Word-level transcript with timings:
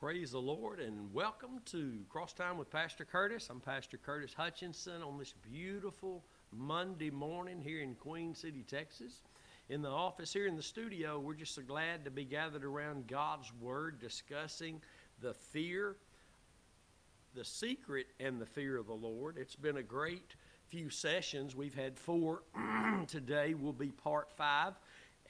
Praise 0.00 0.30
the 0.30 0.38
Lord 0.38 0.78
and 0.78 1.12
welcome 1.12 1.60
to 1.64 1.98
Cross 2.08 2.34
Time 2.34 2.56
with 2.56 2.70
Pastor 2.70 3.04
Curtis. 3.04 3.48
I'm 3.50 3.58
Pastor 3.58 3.96
Curtis 3.96 4.32
Hutchinson 4.32 5.02
on 5.02 5.18
this 5.18 5.34
beautiful 5.50 6.22
Monday 6.52 7.10
morning 7.10 7.60
here 7.60 7.82
in 7.82 7.96
Queen 7.96 8.32
City, 8.32 8.62
Texas. 8.62 9.22
In 9.68 9.82
the 9.82 9.88
office 9.88 10.32
here 10.32 10.46
in 10.46 10.54
the 10.54 10.62
studio, 10.62 11.18
we're 11.18 11.34
just 11.34 11.52
so 11.52 11.62
glad 11.62 12.04
to 12.04 12.12
be 12.12 12.24
gathered 12.24 12.64
around 12.64 13.08
God's 13.08 13.52
Word 13.60 13.98
discussing 13.98 14.80
the 15.20 15.34
fear, 15.34 15.96
the 17.34 17.44
secret, 17.44 18.06
and 18.20 18.40
the 18.40 18.46
fear 18.46 18.76
of 18.76 18.86
the 18.86 18.94
Lord. 18.94 19.36
It's 19.36 19.56
been 19.56 19.78
a 19.78 19.82
great 19.82 20.36
few 20.68 20.90
sessions. 20.90 21.56
We've 21.56 21.74
had 21.74 21.98
four. 21.98 22.44
Today 23.08 23.54
will 23.54 23.72
be 23.72 23.88
part 23.88 24.30
five 24.30 24.74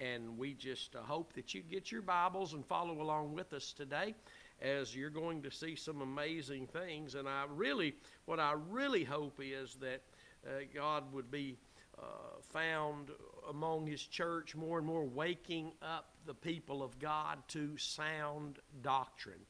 and 0.00 0.38
we 0.38 0.54
just 0.54 0.94
uh, 0.94 1.00
hope 1.00 1.32
that 1.32 1.54
you 1.54 1.62
get 1.62 1.90
your 1.90 2.02
Bibles 2.02 2.54
and 2.54 2.64
follow 2.64 3.00
along 3.02 3.34
with 3.34 3.52
us 3.52 3.72
today 3.72 4.14
as 4.60 4.94
you're 4.94 5.10
going 5.10 5.42
to 5.42 5.50
see 5.50 5.76
some 5.76 6.00
amazing 6.00 6.66
things. 6.66 7.14
And 7.14 7.28
I 7.28 7.44
really, 7.48 7.94
what 8.26 8.40
I 8.40 8.54
really 8.70 9.04
hope 9.04 9.40
is 9.42 9.76
that 9.80 10.02
uh, 10.46 10.50
God 10.74 11.12
would 11.12 11.30
be 11.30 11.58
uh, 11.98 12.40
found 12.40 13.10
among 13.48 13.86
His 13.86 14.02
church 14.02 14.54
more 14.54 14.78
and 14.78 14.86
more, 14.86 15.04
waking 15.04 15.72
up 15.82 16.10
the 16.26 16.34
people 16.34 16.82
of 16.82 16.98
God 16.98 17.38
to 17.48 17.76
sound 17.76 18.58
doctrine. 18.82 19.40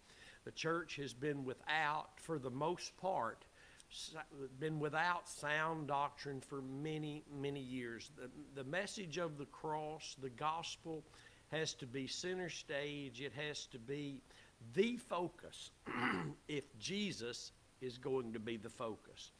The 0.44 0.52
church 0.52 0.96
has 0.96 1.12
been 1.12 1.44
without, 1.44 2.10
for 2.16 2.38
the 2.38 2.50
most 2.50 2.96
part, 2.96 3.44
been 4.60 4.78
without 4.78 5.28
sound 5.28 5.88
doctrine 5.88 6.40
for 6.40 6.62
many, 6.62 7.24
many 7.40 7.60
years. 7.60 8.10
The, 8.16 8.30
the 8.54 8.68
message 8.68 9.18
of 9.18 9.38
the 9.38 9.46
cross, 9.46 10.16
the 10.20 10.30
gospel, 10.30 11.04
has 11.50 11.74
to 11.74 11.86
be 11.86 12.06
center 12.06 12.50
stage. 12.50 13.20
It 13.20 13.32
has 13.32 13.66
to 13.66 13.78
be 13.78 14.20
the 14.74 14.96
focus 14.96 15.70
if 16.48 16.64
Jesus 16.78 17.52
is 17.80 17.98
going 17.98 18.32
to 18.32 18.38
be 18.38 18.56
the 18.56 18.70
focus. 18.70 19.30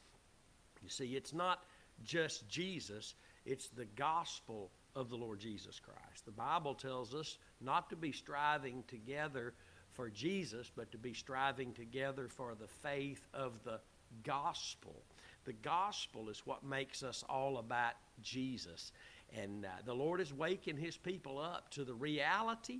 You 0.81 0.89
see, 0.89 1.15
it's 1.15 1.33
not 1.33 1.63
just 2.03 2.47
Jesus, 2.47 3.15
it's 3.45 3.67
the 3.67 3.85
gospel 3.85 4.71
of 4.95 5.09
the 5.09 5.15
Lord 5.15 5.39
Jesus 5.39 5.79
Christ. 5.79 6.25
The 6.25 6.31
Bible 6.31 6.73
tells 6.73 7.13
us 7.13 7.37
not 7.61 7.89
to 7.89 7.95
be 7.95 8.11
striving 8.11 8.83
together 8.87 9.53
for 9.91 10.09
Jesus, 10.09 10.71
but 10.75 10.91
to 10.91 10.97
be 10.97 11.13
striving 11.13 11.73
together 11.73 12.27
for 12.27 12.55
the 12.55 12.67
faith 12.67 13.27
of 13.33 13.63
the 13.63 13.79
gospel. 14.23 15.03
The 15.45 15.53
gospel 15.53 16.29
is 16.29 16.45
what 16.45 16.63
makes 16.63 17.03
us 17.03 17.23
all 17.27 17.57
about 17.57 17.93
Jesus. 18.21 18.91
And 19.37 19.65
uh, 19.65 19.69
the 19.85 19.93
Lord 19.93 20.21
is 20.21 20.33
waking 20.33 20.77
his 20.77 20.97
people 20.97 21.39
up 21.39 21.69
to 21.71 21.83
the 21.83 21.93
reality 21.93 22.79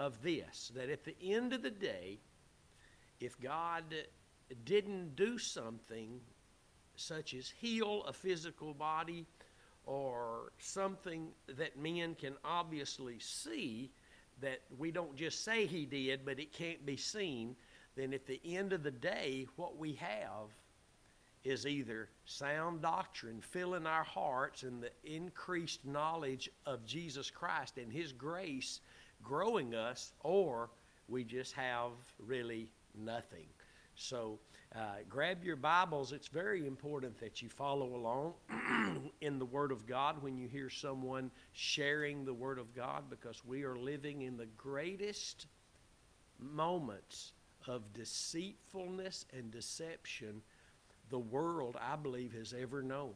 of 0.00 0.22
this 0.22 0.72
that 0.74 0.88
at 0.88 1.04
the 1.04 1.14
end 1.22 1.52
of 1.52 1.62
the 1.62 1.70
day, 1.70 2.18
if 3.20 3.38
God 3.38 3.84
didn't 4.64 5.14
do 5.14 5.36
something 5.36 6.20
such 6.96 7.34
as 7.34 7.50
heal 7.50 8.02
a 8.04 8.12
physical 8.12 8.72
body 8.72 9.26
or 9.84 10.52
something 10.58 11.28
that 11.46 11.78
men 11.78 12.14
can 12.14 12.34
obviously 12.44 13.18
see, 13.18 13.90
that 14.40 14.60
we 14.78 14.90
don't 14.90 15.14
just 15.16 15.44
say 15.44 15.66
he 15.66 15.84
did, 15.84 16.24
but 16.24 16.40
it 16.40 16.50
can't 16.50 16.84
be 16.86 16.96
seen, 16.96 17.54
then 17.94 18.14
at 18.14 18.26
the 18.26 18.40
end 18.44 18.72
of 18.72 18.82
the 18.82 18.90
day, 18.90 19.46
what 19.56 19.76
we 19.76 19.92
have 19.94 20.48
is 21.44 21.66
either 21.66 22.08
sound 22.24 22.80
doctrine 22.80 23.40
filling 23.42 23.86
our 23.86 24.04
hearts 24.04 24.62
and 24.62 24.82
the 24.82 24.90
increased 25.04 25.84
knowledge 25.84 26.48
of 26.64 26.86
Jesus 26.86 27.30
Christ 27.30 27.76
and 27.76 27.92
His 27.92 28.12
grace 28.12 28.80
growing 29.22 29.74
us, 29.74 30.12
or 30.20 30.70
we 31.08 31.24
just 31.24 31.52
have 31.54 31.92
really 32.18 32.70
nothing. 32.94 33.46
So 33.94 34.38
uh, 34.74 35.02
grab 35.08 35.44
your 35.44 35.56
Bibles. 35.56 36.12
It's 36.12 36.28
very 36.28 36.66
important 36.66 37.18
that 37.18 37.42
you 37.42 37.48
follow 37.48 37.94
along 37.94 38.34
in 39.20 39.38
the 39.38 39.44
Word 39.44 39.72
of 39.72 39.86
God 39.86 40.22
when 40.22 40.36
you 40.36 40.48
hear 40.48 40.70
someone 40.70 41.30
sharing 41.52 42.24
the 42.24 42.34
Word 42.34 42.58
of 42.58 42.74
God 42.74 43.04
because 43.10 43.44
we 43.44 43.64
are 43.64 43.76
living 43.76 44.22
in 44.22 44.36
the 44.36 44.46
greatest 44.56 45.46
moments 46.38 47.32
of 47.66 47.92
deceitfulness 47.92 49.26
and 49.36 49.50
deception 49.50 50.40
the 51.10 51.18
world, 51.18 51.76
I 51.80 51.96
believe, 51.96 52.32
has 52.34 52.54
ever 52.58 52.82
known 52.82 53.12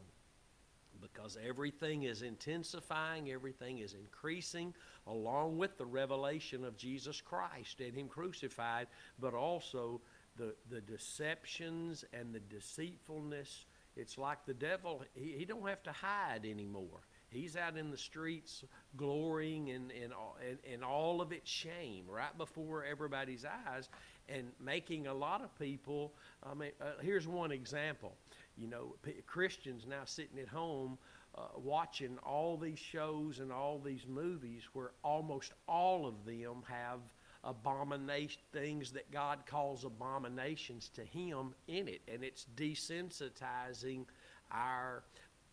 because 1.01 1.37
everything 1.45 2.03
is 2.03 2.21
intensifying, 2.21 3.31
everything 3.31 3.79
is 3.79 3.93
increasing, 3.93 4.73
along 5.07 5.57
with 5.57 5.77
the 5.77 5.85
revelation 5.85 6.63
of 6.63 6.77
Jesus 6.77 7.21
Christ 7.21 7.79
and 7.79 7.95
Him 7.95 8.07
crucified, 8.07 8.87
but 9.19 9.33
also 9.33 10.01
the, 10.37 10.55
the 10.69 10.81
deceptions 10.81 12.03
and 12.13 12.33
the 12.33 12.39
deceitfulness. 12.39 13.65
It's 13.95 14.17
like 14.17 14.45
the 14.45 14.53
devil, 14.53 15.03
he, 15.13 15.35
he 15.37 15.45
don't 15.45 15.67
have 15.67 15.83
to 15.83 15.91
hide 15.91 16.45
anymore. 16.45 16.99
He's 17.29 17.57
out 17.57 17.77
in 17.77 17.91
the 17.91 17.97
streets 17.97 18.63
glorying 18.95 19.69
in, 19.69 19.91
in, 19.91 20.11
in, 20.49 20.73
in 20.73 20.83
all 20.83 21.21
of 21.21 21.31
its 21.31 21.49
shame 21.49 22.05
right 22.07 22.37
before 22.37 22.85
everybody's 22.85 23.45
eyes 23.45 23.89
and 24.29 24.51
making 24.59 25.07
a 25.07 25.13
lot 25.13 25.41
of 25.41 25.57
people. 25.59 26.13
I 26.43 26.53
mean, 26.53 26.71
uh, 26.81 27.01
here's 27.01 27.27
one 27.27 27.51
example 27.51 28.13
you 28.57 28.67
know, 28.67 28.95
Christians 29.25 29.85
now 29.87 30.03
sitting 30.05 30.39
at 30.39 30.47
home 30.47 30.97
uh, 31.37 31.41
watching 31.57 32.17
all 32.23 32.57
these 32.57 32.79
shows 32.79 33.39
and 33.39 33.51
all 33.51 33.79
these 33.79 34.05
movies 34.07 34.63
where 34.73 34.91
almost 35.03 35.53
all 35.67 36.07
of 36.07 36.25
them 36.25 36.63
have 36.67 36.99
abomination 37.43 38.41
things 38.51 38.91
that 38.91 39.11
God 39.11 39.39
calls 39.45 39.85
abominations 39.85 40.89
to 40.95 41.03
him 41.03 41.53
in 41.67 41.87
it. 41.87 42.01
And 42.11 42.23
it's 42.23 42.45
desensitizing 42.55 44.05
our 44.51 45.03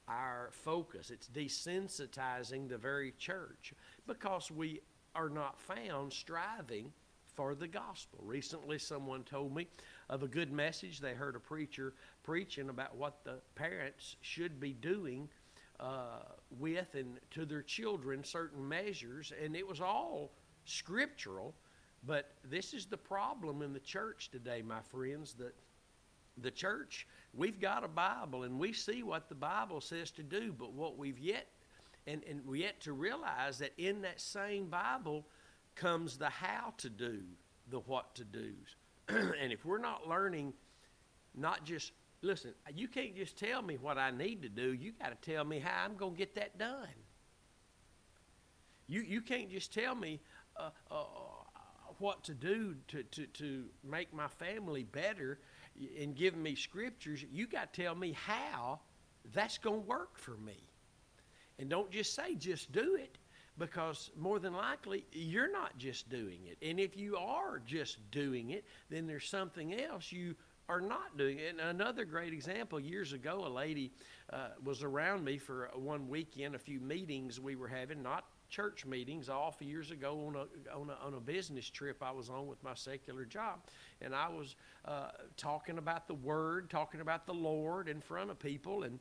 our 0.09 0.51
focus. 0.53 1.11
It's 1.11 1.29
desensitizing 1.29 2.69
the 2.69 2.77
very 2.79 3.13
church 3.19 3.73
because 4.07 4.51
we 4.51 4.81
are 5.15 5.29
not 5.29 5.61
found 5.61 6.13
striving 6.13 6.93
for 7.35 7.55
the 7.55 7.69
gospel. 7.69 8.21
Recently 8.25 8.79
someone 8.79 9.23
told 9.23 9.55
me 9.55 9.69
of 10.11 10.23
a 10.23 10.29
good 10.29 10.53
message. 10.53 11.01
They 11.01 11.15
heard 11.15 11.37
a 11.37 11.41
preacher 11.41 11.95
preaching 12.23 12.69
about 12.69 12.97
what 12.97 13.25
the 13.25 13.39
parents 13.55 14.17
should 14.21 14.61
be 14.61 14.73
doing 14.73 15.29
uh, 15.83 16.23
with 16.59 16.95
and 16.95 17.19
to 17.33 17.45
their 17.45 17.63
children 17.63 18.23
certain 18.23 18.67
measures, 18.67 19.33
and 19.43 19.57
it 19.57 19.67
was 19.67 19.81
all 19.81 20.31
scriptural. 20.65 21.55
But 22.05 22.33
this 22.45 22.73
is 22.73 22.87
the 22.87 22.97
problem 22.97 23.63
in 23.63 23.73
the 23.73 23.81
church 23.81 24.31
today, 24.31 24.63
my 24.63 24.81
friends, 24.81 25.35
that 25.35 25.55
the 26.39 26.51
church, 26.51 27.07
we've 27.35 27.61
got 27.61 27.85
a 27.85 27.89
Bible 27.89 28.45
and 28.45 28.59
we 28.59 28.73
see 28.73 29.03
what 29.03 29.29
the 29.29 29.35
Bible 29.35 29.81
says 29.81 30.11
to 30.13 30.23
do, 30.23 30.53
but 30.57 30.73
what 30.73 30.97
we've 30.97 31.19
yet 31.19 31.47
and, 32.07 32.23
and 32.29 32.45
we 32.47 32.61
yet 32.61 32.81
to 32.81 32.93
realize 32.93 33.59
that 33.59 33.73
in 33.79 34.03
that 34.03 34.21
same 34.21 34.67
Bible 34.67 35.27
comes 35.75 36.19
the 36.19 36.29
how 36.29 36.75
to 36.79 36.91
do, 36.91 37.21
the 37.71 37.81
what 37.81 38.15
to 38.17 38.25
do's. 38.25 38.77
and 39.09 39.53
if 39.53 39.65
we're 39.65 39.79
not 39.79 40.09
learning, 40.09 40.53
not 41.35 41.65
just 41.65 41.93
listen, 42.23 42.53
you 42.75 42.89
can't 42.89 43.15
just 43.15 43.37
tell 43.37 43.61
me 43.63 43.77
what 43.81 43.99
I 43.99 44.11
need 44.11 44.43
to 44.43 44.49
do. 44.49 44.73
You 44.73 44.93
got 44.93 45.21
to 45.21 45.31
tell 45.31 45.45
me 45.45 45.59
how 45.59 45.85
I'm 45.85 45.97
going 45.97 46.13
to 46.13 46.19
get 46.19 46.35
that 46.37 46.59
done. 46.59 46.89
You 48.89 49.03
you 49.03 49.21
can't 49.21 49.51
just 49.51 49.73
tell 49.73 49.95
me 49.95 50.21
uh, 50.57 50.71
uh, 50.91 51.05
what 51.99 52.25
to 52.25 52.35
do 52.35 52.75
to, 52.89 53.03
to, 53.05 53.27
to 53.27 53.65
make 53.89 54.13
my 54.13 54.29
family 54.29 54.83
better 54.83 55.39
and 55.99 56.15
give 56.15 56.37
me 56.37 56.55
scriptures. 56.55 57.25
You 57.31 57.47
got 57.47 57.73
to 57.73 57.83
tell 57.83 57.95
me 57.95 58.13
how 58.13 58.81
that's 59.33 59.59
going 59.59 59.83
to 59.83 59.87
work 59.87 60.19
for 60.19 60.37
me. 60.37 60.69
And 61.59 61.71
don't 61.71 61.91
just 61.91 62.15
say, 62.15 62.35
just 62.35 62.73
do 62.73 62.97
it 62.97 63.19
because 63.59 64.11
more 64.17 64.39
than 64.39 64.53
likely 64.55 65.05
you're 65.13 65.51
not 65.51 65.79
just 65.79 66.09
doing 66.09 66.41
it. 66.47 66.59
And 66.67 66.81
if 66.81 66.97
you 66.97 67.17
are 67.17 67.61
just 67.65 67.99
doing 68.11 68.51
it, 68.51 68.65
then 68.91 69.07
there's 69.07 69.29
something 69.29 69.81
else 69.81 70.11
you 70.11 70.35
are 70.69 70.81
not 70.81 71.17
doing 71.17 71.39
it. 71.39 71.51
And 71.51 71.61
another 71.61 72.05
great 72.05 72.33
example 72.33 72.81
years 72.81 73.13
ago, 73.13 73.45
a 73.47 73.49
lady 73.49 73.93
uh, 74.33 74.49
was 74.65 74.83
around 74.83 75.25
me 75.25 75.39
for 75.39 75.71
one 75.75 76.09
weekend, 76.09 76.55
a 76.55 76.59
few 76.59 76.81
meetings 76.81 77.41
we 77.41 77.57
were 77.57 77.69
having, 77.69 78.03
not 78.03 78.25
church 78.49 78.85
meetings, 78.85 79.29
off 79.29 79.61
years 79.61 79.91
ago 79.91 80.27
on 80.27 80.37
a, 80.37 80.79
on 80.79 80.91
a, 80.91 81.07
on 81.07 81.15
a 81.15 81.21
business 81.21 81.69
trip 81.71 82.03
I 82.03 82.11
was 82.11 82.29
on 82.29 82.47
with 82.47 82.63
my 82.63 82.75
secular 82.75 83.25
job. 83.25 83.61
And 84.01 84.15
I 84.15 84.29
was 84.29 84.57
uh, 84.85 85.09
talking 85.37 85.79
about 85.79 86.07
the 86.07 86.15
Word, 86.15 86.71
talking 86.71 87.01
about 87.01 87.27
the 87.27 87.35
Lord 87.35 87.89
in 87.89 88.01
front 88.01 88.31
of 88.31 88.39
people. 88.39 88.85
And 88.85 88.99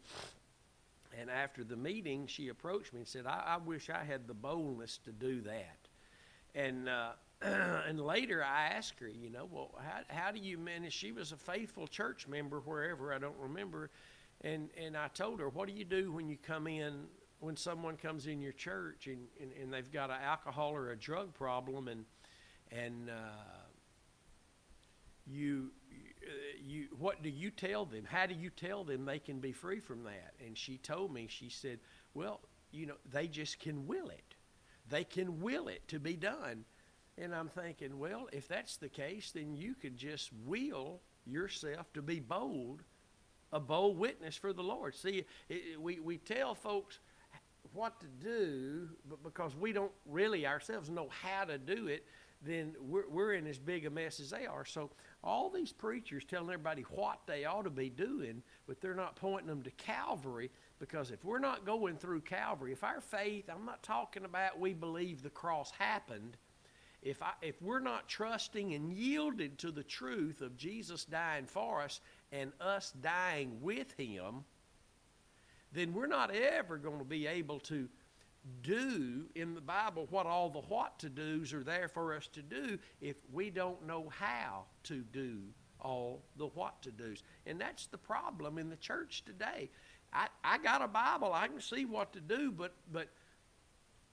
and 1.19 1.29
after 1.29 1.65
the 1.65 1.75
meeting, 1.75 2.25
she 2.25 2.47
approached 2.47 2.93
me 2.93 2.99
and 2.99 3.07
said, 3.07 3.25
I, 3.25 3.43
I 3.45 3.57
wish 3.57 3.89
I 3.89 4.03
had 4.03 4.27
the 4.27 4.33
boldness 4.33 4.97
to 5.03 5.11
do 5.11 5.41
that. 5.41 5.89
And, 6.55 6.87
uh, 6.87 7.11
and 7.87 7.99
later 7.99 8.43
I 8.43 8.67
asked 8.67 8.99
her, 8.99 9.07
you 9.07 9.29
know, 9.29 9.47
well, 9.51 9.71
how, 9.79 10.01
how 10.15 10.31
do 10.31 10.39
you 10.39 10.57
manage? 10.57 10.93
She 10.93 11.11
was 11.11 11.31
a 11.31 11.37
faithful 11.37 11.87
church 11.87 12.27
member 12.27 12.59
wherever, 12.59 13.13
I 13.13 13.17
don't 13.17 13.37
remember. 13.39 13.89
And, 14.41 14.69
and 14.77 14.95
I 14.95 15.07
told 15.07 15.39
her, 15.39 15.49
what 15.49 15.67
do 15.67 15.73
you 15.73 15.85
do 15.85 16.11
when 16.11 16.29
you 16.29 16.37
come 16.37 16.67
in, 16.67 17.05
when 17.39 17.55
someone 17.55 17.97
comes 17.97 18.27
in 18.27 18.41
your 18.41 18.51
church 18.51 19.07
and, 19.07 19.27
and, 19.39 19.51
and 19.59 19.73
they've 19.73 19.91
got 19.91 20.09
an 20.09 20.17
alcohol 20.23 20.71
or 20.71 20.91
a 20.91 20.97
drug 20.97 21.33
problem 21.33 21.87
and, 21.87 22.05
and, 22.71 23.09
uh, 23.09 23.61
you 25.27 25.71
you 26.63 26.87
what 26.97 27.21
do 27.23 27.29
you 27.29 27.49
tell 27.49 27.85
them 27.85 28.03
how 28.05 28.25
do 28.25 28.33
you 28.33 28.49
tell 28.49 28.83
them 28.83 29.05
they 29.05 29.19
can 29.19 29.39
be 29.39 29.51
free 29.51 29.79
from 29.79 30.03
that 30.03 30.33
and 30.45 30.57
she 30.57 30.77
told 30.77 31.13
me 31.13 31.27
she 31.29 31.49
said 31.49 31.79
well 32.13 32.41
you 32.71 32.85
know 32.85 32.95
they 33.11 33.27
just 33.27 33.59
can 33.59 33.87
will 33.87 34.09
it 34.09 34.35
they 34.89 35.03
can 35.03 35.39
will 35.41 35.67
it 35.67 35.87
to 35.87 35.99
be 35.99 36.15
done 36.15 36.65
and 37.17 37.33
i'm 37.33 37.49
thinking 37.49 37.99
well 37.99 38.27
if 38.31 38.47
that's 38.47 38.77
the 38.77 38.89
case 38.89 39.31
then 39.31 39.55
you 39.55 39.73
could 39.73 39.97
just 39.97 40.29
will 40.45 41.01
yourself 41.25 41.91
to 41.93 42.01
be 42.01 42.19
bold 42.19 42.83
a 43.53 43.59
bold 43.59 43.97
witness 43.97 44.35
for 44.35 44.53
the 44.53 44.63
lord 44.63 44.95
see 44.95 45.25
it, 45.49 45.79
we, 45.79 45.99
we 45.99 46.17
tell 46.17 46.55
folks 46.55 46.99
what 47.73 47.99
to 47.99 48.07
do 48.23 48.87
but 49.09 49.21
because 49.23 49.55
we 49.55 49.71
don't 49.71 49.91
really 50.05 50.45
ourselves 50.45 50.89
know 50.89 51.09
how 51.09 51.43
to 51.43 51.57
do 51.57 51.87
it 51.87 52.05
then 52.43 52.75
we're, 52.79 53.07
we're 53.07 53.33
in 53.33 53.45
as 53.47 53.59
big 53.59 53.85
a 53.85 53.89
mess 53.89 54.19
as 54.19 54.31
they 54.31 54.45
are. 54.45 54.65
So 54.65 54.89
all 55.23 55.49
these 55.49 55.71
preachers 55.71 56.23
telling 56.25 56.49
everybody 56.49 56.83
what 56.89 57.19
they 57.27 57.45
ought 57.45 57.63
to 57.63 57.69
be 57.69 57.89
doing, 57.89 58.41
but 58.67 58.81
they're 58.81 58.95
not 58.95 59.15
pointing 59.15 59.47
them 59.47 59.61
to 59.63 59.71
Calvary 59.71 60.49
because 60.79 61.11
if 61.11 61.23
we're 61.23 61.39
not 61.39 61.65
going 61.65 61.97
through 61.97 62.21
Calvary, 62.21 62.71
if 62.71 62.83
our 62.83 63.01
faith, 63.01 63.45
I'm 63.49 63.65
not 63.65 63.83
talking 63.83 64.25
about 64.25 64.59
we 64.59 64.73
believe 64.73 65.21
the 65.21 65.29
cross 65.29 65.71
happened. 65.77 66.37
If, 67.01 67.21
I, 67.23 67.31
if 67.41 67.59
we're 67.61 67.79
not 67.79 68.07
trusting 68.07 68.73
and 68.73 68.93
yielded 68.93 69.57
to 69.59 69.71
the 69.71 69.83
truth 69.83 70.41
of 70.41 70.55
Jesus 70.55 71.03
dying 71.03 71.45
for 71.47 71.81
us 71.81 71.99
and 72.31 72.51
us 72.61 72.93
dying 73.01 73.57
with 73.61 73.91
him, 73.93 74.43
then 75.71 75.93
we're 75.93 76.07
not 76.07 76.31
ever 76.33 76.77
going 76.77 76.99
to 76.99 77.05
be 77.05 77.25
able 77.25 77.59
to 77.61 77.89
do 78.61 79.25
in 79.35 79.53
the 79.53 79.61
Bible 79.61 80.07
what 80.09 80.25
all 80.25 80.49
the 80.49 80.61
what 80.61 80.97
to 80.99 81.09
do's 81.09 81.53
are 81.53 81.63
there 81.63 81.87
for 81.87 82.15
us 82.15 82.27
to 82.27 82.41
do 82.41 82.77
if 82.99 83.15
we 83.31 83.49
don't 83.49 83.85
know 83.85 84.09
how 84.09 84.63
to 84.83 85.03
do 85.11 85.39
all 85.79 86.23
the 86.37 86.47
what 86.47 86.81
to 86.83 86.91
do's. 86.91 87.23
And 87.45 87.59
that's 87.59 87.87
the 87.87 87.97
problem 87.97 88.57
in 88.57 88.69
the 88.69 88.75
church 88.75 89.23
today. 89.25 89.69
I, 90.13 90.27
I 90.43 90.57
got 90.57 90.81
a 90.81 90.87
Bible, 90.87 91.33
I 91.33 91.47
can 91.47 91.61
see 91.61 91.85
what 91.85 92.13
to 92.13 92.19
do, 92.19 92.51
but 92.51 92.73
but 92.91 93.07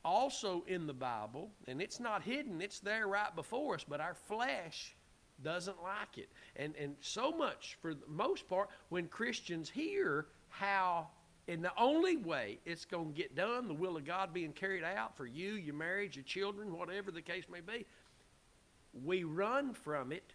also 0.08 0.64
in 0.66 0.86
the 0.86 0.94
Bible, 0.94 1.50
and 1.66 1.82
it's 1.82 2.00
not 2.00 2.22
hidden, 2.22 2.60
it's 2.62 2.80
there 2.80 3.06
right 3.06 3.34
before 3.36 3.74
us, 3.74 3.84
but 3.86 4.00
our 4.00 4.14
flesh 4.14 4.96
doesn't 5.44 5.82
like 5.82 6.16
it. 6.16 6.30
And 6.56 6.74
and 6.76 6.96
so 7.00 7.30
much 7.30 7.76
for 7.80 7.94
the 7.94 8.06
most 8.08 8.48
part, 8.48 8.70
when 8.88 9.06
Christians 9.06 9.68
hear 9.68 10.26
how 10.48 11.08
in 11.46 11.62
the 11.62 11.72
only 11.78 12.16
way 12.16 12.58
it's 12.64 12.84
going 12.84 13.12
to 13.12 13.14
get 13.14 13.34
done, 13.34 13.68
the 13.68 13.74
will 13.74 13.96
of 13.96 14.04
God 14.04 14.32
being 14.32 14.52
carried 14.52 14.84
out 14.84 15.16
for 15.16 15.26
you, 15.26 15.54
your 15.54 15.74
marriage, 15.74 16.16
your 16.16 16.24
children, 16.24 16.72
whatever 16.76 17.10
the 17.10 17.22
case 17.22 17.44
may 17.50 17.60
be, 17.60 17.86
we 19.04 19.24
run 19.24 19.72
from 19.74 20.12
it 20.12 20.32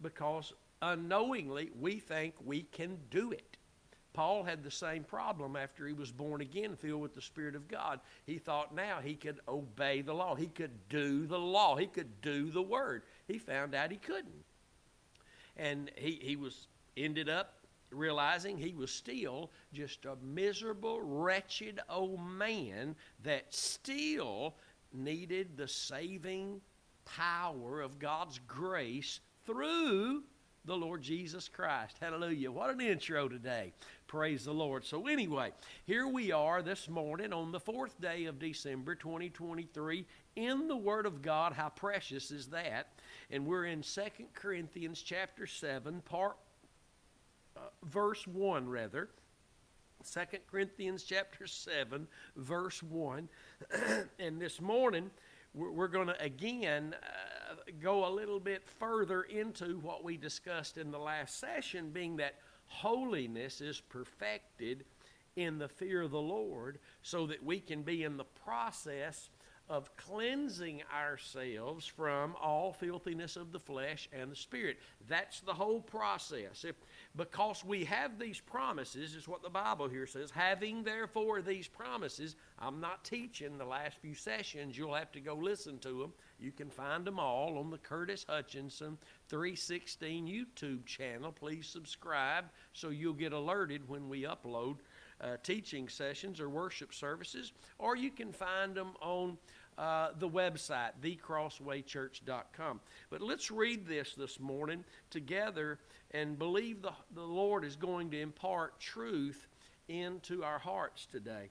because 0.00 0.52
unknowingly 0.82 1.70
we 1.78 1.98
think 1.98 2.34
we 2.44 2.62
can 2.62 2.98
do 3.10 3.32
it. 3.32 3.55
Paul 4.16 4.44
had 4.44 4.64
the 4.64 4.70
same 4.70 5.04
problem 5.04 5.56
after 5.56 5.86
he 5.86 5.92
was 5.92 6.10
born 6.10 6.40
again, 6.40 6.74
filled 6.74 7.02
with 7.02 7.14
the 7.14 7.20
Spirit 7.20 7.54
of 7.54 7.68
God. 7.68 8.00
He 8.24 8.38
thought 8.38 8.74
now 8.74 9.00
he 9.02 9.14
could 9.14 9.40
obey 9.46 10.00
the 10.00 10.14
law. 10.14 10.34
He 10.34 10.46
could 10.46 10.88
do 10.88 11.26
the 11.26 11.38
law. 11.38 11.76
He 11.76 11.86
could 11.86 12.22
do 12.22 12.50
the 12.50 12.62
word. 12.62 13.02
He 13.28 13.36
found 13.36 13.74
out 13.74 13.90
he 13.90 13.98
couldn't. 13.98 14.42
And 15.58 15.90
he, 15.96 16.18
he 16.22 16.34
was 16.34 16.66
ended 16.96 17.28
up 17.28 17.58
realizing 17.90 18.56
he 18.56 18.72
was 18.72 18.90
still 18.90 19.50
just 19.74 20.06
a 20.06 20.16
miserable, 20.24 21.02
wretched 21.02 21.80
old 21.90 22.26
man 22.26 22.96
that 23.22 23.54
still 23.54 24.54
needed 24.94 25.58
the 25.58 25.68
saving 25.68 26.62
power 27.04 27.82
of 27.82 27.98
God's 27.98 28.40
grace 28.48 29.20
through 29.44 30.22
the 30.66 30.76
Lord 30.76 31.00
Jesus 31.00 31.48
Christ. 31.48 31.96
Hallelujah. 32.00 32.50
What 32.50 32.70
an 32.70 32.80
intro 32.80 33.28
today. 33.28 33.72
Praise 34.06 34.44
the 34.44 34.54
Lord. 34.54 34.84
So, 34.84 35.08
anyway, 35.08 35.50
here 35.84 36.06
we 36.06 36.30
are 36.30 36.62
this 36.62 36.88
morning 36.88 37.32
on 37.32 37.50
the 37.50 37.58
fourth 37.58 38.00
day 38.00 38.26
of 38.26 38.38
December 38.38 38.94
2023 38.94 40.06
in 40.36 40.68
the 40.68 40.76
Word 40.76 41.06
of 41.06 41.22
God. 41.22 41.52
How 41.52 41.70
precious 41.70 42.30
is 42.30 42.46
that? 42.48 42.86
And 43.32 43.44
we're 43.44 43.64
in 43.64 43.82
Second 43.82 44.28
Corinthians 44.32 45.02
chapter 45.02 45.44
7, 45.44 46.02
part 46.02 46.36
uh, 47.56 47.60
verse 47.82 48.24
1 48.28 48.68
rather. 48.68 49.08
2 50.08 50.20
Corinthians 50.48 51.02
chapter 51.02 51.48
7, 51.48 52.06
verse 52.36 52.84
1. 52.84 53.28
and 54.20 54.40
this 54.40 54.60
morning, 54.60 55.10
we're, 55.52 55.88
going 55.88 56.06
to 56.06 56.22
again 56.22 56.94
uh, 57.02 57.54
go 57.80 58.06
a 58.06 58.12
little 58.12 58.38
bit 58.38 58.62
further 58.78 59.22
into 59.22 59.80
what 59.80 60.04
we 60.04 60.16
discussed 60.16 60.78
in 60.78 60.92
the 60.92 60.98
last 60.98 61.40
session, 61.40 61.90
being 61.90 62.18
that 62.18 62.36
holiness 62.66 63.60
is 63.60 63.80
perfected 63.80 64.84
in 65.36 65.58
the 65.58 65.68
fear 65.68 66.02
of 66.02 66.10
the 66.10 66.20
Lord 66.20 66.78
so 67.02 67.26
that 67.26 67.44
we 67.44 67.60
can 67.60 67.82
be 67.82 68.04
in 68.04 68.16
the 68.16 68.24
process 68.24 69.30
of 69.68 69.94
cleansing 69.96 70.82
ourselves 70.94 71.86
from 71.86 72.36
all 72.40 72.72
filthiness 72.72 73.36
of 73.36 73.52
the 73.52 73.58
flesh 73.58 74.08
and 74.12 74.30
the 74.30 74.36
spirit. 74.36 74.78
That's 75.08 75.40
the 75.40 75.54
whole 75.54 75.80
process. 75.80 76.64
If, 76.64 76.76
because 77.16 77.64
we 77.64 77.84
have 77.84 78.18
these 78.18 78.40
promises, 78.40 79.14
is 79.14 79.26
what 79.26 79.42
the 79.42 79.48
Bible 79.48 79.88
here 79.88 80.06
says. 80.06 80.30
Having 80.30 80.84
therefore 80.84 81.40
these 81.40 81.66
promises, 81.66 82.36
I'm 82.58 82.80
not 82.80 83.04
teaching 83.04 83.56
the 83.56 83.64
last 83.64 83.98
few 83.98 84.14
sessions. 84.14 84.76
You'll 84.76 84.94
have 84.94 85.12
to 85.12 85.20
go 85.20 85.34
listen 85.34 85.78
to 85.78 86.00
them. 86.00 86.12
You 86.38 86.52
can 86.52 86.68
find 86.68 87.04
them 87.04 87.18
all 87.18 87.58
on 87.58 87.70
the 87.70 87.78
Curtis 87.78 88.26
Hutchinson 88.28 88.98
316 89.28 90.26
YouTube 90.26 90.84
channel. 90.84 91.32
Please 91.32 91.66
subscribe 91.66 92.44
so 92.72 92.90
you'll 92.90 93.14
get 93.14 93.32
alerted 93.32 93.88
when 93.88 94.08
we 94.08 94.22
upload 94.22 94.76
uh, 95.20 95.36
teaching 95.42 95.88
sessions 95.88 96.40
or 96.40 96.50
worship 96.50 96.92
services, 96.92 97.52
or 97.78 97.96
you 97.96 98.10
can 98.10 98.32
find 98.32 98.74
them 98.74 98.90
on 99.00 99.38
uh, 99.78 100.08
the 100.18 100.28
website, 100.28 100.90
thecrosswaychurch.com. 101.02 102.80
But 103.10 103.20
let's 103.20 103.50
read 103.50 103.86
this 103.86 104.14
this 104.14 104.40
morning 104.40 104.84
together 105.10 105.78
and 106.12 106.38
believe 106.38 106.82
the, 106.82 106.92
the 107.14 107.22
Lord 107.22 107.64
is 107.64 107.76
going 107.76 108.10
to 108.10 108.20
impart 108.20 108.78
truth 108.80 109.46
into 109.88 110.42
our 110.42 110.58
hearts 110.58 111.06
today. 111.06 111.50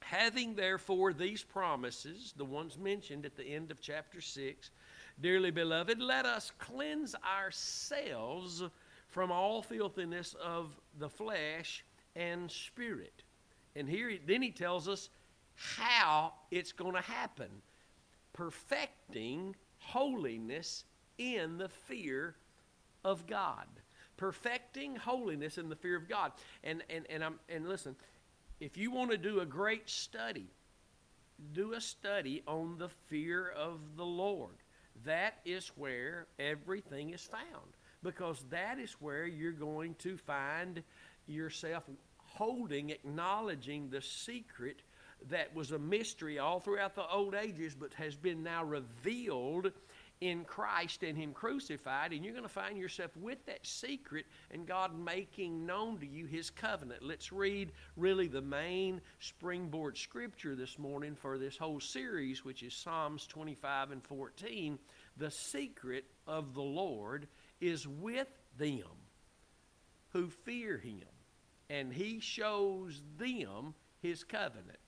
Having 0.00 0.54
therefore 0.54 1.12
these 1.12 1.42
promises, 1.42 2.34
the 2.36 2.44
ones 2.44 2.78
mentioned 2.78 3.24
at 3.24 3.36
the 3.36 3.44
end 3.44 3.70
of 3.70 3.80
chapter 3.80 4.20
6, 4.20 4.70
dearly 5.20 5.50
beloved, 5.50 6.00
let 6.00 6.26
us 6.26 6.52
cleanse 6.58 7.14
ourselves 7.24 8.62
from 9.08 9.32
all 9.32 9.62
filthiness 9.62 10.34
of 10.42 10.68
the 10.98 11.08
flesh 11.08 11.84
and 12.16 12.50
spirit. 12.50 13.22
And 13.76 13.88
here, 13.88 14.18
then 14.26 14.42
he 14.42 14.50
tells 14.50 14.88
us 14.88 15.08
how 15.54 16.32
it's 16.50 16.72
going 16.72 16.94
to 16.94 17.00
happen 17.00 17.48
perfecting 18.34 19.54
holiness 19.78 20.84
in 21.18 21.56
the 21.56 21.68
fear 21.68 22.34
of 23.04 23.26
God. 23.26 23.66
Perfecting 24.16 24.96
holiness 24.96 25.58
in 25.58 25.68
the 25.68 25.76
fear 25.76 25.96
of 25.96 26.08
God. 26.08 26.32
And, 26.62 26.82
and, 26.88 27.04
and, 27.10 27.24
I'm, 27.24 27.40
and 27.48 27.68
listen, 27.68 27.96
if 28.60 28.76
you 28.76 28.90
want 28.90 29.10
to 29.10 29.18
do 29.18 29.40
a 29.40 29.46
great 29.46 29.90
study, 29.90 30.46
do 31.52 31.72
a 31.72 31.80
study 31.80 32.42
on 32.46 32.78
the 32.78 32.88
fear 33.08 33.48
of 33.48 33.80
the 33.96 34.04
Lord. 34.04 34.54
That 35.04 35.34
is 35.44 35.72
where 35.76 36.26
everything 36.38 37.10
is 37.10 37.22
found 37.22 37.76
because 38.02 38.44
that 38.50 38.78
is 38.78 38.92
where 39.00 39.26
you're 39.26 39.52
going 39.52 39.94
to 39.96 40.16
find 40.16 40.82
yourself 41.26 41.84
holding, 42.18 42.90
acknowledging 42.90 43.90
the 43.90 44.02
secret 44.02 44.82
that 45.30 45.54
was 45.54 45.72
a 45.72 45.78
mystery 45.78 46.38
all 46.38 46.60
throughout 46.60 46.94
the 46.94 47.06
old 47.08 47.34
ages, 47.34 47.74
but 47.74 47.94
has 47.94 48.14
been 48.14 48.42
now 48.42 48.62
revealed 48.62 49.72
in 50.26 50.44
Christ 50.44 51.02
and 51.02 51.16
Him 51.16 51.32
crucified, 51.32 52.12
and 52.12 52.24
you're 52.24 52.34
going 52.34 52.44
to 52.44 52.48
find 52.48 52.76
yourself 52.76 53.10
with 53.16 53.44
that 53.46 53.66
secret 53.66 54.26
and 54.50 54.66
God 54.66 54.98
making 54.98 55.66
known 55.66 55.98
to 55.98 56.06
you 56.06 56.26
His 56.26 56.50
covenant. 56.50 57.02
Let's 57.02 57.32
read 57.32 57.72
really 57.96 58.28
the 58.28 58.42
main 58.42 59.00
springboard 59.20 59.96
scripture 59.98 60.54
this 60.54 60.78
morning 60.78 61.14
for 61.14 61.38
this 61.38 61.56
whole 61.56 61.80
series, 61.80 62.44
which 62.44 62.62
is 62.62 62.74
Psalms 62.74 63.26
25 63.26 63.90
and 63.90 64.02
14. 64.02 64.78
The 65.16 65.30
secret 65.30 66.04
of 66.26 66.54
the 66.54 66.62
Lord 66.62 67.28
is 67.60 67.86
with 67.86 68.28
them 68.58 68.82
who 70.12 70.28
fear 70.28 70.78
Him 70.78 71.06
and 71.70 71.92
he 71.92 72.20
shows 72.20 73.00
them 73.18 73.74
his 74.00 74.24
covenant. 74.24 74.78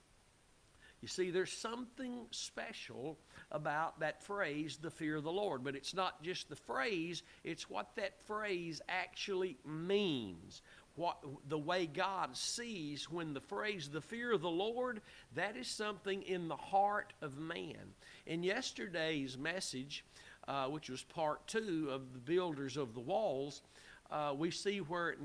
You 1.01 1.07
see, 1.07 1.31
there's 1.31 1.51
something 1.51 2.25
special 2.31 3.19
about 3.51 3.99
that 3.99 4.23
phrase, 4.23 4.77
the 4.81 4.91
fear 4.91 5.15
of 5.15 5.23
the 5.23 5.31
Lord. 5.31 5.63
But 5.63 5.75
it's 5.75 5.93
not 5.93 6.21
just 6.23 6.49
the 6.49 6.55
phrase, 6.55 7.23
it's 7.43 7.69
what 7.69 7.95
that 7.95 8.21
phrase 8.25 8.81
actually 8.89 9.57
means. 9.65 10.61
What 10.95 11.23
the 11.47 11.59
way 11.59 11.85
God 11.85 12.35
sees 12.35 13.09
when 13.11 13.33
the 13.33 13.39
phrase 13.39 13.87
the 13.87 14.01
fear 14.01 14.31
of 14.33 14.41
the 14.41 14.49
Lord, 14.49 15.01
that 15.35 15.55
is 15.55 15.67
something 15.67 16.23
in 16.23 16.47
the 16.47 16.55
heart 16.55 17.13
of 17.21 17.37
man. 17.37 17.93
In 18.25 18.41
yesterday's 18.41 19.37
message, 19.37 20.03
uh, 20.47 20.65
which 20.65 20.89
was 20.89 21.03
part 21.03 21.45
two 21.45 21.89
of 21.91 22.13
the 22.13 22.19
builders 22.19 22.77
of 22.77 22.95
the 22.95 22.99
walls, 22.99 23.61
uh, 24.09 24.33
we 24.35 24.49
see 24.49 24.79
where 24.79 25.15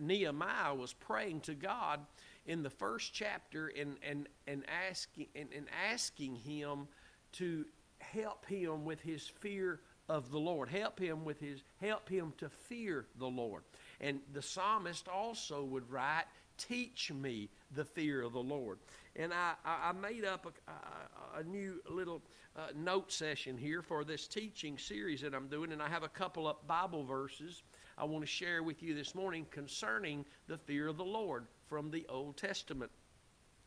Nehemiah 0.00 0.74
was 0.74 0.92
praying 0.92 1.40
to 1.40 1.54
God 1.54 2.00
in 2.46 2.62
the 2.62 2.70
first 2.70 3.12
chapter 3.12 3.68
and, 3.68 3.96
and, 4.08 4.28
and, 4.46 4.64
asking, 4.88 5.26
and, 5.34 5.48
and 5.56 5.66
asking 5.90 6.36
him 6.36 6.86
to 7.32 7.64
help 7.98 8.46
him 8.46 8.84
with 8.84 9.00
his 9.00 9.26
fear 9.26 9.80
of 10.08 10.30
the 10.30 10.38
Lord. 10.38 10.68
Help 10.68 10.98
him 10.98 11.24
with 11.24 11.40
his 11.40 11.62
help 11.80 12.08
him 12.08 12.32
to 12.38 12.48
fear 12.48 13.06
the 13.18 13.26
Lord. 13.26 13.64
And 14.00 14.20
the 14.32 14.42
psalmist 14.42 15.08
also 15.08 15.64
would 15.64 15.90
write, 15.90 16.24
"Teach 16.58 17.12
me 17.12 17.48
the 17.72 17.84
fear 17.84 18.22
of 18.22 18.32
the 18.32 18.42
Lord." 18.42 18.78
And 19.16 19.32
I, 19.32 19.54
I 19.64 19.92
made 19.92 20.24
up 20.24 20.46
a, 20.46 21.40
a, 21.40 21.42
new 21.42 21.80
little 21.88 22.22
uh, 22.54 22.68
note 22.74 23.10
session 23.10 23.56
here 23.56 23.82
for 23.82 24.04
this 24.04 24.28
teaching 24.28 24.76
series 24.76 25.22
that 25.22 25.34
I'm 25.34 25.48
doing, 25.48 25.72
and 25.72 25.82
I 25.82 25.88
have 25.88 26.02
a 26.02 26.08
couple 26.08 26.46
of 26.46 26.64
Bible 26.66 27.02
verses 27.04 27.62
I 27.98 28.04
want 28.04 28.22
to 28.22 28.26
share 28.26 28.62
with 28.62 28.82
you 28.82 28.94
this 28.94 29.14
morning 29.14 29.46
concerning 29.50 30.26
the 30.48 30.58
fear 30.58 30.86
of 30.86 30.98
the 30.98 31.04
Lord 31.04 31.46
from 31.66 31.90
the 31.90 32.04
Old 32.08 32.36
Testament. 32.36 32.90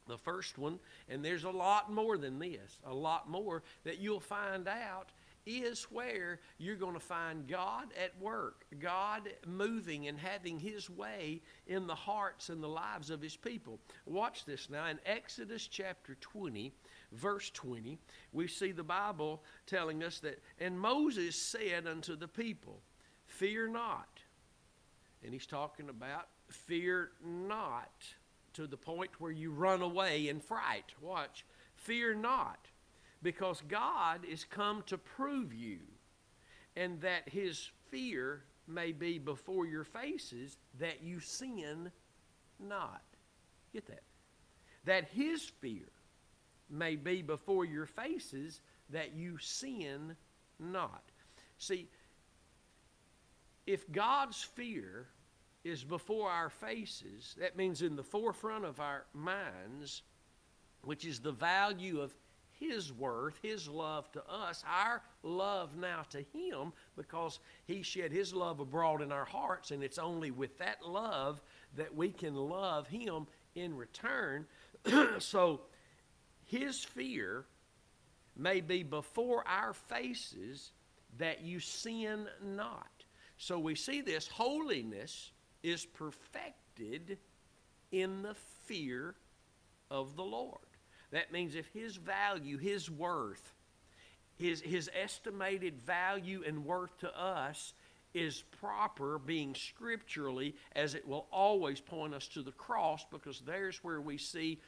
The 0.10 0.18
first 0.18 0.58
one, 0.58 0.80
and 1.08 1.24
there's 1.24 1.44
a 1.44 1.52
lot 1.52 1.92
more 1.92 2.18
than 2.18 2.40
this, 2.40 2.80
a 2.84 2.94
lot 2.94 3.30
more 3.30 3.64
that 3.84 4.00
you'll 4.00 4.20
find 4.20 4.68
out 4.68 5.12
is 5.46 5.84
where 5.84 6.40
you're 6.58 6.76
going 6.76 6.96
to 6.96 7.00
find 7.00 7.48
God 7.48 7.88
at 8.04 8.20
work, 8.20 8.66
God 8.80 9.30
moving 9.48 10.08
and 10.08 10.18
having 10.18 10.60
His 10.60 10.90
way 10.90 11.42
in 11.68 11.88
the 11.88 11.96
hearts 11.96 12.50
and 12.50 12.62
the 12.62 12.68
lives 12.68 13.10
of 13.10 13.22
His 13.22 13.36
people. 13.36 13.80
Watch 14.06 14.46
this 14.46 14.70
now. 14.70 14.88
In 14.88 15.00
Exodus 15.06 15.68
chapter 15.68 16.16
20, 16.20 16.74
verse 17.12 17.52
20, 17.52 18.00
we 18.34 18.48
see 18.48 18.72
the 18.72 18.84
Bible 18.84 19.44
telling 19.66 20.04
us 20.04 20.20
that, 20.20 20.42
and 20.60 20.80
Moses 20.80 21.36
said 21.36 21.88
unto 21.88 22.16
the 22.16 22.28
people, 22.28 22.82
Fear 23.28 23.70
not. 23.70 24.10
And 25.24 25.34
he's 25.34 25.46
talking 25.46 25.90
about 25.90 26.28
fear 26.50 27.12
not 27.24 27.92
to 28.60 28.68
the 28.68 28.76
point 28.76 29.10
where 29.20 29.32
you 29.32 29.52
run 29.52 29.82
away 29.82 30.28
in 30.28 30.42
fright. 30.42 30.92
Watch. 31.00 31.46
Fear 31.76 32.16
not, 32.16 32.68
because 33.24 33.64
God 33.70 34.26
is 34.30 34.44
come 34.44 34.84
to 34.88 34.98
prove 34.98 35.54
you, 35.54 35.80
and 36.76 37.00
that 37.00 37.30
his 37.30 37.70
fear 37.90 38.44
may 38.68 38.92
be 38.92 39.18
before 39.18 39.66
your 39.66 39.86
faces, 39.86 40.58
that 40.78 41.02
you 41.02 41.22
sin 41.22 41.90
not. 42.60 43.02
Get 43.72 43.88
that? 43.88 44.04
That 44.84 45.06
his 45.06 45.42
fear 45.62 45.88
may 46.70 46.98
be 46.98 47.22
before 47.22 47.64
your 47.64 47.86
faces, 47.86 48.60
that 48.90 49.14
you 49.14 49.38
sin 49.38 50.18
not. 50.60 51.04
See, 51.60 51.88
if 53.66 53.90
God's 53.90 54.44
fear 54.44 55.08
is 55.64 55.84
before 55.84 56.30
our 56.30 56.50
faces, 56.50 57.36
that 57.40 57.58
means 57.58 57.82
in 57.82 57.96
the 57.96 58.04
forefront 58.04 58.66
of 58.66 58.80
our 58.80 59.06
minds, 59.14 60.04
which 60.84 61.06
is 61.06 61.20
the 61.20 61.32
value 61.32 62.00
of 62.00 62.14
His 62.60 62.94
worth, 62.94 63.38
His 63.42 63.68
love 63.68 64.10
to 64.14 64.24
us, 64.30 64.64
our 64.68 65.02
love 65.22 65.76
now 65.76 66.04
to 66.12 66.20
Him, 66.34 66.72
because 66.96 67.40
He 67.66 67.82
shed 67.82 68.12
His 68.12 68.34
love 68.34 68.60
abroad 68.60 69.02
in 69.02 69.12
our 69.12 69.26
hearts, 69.26 69.72
and 69.72 69.84
it's 69.84 70.00
only 70.00 70.32
with 70.32 70.58
that 70.60 70.86
love 70.86 71.42
that 71.76 71.94
we 71.94 72.10
can 72.10 72.36
love 72.36 72.88
Him 72.88 73.28
in 73.56 73.76
return. 73.76 74.46
so, 75.20 75.62
His 76.46 76.84
fear 76.86 77.46
may 78.38 78.62
be 78.62 78.84
before 78.84 79.46
our 79.46 79.74
faces 79.74 80.72
that 81.18 81.42
you 81.42 81.60
sin 81.60 82.28
not. 82.42 82.88
So, 83.38 83.60
we 83.60 83.76
see 83.76 84.00
this 84.00 84.30
holiness 84.30 85.32
is 85.64 85.86
perfected 85.86 87.18
in 87.92 88.22
the 88.22 88.36
fear 88.66 89.16
of 89.90 90.16
the 90.16 90.24
Lord. 90.24 90.60
That 91.12 91.32
means 91.32 91.56
if 91.56 91.68
his 91.74 91.96
value, 91.96 92.58
his 92.58 92.90
worth, 92.90 93.54
his, 94.38 94.62
his 94.62 94.90
estimated 95.00 95.80
value 95.82 96.44
and 96.46 96.66
worth 96.66 96.98
to 97.00 97.20
us 97.20 97.74
is 98.14 98.44
proper, 98.60 99.20
being 99.20 99.54
scripturally, 99.54 100.56
as 100.76 100.96
it 100.96 101.08
will 101.08 101.28
always 101.32 101.80
point 101.80 102.14
us 102.14 102.28
to 102.30 102.42
the 102.42 102.52
cross, 102.52 103.06
because 103.12 103.42
there's 103.42 103.84
where 103.84 104.02
we 104.02 104.18
see 104.18 104.60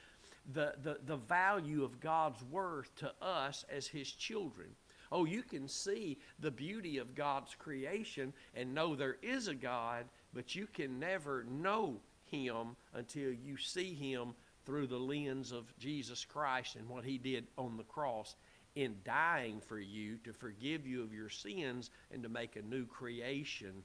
the, 0.53 0.74
the, 0.83 0.98
the 1.05 1.17
value 1.17 1.83
of 1.83 2.00
God's 2.00 2.43
worth 2.51 2.93
to 2.98 3.12
us 3.21 3.65
as 3.71 3.88
his 3.88 4.12
children. 4.12 4.69
Oh, 5.12 5.25
you 5.25 5.43
can 5.43 5.67
see 5.67 6.17
the 6.39 6.51
beauty 6.51 6.98
of 6.98 7.15
God's 7.15 7.55
creation 7.55 8.33
and 8.55 8.74
know 8.74 8.95
there 8.95 9.17
is 9.21 9.48
a 9.48 9.55
God 9.55 10.05
but 10.33 10.55
you 10.55 10.67
can 10.67 11.00
never 11.00 11.43
know 11.43 12.00
him 12.23 12.75
until 12.93 13.31
you 13.31 13.57
see 13.57 13.93
him 13.93 14.33
through 14.65 14.88
the 14.88 14.97
lens 14.97 15.51
of 15.51 15.77
Jesus 15.77 16.23
Christ 16.25 16.75
and 16.75 16.88
what 16.88 17.03
he 17.03 17.17
did 17.17 17.47
on 17.57 17.77
the 17.77 17.83
cross 17.83 18.35
in 18.75 18.95
dying 19.03 19.59
for 19.59 19.79
you 19.79 20.17
to 20.23 20.31
forgive 20.31 20.85
you 20.88 21.03
of 21.03 21.13
your 21.13 21.29
sins 21.29 21.89
and 22.11 22.23
to 22.23 22.29
make 22.29 22.55
a 22.55 22.61
new 22.61 22.85
creation 22.85 23.83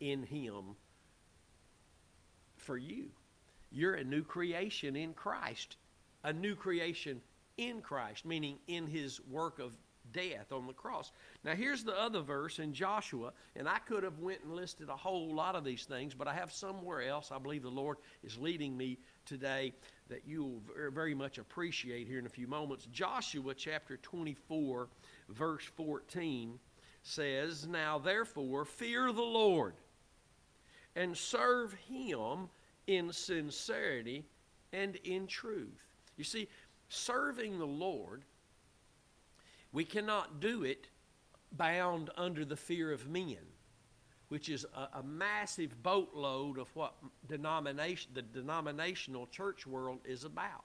in 0.00 0.22
him 0.22 0.76
for 2.56 2.76
you. 2.76 3.06
You're 3.70 3.94
a 3.94 4.04
new 4.04 4.22
creation 4.22 4.96
in 4.96 5.12
Christ, 5.12 5.76
a 6.24 6.32
new 6.32 6.54
creation 6.54 7.20
in 7.56 7.80
Christ, 7.80 8.24
meaning 8.24 8.58
in 8.66 8.86
his 8.86 9.20
work 9.30 9.58
of 9.58 9.76
death 10.12 10.52
on 10.52 10.66
the 10.66 10.72
cross. 10.72 11.12
Now 11.44 11.54
here's 11.54 11.84
the 11.84 11.98
other 11.98 12.20
verse 12.20 12.58
in 12.58 12.72
Joshua, 12.72 13.32
and 13.56 13.68
I 13.68 13.78
could 13.78 14.02
have 14.02 14.18
went 14.18 14.42
and 14.42 14.54
listed 14.54 14.88
a 14.88 14.96
whole 14.96 15.34
lot 15.34 15.54
of 15.54 15.64
these 15.64 15.84
things, 15.84 16.14
but 16.14 16.28
I 16.28 16.34
have 16.34 16.52
somewhere 16.52 17.02
else. 17.02 17.30
I 17.32 17.38
believe 17.38 17.62
the 17.62 17.68
Lord 17.68 17.98
is 18.22 18.38
leading 18.38 18.76
me 18.76 18.98
today 19.24 19.72
that 20.08 20.26
you 20.26 20.44
will 20.44 20.90
very 20.90 21.14
much 21.14 21.38
appreciate 21.38 22.06
here 22.06 22.18
in 22.18 22.26
a 22.26 22.30
few 22.30 22.46
moments. 22.46 22.86
Joshua 22.92 23.54
chapter 23.54 23.96
24, 23.98 24.88
verse 25.28 25.64
14 25.76 26.58
says, 27.02 27.66
Now 27.66 27.98
therefore 27.98 28.64
fear 28.64 29.12
the 29.12 29.22
Lord 29.22 29.74
and 30.96 31.16
serve 31.16 31.74
him 31.74 32.48
in 32.86 33.12
sincerity 33.12 34.24
and 34.72 34.96
in 34.96 35.26
truth. 35.26 35.86
You 36.16 36.24
see, 36.24 36.48
serving 36.88 37.58
the 37.58 37.66
Lord 37.66 38.24
we 39.72 39.84
cannot 39.84 40.40
do 40.40 40.64
it 40.64 40.88
bound 41.52 42.10
under 42.16 42.44
the 42.44 42.56
fear 42.56 42.92
of 42.92 43.08
men, 43.08 43.38
which 44.28 44.48
is 44.48 44.66
a, 44.74 44.98
a 44.98 45.02
massive 45.02 45.82
boatload 45.82 46.58
of 46.58 46.74
what 46.74 46.94
denomination, 47.26 48.10
the 48.14 48.22
denominational 48.22 49.26
church 49.26 49.66
world 49.66 50.00
is 50.04 50.24
about. 50.24 50.64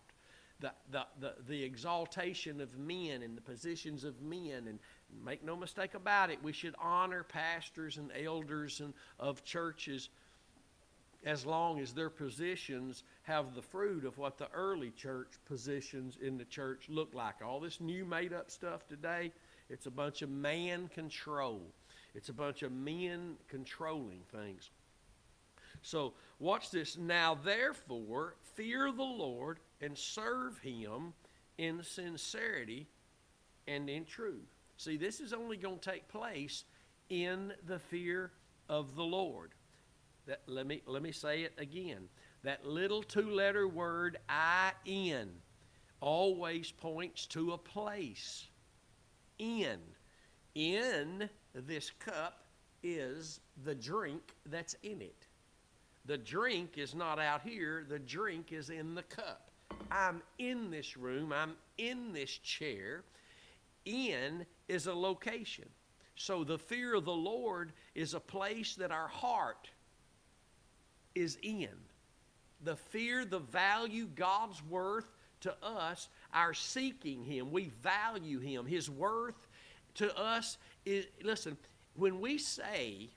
The, 0.59 0.71
the, 0.91 1.05
the, 1.19 1.33
the 1.47 1.63
exaltation 1.63 2.61
of 2.61 2.77
men 2.77 3.21
and 3.21 3.35
the 3.35 3.41
positions 3.41 4.05
of 4.05 4.21
men. 4.21 4.67
And 4.69 4.79
make 5.25 5.43
no 5.43 5.57
mistake 5.57 5.93
about 5.93 6.29
it, 6.29 6.41
we 6.41 6.53
should 6.53 6.75
honor 6.81 7.23
pastors 7.23 7.97
and 7.97 8.11
elders 8.15 8.79
and 8.79 8.93
of 9.19 9.43
churches 9.43 10.09
as 11.25 11.45
long 11.45 11.79
as 11.79 11.93
their 11.93 12.09
positions 12.09 13.03
have 13.23 13.55
the 13.55 13.61
fruit 13.61 14.05
of 14.05 14.17
what 14.17 14.37
the 14.37 14.49
early 14.53 14.91
church 14.91 15.29
positions 15.45 16.17
in 16.21 16.37
the 16.37 16.45
church 16.45 16.87
look 16.89 17.13
like. 17.13 17.35
All 17.43 17.59
this 17.59 17.79
new 17.79 18.05
made 18.05 18.33
up 18.33 18.51
stuff 18.51 18.87
today, 18.87 19.31
it's 19.69 19.85
a 19.85 19.91
bunch 19.91 20.21
of 20.21 20.29
man 20.29 20.89
control. 20.89 21.61
It's 22.13 22.29
a 22.29 22.33
bunch 22.33 22.61
of 22.61 22.71
men 22.71 23.35
controlling 23.47 24.21
things. 24.31 24.69
So, 25.81 26.13
watch 26.39 26.71
this. 26.71 26.97
Now, 26.97 27.37
therefore, 27.43 28.35
fear 28.55 28.91
the 28.91 29.03
Lord 29.03 29.59
and 29.81 29.97
serve 29.97 30.57
him 30.59 31.13
in 31.57 31.83
sincerity 31.83 32.87
and 33.67 33.89
in 33.89 34.05
truth. 34.05 34.47
See, 34.77 34.97
this 34.97 35.19
is 35.19 35.33
only 35.33 35.57
going 35.57 35.79
to 35.79 35.91
take 35.91 36.07
place 36.07 36.65
in 37.09 37.53
the 37.65 37.79
fear 37.79 38.31
of 38.69 38.95
the 38.95 39.03
Lord. 39.03 39.51
That, 40.25 40.41
let, 40.47 40.65
me, 40.65 40.81
let 40.85 41.01
me 41.01 41.11
say 41.11 41.41
it 41.41 41.53
again. 41.57 42.07
That 42.43 42.65
little 42.65 43.03
two 43.03 43.29
letter 43.29 43.67
word, 43.67 44.17
in, 44.85 45.29
always 46.01 46.71
points 46.71 47.25
to 47.27 47.53
a 47.53 47.57
place. 47.57 48.47
In. 49.39 49.79
In 50.55 51.29
this 51.53 51.91
cup 51.99 52.45
is 52.83 53.39
the 53.63 53.75
drink 53.75 54.21
that's 54.45 54.75
in 54.83 55.01
it. 55.01 55.27
The 56.05 56.17
drink 56.17 56.77
is 56.77 56.93
not 56.93 57.17
out 57.17 57.41
here, 57.41 57.85
the 57.87 57.99
drink 57.99 58.51
is 58.51 58.69
in 58.69 58.93
the 58.93 59.03
cup. 59.03 59.51
I'm 59.89 60.21
in 60.37 60.69
this 60.69 60.97
room, 60.97 61.31
I'm 61.31 61.53
in 61.77 62.11
this 62.11 62.31
chair. 62.31 63.03
In 63.85 64.45
is 64.67 64.87
a 64.87 64.93
location. 64.93 65.65
So 66.15 66.43
the 66.43 66.57
fear 66.57 66.95
of 66.95 67.05
the 67.05 67.11
Lord 67.11 67.73
is 67.95 68.13
a 68.13 68.19
place 68.19 68.75
that 68.75 68.91
our 68.91 69.07
heart 69.07 69.69
is 71.15 71.37
in. 71.41 71.69
The 72.63 72.75
fear, 72.75 73.25
the 73.25 73.39
value, 73.39 74.07
God's 74.15 74.63
worth 74.63 75.05
to 75.41 75.53
us, 75.61 76.07
our 76.33 76.53
seeking 76.53 77.23
Him. 77.23 77.51
We 77.51 77.71
value 77.81 78.39
Him. 78.39 78.65
His 78.65 78.89
worth 78.89 79.47
to 79.95 80.17
us 80.17 80.57
is, 80.85 81.05
listen, 81.21 81.57
when 81.95 82.19
we 82.21 82.37
say, 82.37 83.09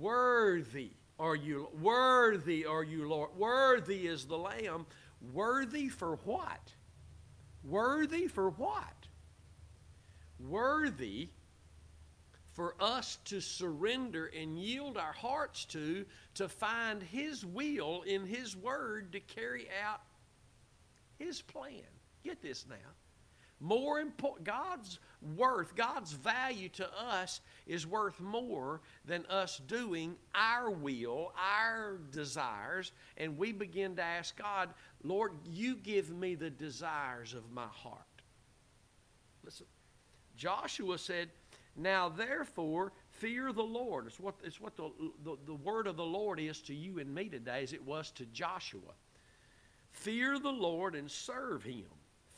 Worthy 0.00 0.90
are 1.18 1.36
you, 1.36 1.68
worthy 1.80 2.64
are 2.64 2.82
you, 2.82 3.08
Lord, 3.08 3.30
worthy 3.36 4.06
is 4.06 4.24
the 4.24 4.38
Lamb, 4.38 4.86
worthy 5.32 5.88
for 5.88 6.16
what? 6.24 6.72
Worthy 7.64 8.26
for 8.26 8.50
what? 8.50 9.06
Worthy 10.40 11.28
for 12.52 12.74
us 12.80 13.18
to 13.26 13.40
surrender 13.40 14.30
and 14.38 14.58
yield 14.58 14.98
our 14.98 15.12
hearts 15.12 15.64
to, 15.66 16.04
to 16.34 16.48
find 16.48 17.02
His 17.02 17.44
will 17.44 18.02
in 18.02 18.26
His 18.26 18.56
Word 18.56 19.12
to 19.12 19.20
carry 19.20 19.68
out 19.84 20.02
His 21.18 21.40
plan. 21.40 21.82
Get 22.22 22.42
this 22.42 22.66
now. 22.68 22.76
More 23.62 24.00
important, 24.00 24.44
God's 24.44 24.98
worth, 25.36 25.76
God's 25.76 26.12
value 26.12 26.68
to 26.70 26.88
us 27.00 27.40
is 27.64 27.86
worth 27.86 28.18
more 28.20 28.80
than 29.04 29.24
us 29.26 29.60
doing 29.68 30.16
our 30.34 30.68
will, 30.68 31.32
our 31.38 31.98
desires, 32.10 32.90
and 33.16 33.38
we 33.38 33.52
begin 33.52 33.94
to 33.96 34.02
ask 34.02 34.36
God, 34.36 34.70
Lord, 35.04 35.32
you 35.48 35.76
give 35.76 36.10
me 36.10 36.34
the 36.34 36.50
desires 36.50 37.34
of 37.34 37.52
my 37.52 37.68
heart. 37.68 38.02
Listen, 39.44 39.66
Joshua 40.36 40.98
said, 40.98 41.30
Now 41.76 42.08
therefore, 42.08 42.92
fear 43.10 43.52
the 43.52 43.62
Lord. 43.62 44.06
It's 44.06 44.20
what, 44.20 44.34
it's 44.44 44.60
what 44.60 44.76
the, 44.76 44.90
the, 45.24 45.36
the 45.46 45.54
word 45.54 45.86
of 45.86 45.96
the 45.96 46.04
Lord 46.04 46.38
is 46.38 46.60
to 46.62 46.74
you 46.74 46.98
and 46.98 47.14
me 47.14 47.28
today, 47.28 47.62
as 47.62 47.72
it 47.72 47.84
was 47.84 48.10
to 48.12 48.26
Joshua. 48.26 48.92
Fear 49.90 50.38
the 50.38 50.50
Lord 50.50 50.94
and 50.94 51.10
serve 51.10 51.62
him. 51.62 51.86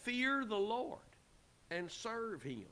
Fear 0.03 0.45
the 0.45 0.57
Lord 0.57 0.99
and 1.71 1.91
serve 1.91 2.43
him 2.43 2.67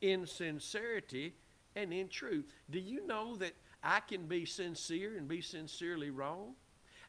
in 0.00 0.26
sincerity 0.26 1.34
and 1.76 1.92
in 1.92 2.08
truth. 2.08 2.46
Do 2.70 2.78
you 2.78 3.06
know 3.06 3.36
that 3.36 3.52
I 3.82 4.00
can 4.00 4.26
be 4.26 4.44
sincere 4.44 5.16
and 5.16 5.28
be 5.28 5.40
sincerely 5.40 6.10
wrong? 6.10 6.54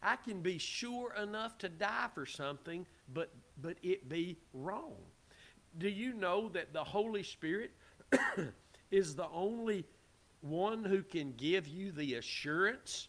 I 0.01 0.17
can 0.17 0.41
be 0.41 0.57
sure 0.57 1.13
enough 1.15 1.57
to 1.59 1.69
die 1.69 2.07
for 2.13 2.25
something, 2.25 2.85
but, 3.13 3.31
but 3.61 3.77
it 3.81 4.07
be 4.07 4.37
wrong. 4.53 4.97
Do 5.77 5.89
you 5.89 6.13
know 6.13 6.49
that 6.49 6.73
the 6.73 6.83
Holy 6.83 7.23
Spirit 7.23 7.71
is 8.91 9.15
the 9.15 9.27
only 9.29 9.85
one 10.41 10.83
who 10.83 11.01
can 11.01 11.33
give 11.37 11.67
you 11.67 11.91
the 11.91 12.15
assurance, 12.15 13.07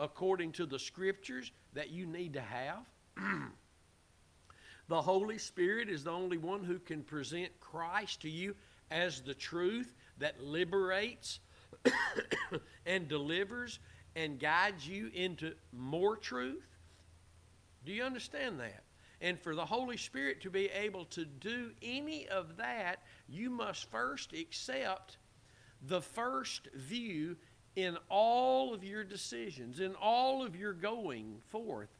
according 0.00 0.52
to 0.52 0.66
the 0.66 0.78
Scriptures, 0.78 1.52
that 1.74 1.90
you 1.90 2.06
need 2.06 2.34
to 2.34 2.40
have? 2.40 2.84
the 4.88 5.02
Holy 5.02 5.38
Spirit 5.38 5.88
is 5.88 6.04
the 6.04 6.10
only 6.10 6.38
one 6.38 6.64
who 6.64 6.78
can 6.78 7.02
present 7.02 7.50
Christ 7.60 8.22
to 8.22 8.30
you 8.30 8.54
as 8.90 9.20
the 9.20 9.34
truth 9.34 9.94
that 10.18 10.42
liberates 10.42 11.40
and 12.86 13.08
delivers 13.08 13.78
and 14.16 14.38
guides 14.38 14.86
you 14.86 15.10
into 15.14 15.52
more 15.72 16.16
truth. 16.16 16.66
Do 17.84 17.92
you 17.92 18.02
understand 18.02 18.58
that? 18.60 18.82
And 19.20 19.38
for 19.38 19.54
the 19.54 19.64
Holy 19.64 19.96
Spirit 19.96 20.42
to 20.42 20.50
be 20.50 20.66
able 20.66 21.04
to 21.06 21.24
do 21.24 21.72
any 21.82 22.28
of 22.28 22.56
that, 22.58 23.02
you 23.28 23.50
must 23.50 23.90
first 23.90 24.32
accept 24.32 25.18
the 25.82 26.00
first 26.00 26.68
view 26.74 27.36
in 27.76 27.96
all 28.08 28.74
of 28.74 28.84
your 28.84 29.04
decisions, 29.04 29.80
in 29.80 29.94
all 29.94 30.44
of 30.44 30.56
your 30.56 30.72
going 30.72 31.38
forth 31.48 31.90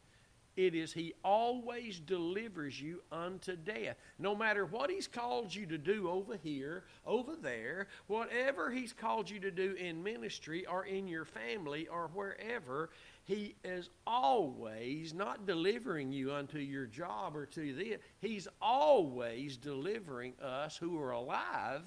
it 0.58 0.74
is 0.74 0.92
He 0.92 1.14
always 1.22 2.00
delivers 2.00 2.80
you 2.80 3.00
unto 3.12 3.54
death. 3.54 3.96
No 4.18 4.34
matter 4.34 4.66
what 4.66 4.90
He's 4.90 5.06
called 5.06 5.54
you 5.54 5.66
to 5.66 5.78
do 5.78 6.10
over 6.10 6.36
here, 6.36 6.82
over 7.06 7.36
there, 7.40 7.86
whatever 8.08 8.68
He's 8.68 8.92
called 8.92 9.30
you 9.30 9.38
to 9.38 9.52
do 9.52 9.74
in 9.74 10.02
ministry 10.02 10.66
or 10.66 10.84
in 10.84 11.06
your 11.06 11.24
family 11.24 11.86
or 11.86 12.10
wherever, 12.12 12.90
He 13.28 13.56
is 13.62 13.90
always 14.06 15.12
not 15.12 15.44
delivering 15.44 16.10
you 16.10 16.32
unto 16.32 16.58
your 16.58 16.86
job 16.86 17.36
or 17.36 17.44
to 17.44 17.74
this. 17.74 17.98
He's 18.20 18.48
always 18.62 19.58
delivering 19.58 20.32
us 20.42 20.78
who 20.78 20.98
are 20.98 21.10
alive 21.10 21.82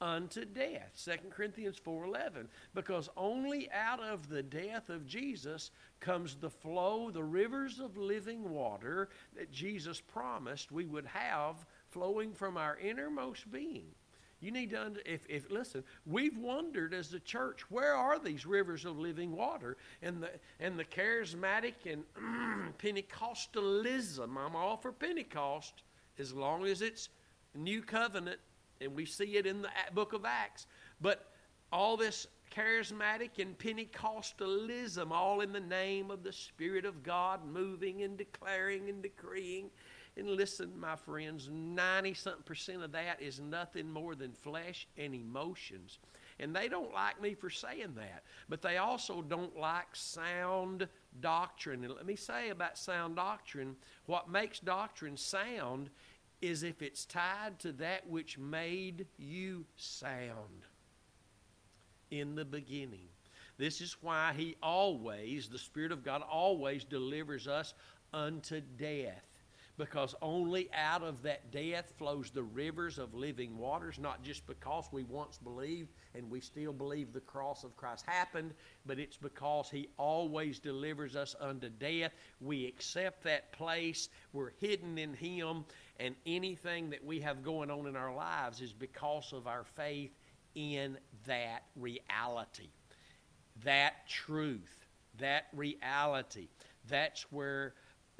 unto 0.00 0.46
death 0.46 0.92
2 1.04 1.28
corinthians 1.28 1.76
4.11 1.84 2.46
because 2.72 3.10
only 3.16 3.68
out 3.72 4.00
of 4.00 4.28
the 4.28 4.44
death 4.44 4.90
of 4.90 5.04
jesus 5.08 5.72
comes 5.98 6.36
the 6.36 6.48
flow 6.48 7.10
the 7.10 7.24
rivers 7.24 7.80
of 7.80 7.96
living 7.96 8.48
water 8.48 9.08
that 9.36 9.50
jesus 9.50 10.00
promised 10.00 10.70
we 10.70 10.84
would 10.84 11.06
have 11.06 11.66
flowing 11.88 12.32
from 12.32 12.56
our 12.56 12.78
innermost 12.78 13.50
being 13.50 13.90
you 14.40 14.50
need 14.50 14.70
to 14.70 14.80
under, 14.80 15.00
if, 15.04 15.26
if 15.28 15.50
listen 15.50 15.82
we've 16.06 16.38
wondered 16.38 16.94
as 16.94 17.12
a 17.12 17.20
church 17.20 17.70
where 17.70 17.94
are 17.94 18.18
these 18.18 18.46
rivers 18.46 18.84
of 18.84 18.98
living 18.98 19.32
water 19.32 19.76
and 20.02 20.22
the 20.22 20.30
and 20.60 20.78
the 20.78 20.84
charismatic 20.84 21.74
and 21.86 22.04
pentecostalism 22.78 24.36
i'm 24.36 24.56
all 24.56 24.76
for 24.76 24.92
pentecost 24.92 25.82
as 26.18 26.32
long 26.32 26.64
as 26.64 26.82
it's 26.82 27.08
new 27.54 27.82
covenant 27.82 28.38
and 28.80 28.94
we 28.94 29.04
see 29.04 29.36
it 29.36 29.46
in 29.46 29.62
the 29.62 29.68
book 29.94 30.12
of 30.12 30.24
Acts. 30.24 30.66
But 31.00 31.26
all 31.72 31.96
this 31.96 32.26
charismatic 32.54 33.38
and 33.38 33.58
Pentecostalism, 33.58 35.10
all 35.10 35.40
in 35.40 35.52
the 35.52 35.60
name 35.60 36.10
of 36.10 36.22
the 36.22 36.32
Spirit 36.32 36.84
of 36.84 37.02
God, 37.02 37.44
moving 37.44 38.02
and 38.02 38.16
declaring 38.16 38.88
and 38.88 39.02
decreeing. 39.02 39.70
And 40.18 40.30
listen, 40.30 40.72
my 40.78 40.96
friends, 40.96 41.48
90 41.50 42.14
something 42.14 42.42
percent 42.42 42.82
of 42.82 42.90
that 42.90 43.22
is 43.22 43.38
nothing 43.38 43.88
more 43.88 44.16
than 44.16 44.32
flesh 44.32 44.88
and 44.96 45.14
emotions. 45.14 45.98
And 46.40 46.54
they 46.54 46.68
don't 46.68 46.92
like 46.92 47.20
me 47.20 47.34
for 47.34 47.50
saying 47.50 47.94
that, 47.96 48.24
but 48.48 48.60
they 48.60 48.78
also 48.78 49.22
don't 49.22 49.56
like 49.56 49.86
sound 49.92 50.88
doctrine. 51.20 51.84
And 51.84 51.94
let 51.94 52.04
me 52.04 52.16
say 52.16 52.50
about 52.50 52.76
sound 52.76 53.14
doctrine 53.16 53.76
what 54.06 54.28
makes 54.28 54.58
doctrine 54.58 55.16
sound 55.16 55.88
is 56.40 56.64
if 56.64 56.82
it's 56.82 57.04
tied 57.04 57.58
to 57.60 57.72
that 57.72 58.08
which 58.08 58.38
made 58.38 59.06
you 59.18 59.64
sound 59.76 60.66
in 62.10 62.34
the 62.34 62.44
beginning. 62.44 63.08
This 63.56 63.80
is 63.80 63.96
why 64.00 64.32
He 64.36 64.56
always, 64.62 65.48
the 65.48 65.58
Spirit 65.58 65.92
of 65.92 66.04
God 66.04 66.22
always 66.22 66.82
delivers 66.82 67.46
us 67.46 67.74
unto 68.12 68.60
death 68.60 69.27
because 69.78 70.14
only 70.20 70.68
out 70.74 71.02
of 71.02 71.22
that 71.22 71.52
death 71.52 71.92
flows 71.96 72.30
the 72.30 72.42
rivers 72.42 72.98
of 72.98 73.14
living 73.14 73.56
waters, 73.56 73.98
not 73.98 74.22
just 74.24 74.44
because 74.46 74.88
we 74.92 75.04
once 75.04 75.38
believed 75.38 75.90
and 76.14 76.28
we 76.28 76.40
still 76.40 76.72
believe 76.72 77.12
the 77.12 77.20
cross 77.20 77.62
of 77.62 77.76
Christ 77.76 78.04
happened, 78.06 78.52
but 78.84 78.98
it's 78.98 79.16
because 79.16 79.70
He 79.70 79.88
always 79.96 80.58
delivers 80.58 81.14
us 81.14 81.36
unto 81.40 81.68
death. 81.68 82.12
We 82.40 82.66
accept 82.66 83.22
that 83.22 83.52
place, 83.52 84.08
we're 84.32 84.50
hidden 84.60 84.98
in 84.98 85.14
Him, 85.14 85.64
and 86.00 86.16
anything 86.26 86.90
that 86.90 87.04
we 87.04 87.20
have 87.20 87.44
going 87.44 87.70
on 87.70 87.86
in 87.86 87.96
our 87.96 88.14
lives 88.14 88.60
is 88.60 88.72
because 88.72 89.32
of 89.32 89.46
our 89.46 89.64
faith 89.64 90.10
in 90.56 90.98
that 91.26 91.62
reality, 91.76 92.70
that 93.64 94.08
truth, 94.08 94.86
that 95.18 95.46
reality. 95.54 96.48
That's 96.88 97.22
where 97.30 97.74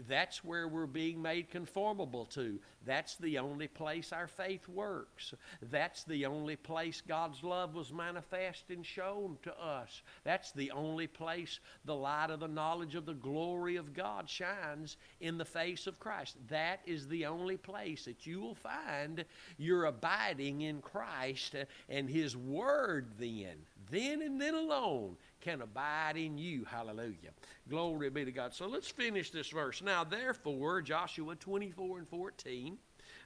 that's 0.07 0.45
where 0.45 0.69
we're 0.69 0.87
being 0.87 1.21
made 1.21 1.51
conformable 1.51 2.25
to. 2.27 2.59
That's 2.87 3.17
the 3.17 3.39
only 3.39 3.67
place 3.67 4.13
our 4.13 4.29
faith 4.29 4.69
works. 4.69 5.35
That's 5.71 6.05
the 6.05 6.27
only 6.27 6.57
place 6.57 7.03
God's 7.07 7.43
love 7.43 7.75
was 7.75 7.93
manifest 7.93 8.65
and 8.71 8.87
shown 8.87 9.39
to 9.43 9.61
us. 9.61 10.03
That's 10.25 10.53
the 10.53 10.71
only 10.71 11.07
place 11.07 11.59
the 11.85 11.97
light 11.97 12.31
of 12.31 12.41
the 12.41 12.49
knowledge 12.49 12.95
of 12.95 13.07
the 13.07 13.15
glory 13.15 13.77
of 13.77 13.93
God 13.93 14.31
shines 14.31 14.97
in 15.21 15.37
the 15.37 15.45
face 15.45 15.87
of 15.87 15.99
Christ. 15.99 16.37
That 16.49 16.81
is 16.87 17.09
the 17.09 17.27
only 17.27 17.57
place 17.57 18.05
that 18.05 18.27
you 18.27 18.41
will 18.41 18.55
find 18.55 19.25
you're 19.57 19.87
abiding 19.87 20.61
in 20.61 20.81
Christ 20.81 21.57
and 21.89 22.09
His 22.09 22.37
Word 22.37 23.13
then. 23.19 23.57
Then 23.91 24.23
and 24.23 24.41
then 24.41 24.55
alone 24.55 25.17
can 25.41 25.63
abide 25.63 26.17
in 26.17 26.39
you. 26.39 26.65
Hallelujah. 26.65 27.31
Glory 27.69 28.11
be 28.11 28.25
to 28.25 28.33
God. 28.33 28.55
So 28.55 28.67
let's 28.67 28.89
finish 28.89 29.31
this 29.31 29.49
verse. 29.49 29.83
Now, 29.83 30.05
therefore, 30.05 30.83
Joshua 30.83 31.37
24 31.37 31.99
and 31.99 32.09
14. 32.09 32.79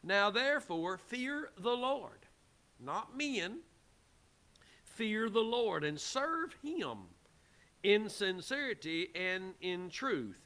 Now, 0.03 0.31
therefore, 0.31 0.98
fear 0.98 1.51
the 1.59 1.70
Lord, 1.70 2.27
not 2.81 3.16
men. 3.16 3.59
Fear 4.85 5.31
the 5.31 5.40
Lord 5.40 5.85
and 5.85 5.98
serve 5.98 6.55
Him 6.62 6.98
in 7.83 8.09
sincerity 8.09 9.09
and 9.14 9.55
in 9.61 9.88
truth. 9.88 10.38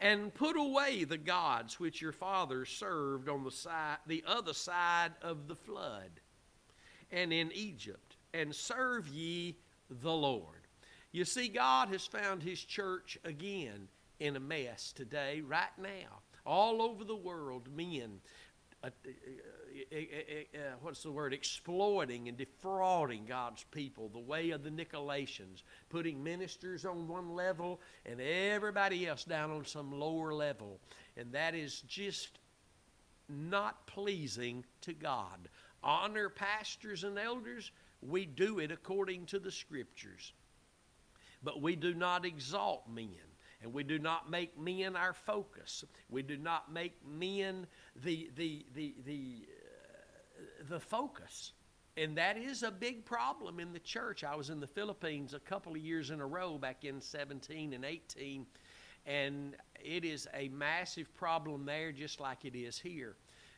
And 0.00 0.32
put 0.32 0.56
away 0.56 1.02
the 1.02 1.18
gods 1.18 1.80
which 1.80 2.00
your 2.00 2.12
fathers 2.12 2.68
served 2.68 3.28
on 3.28 3.42
the 3.42 3.50
side, 3.50 3.98
the 4.06 4.22
other 4.26 4.52
side 4.52 5.12
of 5.22 5.48
the 5.48 5.56
flood, 5.56 6.20
and 7.10 7.32
in 7.32 7.50
Egypt, 7.52 8.16
and 8.32 8.54
serve 8.54 9.08
ye 9.08 9.56
the 9.90 10.12
Lord. 10.12 10.57
You 11.12 11.24
see, 11.24 11.48
God 11.48 11.88
has 11.88 12.06
found 12.06 12.42
His 12.42 12.62
church 12.62 13.18
again 13.24 13.88
in 14.20 14.36
a 14.36 14.40
mess 14.40 14.92
today, 14.92 15.40
right 15.40 15.76
now. 15.78 16.20
All 16.44 16.82
over 16.82 17.04
the 17.04 17.16
world, 17.16 17.68
men, 17.74 18.20
uh, 18.82 18.88
uh 18.88 19.98
uh, 20.54 20.58
what's 20.80 21.02
the 21.02 21.10
word, 21.10 21.32
exploiting 21.32 22.28
and 22.28 22.36
defrauding 22.36 23.24
God's 23.26 23.64
people, 23.70 24.08
the 24.08 24.18
way 24.18 24.50
of 24.50 24.62
the 24.62 24.70
Nicolaitans, 24.70 25.62
putting 25.88 26.22
ministers 26.22 26.84
on 26.84 27.08
one 27.08 27.30
level 27.30 27.80
and 28.06 28.20
everybody 28.20 29.06
else 29.06 29.24
down 29.24 29.50
on 29.50 29.64
some 29.64 29.92
lower 29.92 30.32
level. 30.32 30.78
And 31.16 31.32
that 31.32 31.54
is 31.54 31.82
just 31.82 32.38
not 33.28 33.86
pleasing 33.86 34.64
to 34.82 34.92
God. 34.92 35.48
Honor 35.82 36.28
pastors 36.28 37.04
and 37.04 37.18
elders, 37.18 37.70
we 38.00 38.26
do 38.26 38.58
it 38.58 38.72
according 38.72 39.26
to 39.26 39.38
the 39.38 39.52
scriptures. 39.52 40.32
But 41.42 41.62
we 41.62 41.76
do 41.76 41.94
not 41.94 42.24
exalt 42.24 42.88
men. 42.88 43.10
And 43.62 43.72
we 43.72 43.82
do 43.82 43.98
not 43.98 44.30
make 44.30 44.58
men 44.58 44.94
our 44.94 45.12
focus. 45.12 45.84
We 46.08 46.22
do 46.22 46.36
not 46.36 46.72
make 46.72 46.94
men 47.06 47.66
the, 48.04 48.30
the, 48.36 48.64
the, 48.74 48.94
the, 49.04 49.48
uh, 50.38 50.64
the 50.68 50.80
focus. 50.80 51.52
And 51.96 52.16
that 52.16 52.38
is 52.38 52.62
a 52.62 52.70
big 52.70 53.04
problem 53.04 53.58
in 53.58 53.72
the 53.72 53.80
church. 53.80 54.22
I 54.22 54.36
was 54.36 54.50
in 54.50 54.60
the 54.60 54.68
Philippines 54.68 55.34
a 55.34 55.40
couple 55.40 55.72
of 55.72 55.78
years 55.78 56.10
in 56.10 56.20
a 56.20 56.26
row 56.26 56.56
back 56.56 56.84
in 56.84 57.00
17 57.00 57.72
and 57.72 57.84
18, 57.84 58.46
and 59.04 59.56
it 59.84 60.04
is 60.04 60.28
a 60.32 60.48
massive 60.50 61.12
problem 61.16 61.64
there 61.64 61.90
just 61.90 62.20
like 62.20 62.44
it 62.44 62.54
is 62.54 62.78
here. 62.78 63.16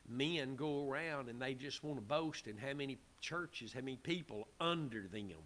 Men 0.09 0.57
go 0.57 0.89
around 0.89 1.29
and 1.29 1.41
they 1.41 1.53
just 1.53 1.85
want 1.85 1.99
to 1.99 2.03
boast 2.03 2.47
in 2.47 2.57
how 2.57 2.73
many 2.73 2.97
churches, 3.21 3.75
how 3.75 3.81
many 3.81 3.97
people 3.97 4.49
under 4.59 5.07
them. 5.07 5.37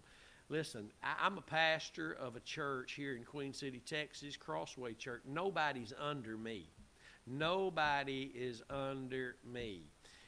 Listen, 0.49 0.91
I, 1.03 1.25
am 1.25 1.39
a 1.39 1.41
pastor 1.41 2.13
of 2.13 2.35
a 2.35 2.39
church 2.39 2.93
here 2.93 3.15
in 3.15 3.23
Queen 3.23 3.51
City, 3.51 3.81
Texas, 3.83 4.37
Crossway 4.37 4.93
Church. 4.93 5.23
Nobody's 5.27 5.91
under 5.99 6.37
me. 6.37 6.69
Nobody 7.25 8.31
is 8.35 8.61
under 8.69 9.37
me. 9.43 9.85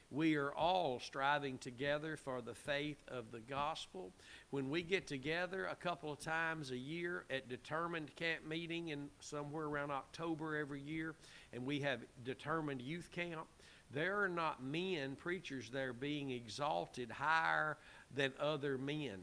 We 0.09 0.35
are 0.35 0.51
all 0.55 0.99
striving 0.99 1.59
together 1.59 2.17
for 2.17 2.41
the 2.41 2.55
faith 2.55 2.97
of 3.09 3.31
the 3.31 3.41
gospel. 3.41 4.11
When 4.49 4.71
we 4.71 4.81
get 4.81 5.05
together 5.05 5.67
a 5.67 5.75
couple 5.75 6.11
of 6.11 6.19
times 6.19 6.71
a 6.71 6.77
year 6.77 7.25
at 7.29 7.47
determined 7.47 8.15
camp 8.15 8.47
meeting 8.47 8.87
in 8.87 9.09
somewhere 9.19 9.65
around 9.65 9.91
October 9.91 10.55
every 10.55 10.81
year, 10.81 11.13
and 11.53 11.63
we 11.63 11.79
have 11.81 11.99
determined 12.23 12.81
youth 12.81 13.11
camp, 13.11 13.45
there 13.91 14.19
are 14.19 14.29
not 14.29 14.63
men 14.63 15.15
preachers 15.15 15.69
there 15.69 15.93
being 15.93 16.31
exalted 16.31 17.11
higher 17.11 17.77
than 18.15 18.33
other 18.39 18.79
men. 18.79 19.19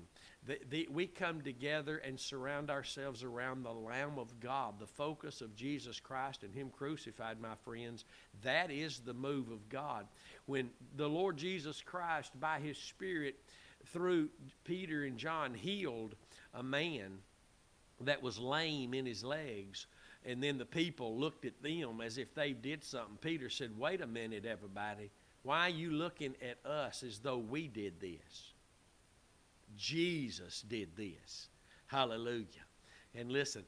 The, 0.46 0.58
the, 0.68 0.88
we 0.92 1.06
come 1.06 1.40
together 1.40 1.98
and 1.98 2.20
surround 2.20 2.70
ourselves 2.70 3.22
around 3.22 3.62
the 3.62 3.72
Lamb 3.72 4.18
of 4.18 4.40
God, 4.40 4.74
the 4.78 4.86
focus 4.86 5.40
of 5.40 5.56
Jesus 5.56 6.00
Christ 6.00 6.42
and 6.42 6.54
Him 6.54 6.70
crucified, 6.70 7.40
my 7.40 7.54
friends. 7.64 8.04
That 8.42 8.70
is 8.70 8.98
the 8.98 9.14
move 9.14 9.50
of 9.50 9.68
God. 9.70 10.06
When 10.44 10.68
the 10.96 11.08
Lord 11.08 11.38
Jesus 11.38 11.80
Christ, 11.80 12.38
by 12.38 12.60
His 12.60 12.76
Spirit, 12.76 13.36
through 13.86 14.28
Peter 14.64 15.04
and 15.04 15.18
John, 15.18 15.54
healed 15.54 16.14
a 16.52 16.62
man 16.62 17.18
that 18.00 18.22
was 18.22 18.38
lame 18.38 18.94
in 18.94 19.06
his 19.06 19.24
legs, 19.24 19.86
and 20.24 20.42
then 20.42 20.58
the 20.58 20.66
people 20.66 21.18
looked 21.18 21.44
at 21.44 21.62
them 21.62 22.00
as 22.00 22.18
if 22.18 22.34
they 22.34 22.52
did 22.52 22.82
something, 22.82 23.16
Peter 23.20 23.48
said, 23.48 23.78
Wait 23.78 24.00
a 24.00 24.06
minute, 24.06 24.44
everybody. 24.44 25.10
Why 25.42 25.66
are 25.66 25.70
you 25.70 25.90
looking 25.90 26.34
at 26.42 26.64
us 26.68 27.02
as 27.02 27.18
though 27.18 27.38
we 27.38 27.68
did 27.68 28.00
this? 28.00 28.53
Jesus 29.76 30.62
did 30.62 30.96
this. 30.96 31.48
Hallelujah. 31.86 32.46
And 33.14 33.30
listen, 33.30 33.64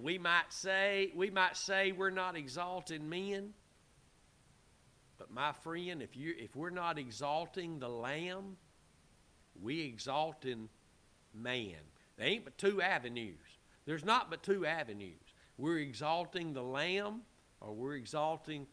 we 0.00 0.18
might 0.18 0.52
say 0.52 1.10
we 1.14 1.30
might 1.30 1.56
say 1.56 1.92
we're 1.92 2.10
not 2.10 2.36
exalting 2.36 3.08
men, 3.08 3.54
but 5.18 5.30
my 5.30 5.52
friend, 5.52 6.02
if 6.02 6.14
you 6.14 6.34
if 6.38 6.54
we're 6.54 6.70
not 6.70 6.98
exalting 6.98 7.78
the 7.78 7.88
Lamb, 7.88 8.56
we 9.62 9.80
exalting 9.82 10.68
man. 11.32 11.76
There 12.18 12.26
ain't 12.26 12.44
but 12.44 12.58
two 12.58 12.82
avenues. 12.82 13.38
There's 13.86 14.04
not 14.04 14.28
but 14.28 14.42
two 14.42 14.66
avenues. 14.66 15.22
We're 15.56 15.78
exalting 15.78 16.52
the 16.52 16.62
Lamb, 16.62 17.22
or 17.60 17.72
we're 17.72 17.96
exalting 17.96 18.66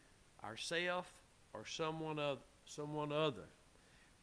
ourself 0.44 1.10
or 1.54 1.64
someone 1.64 2.18
of 2.18 2.38
someone 2.66 3.10
other. 3.10 3.48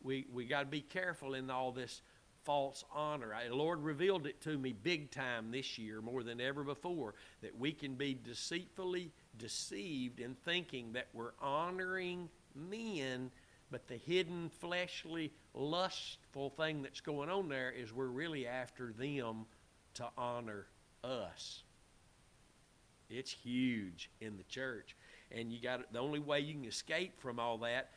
We 0.03 0.27
we 0.31 0.45
got 0.45 0.59
to 0.59 0.65
be 0.67 0.81
careful 0.81 1.33
in 1.33 1.49
all 1.49 1.71
this 1.71 2.01
false 2.47 2.85
honor. 2.95 3.35
The 3.45 3.53
Lord 3.53 3.83
revealed 3.83 4.25
it 4.25 4.39
to 4.43 4.57
me 4.57 4.71
big 4.71 5.11
time 5.11 5.51
this 5.51 5.77
year, 5.77 6.01
more 6.01 6.23
than 6.23 6.39
ever 6.39 6.63
before, 6.63 7.13
that 7.41 7.59
we 7.59 7.73
can 7.73 7.95
be 7.95 8.17
deceitfully 8.23 9.11
deceived 9.37 10.21
in 10.21 10.33
thinking 10.33 10.93
that 10.93 11.09
we're 11.13 11.33
honoring 11.41 12.29
men, 12.55 13.31
but 13.69 13.85
the 13.89 13.97
hidden, 13.97 14.49
fleshly, 14.61 15.33
lustful 15.53 16.49
thing 16.51 16.81
that's 16.81 17.01
going 17.01 17.29
on 17.29 17.49
there 17.49 17.69
is 17.69 17.91
we're 17.91 18.05
really 18.05 18.47
after 18.47 18.93
them 18.93 19.45
to 19.95 20.07
honor 20.17 20.67
us. 21.03 21.63
It's 23.09 23.31
huge 23.31 24.09
in 24.21 24.37
the 24.37 24.43
church. 24.43 24.95
And 25.31 25.51
you 25.51 25.61
got 25.61 25.91
the 25.91 25.99
only 25.99 26.19
way 26.19 26.39
you 26.39 26.53
can 26.53 26.63
escape 26.63 27.19
from 27.19 27.39
all 27.39 27.57
that 27.57 27.91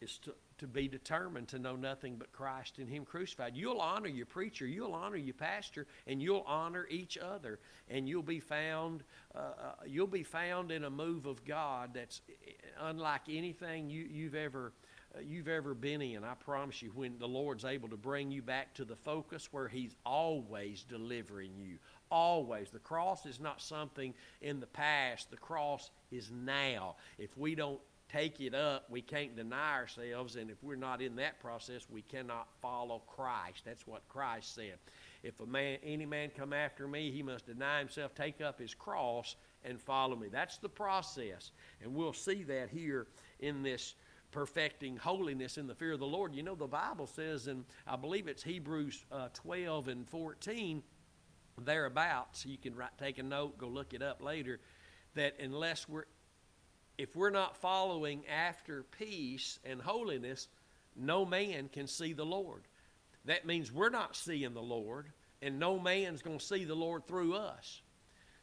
is 0.00 0.16
to 0.18 0.34
to 0.58 0.66
be 0.66 0.88
determined 0.88 1.48
to 1.48 1.58
know 1.58 1.76
nothing 1.76 2.16
but 2.16 2.32
Christ 2.32 2.78
and 2.78 2.88
Him 2.88 3.04
crucified. 3.04 3.56
You'll 3.56 3.80
honor 3.80 4.08
your 4.08 4.26
preacher, 4.26 4.66
you'll 4.66 4.94
honor 4.94 5.16
your 5.16 5.34
pastor, 5.34 5.86
and 6.06 6.22
you'll 6.22 6.44
honor 6.46 6.86
each 6.90 7.16
other, 7.16 7.58
and 7.88 8.08
you'll 8.08 8.22
be 8.22 8.40
found. 8.40 9.02
Uh, 9.34 9.38
uh, 9.38 9.72
you'll 9.86 10.06
be 10.06 10.22
found 10.22 10.70
in 10.70 10.84
a 10.84 10.90
move 10.90 11.26
of 11.26 11.44
God 11.44 11.90
that's 11.94 12.20
unlike 12.80 13.22
anything 13.28 13.88
you, 13.88 14.06
you've 14.10 14.34
ever. 14.34 14.72
Uh, 15.16 15.20
you've 15.26 15.48
ever 15.48 15.72
been 15.72 16.02
in. 16.02 16.22
I 16.22 16.34
promise 16.34 16.82
you, 16.82 16.90
when 16.94 17.18
the 17.18 17.26
Lord's 17.26 17.64
able 17.64 17.88
to 17.88 17.96
bring 17.96 18.30
you 18.30 18.42
back 18.42 18.74
to 18.74 18.84
the 18.84 18.94
focus 18.94 19.48
where 19.50 19.66
He's 19.66 19.96
always 20.04 20.84
delivering 20.86 21.52
you, 21.56 21.78
always. 22.10 22.68
The 22.68 22.78
cross 22.78 23.24
is 23.24 23.40
not 23.40 23.62
something 23.62 24.12
in 24.42 24.60
the 24.60 24.66
past, 24.66 25.30
the 25.30 25.38
cross 25.38 25.90
is 26.10 26.30
now. 26.30 26.96
If 27.16 27.36
we 27.38 27.54
don't 27.54 27.80
take 28.08 28.40
it 28.40 28.54
up, 28.54 28.84
we 28.90 29.02
can't 29.02 29.36
deny 29.36 29.74
ourselves, 29.74 30.36
and 30.36 30.50
if 30.50 30.62
we're 30.62 30.76
not 30.76 31.02
in 31.02 31.16
that 31.16 31.40
process, 31.40 31.86
we 31.90 32.02
cannot 32.02 32.48
follow 32.62 33.02
Christ. 33.06 33.62
That's 33.64 33.86
what 33.86 34.08
Christ 34.08 34.54
said. 34.54 34.74
If 35.22 35.40
a 35.40 35.46
man, 35.46 35.78
any 35.82 36.06
man 36.06 36.30
come 36.36 36.52
after 36.52 36.88
me, 36.88 37.10
he 37.10 37.22
must 37.22 37.46
deny 37.46 37.80
himself, 37.80 38.14
take 38.14 38.40
up 38.40 38.58
his 38.58 38.74
cross, 38.74 39.36
and 39.64 39.80
follow 39.80 40.16
me. 40.16 40.28
That's 40.28 40.58
the 40.58 40.68
process, 40.68 41.50
and 41.82 41.94
we'll 41.94 42.12
see 42.12 42.44
that 42.44 42.70
here 42.70 43.08
in 43.40 43.62
this 43.62 43.94
perfecting 44.30 44.96
holiness 44.96 45.58
in 45.58 45.66
the 45.66 45.74
fear 45.74 45.92
of 45.92 46.00
the 46.00 46.06
Lord. 46.06 46.34
You 46.34 46.42
know, 46.42 46.54
the 46.54 46.66
Bible 46.66 47.06
says, 47.06 47.46
and 47.46 47.64
I 47.86 47.96
believe 47.96 48.28
it's 48.28 48.42
Hebrews 48.42 49.04
uh, 49.10 49.28
12 49.34 49.88
and 49.88 50.08
14, 50.08 50.82
thereabouts. 51.64 52.46
You 52.46 52.58
can 52.58 52.74
write, 52.74 52.96
take 52.98 53.18
a 53.18 53.22
note, 53.22 53.58
go 53.58 53.68
look 53.68 53.94
it 53.94 54.02
up 54.02 54.22
later. 54.22 54.60
That 55.14 55.34
unless 55.40 55.88
we're 55.88 56.04
if 56.98 57.14
we're 57.14 57.30
not 57.30 57.56
following 57.56 58.24
after 58.26 58.82
peace 58.98 59.60
and 59.64 59.80
holiness, 59.80 60.48
no 60.96 61.24
man 61.24 61.70
can 61.72 61.86
see 61.86 62.12
the 62.12 62.26
Lord. 62.26 62.64
That 63.24 63.46
means 63.46 63.72
we're 63.72 63.88
not 63.88 64.16
seeing 64.16 64.52
the 64.52 64.60
Lord, 64.60 65.12
and 65.40 65.58
no 65.58 65.78
man's 65.78 66.22
going 66.22 66.38
to 66.38 66.44
see 66.44 66.64
the 66.64 66.74
Lord 66.74 67.06
through 67.06 67.34
us. 67.34 67.82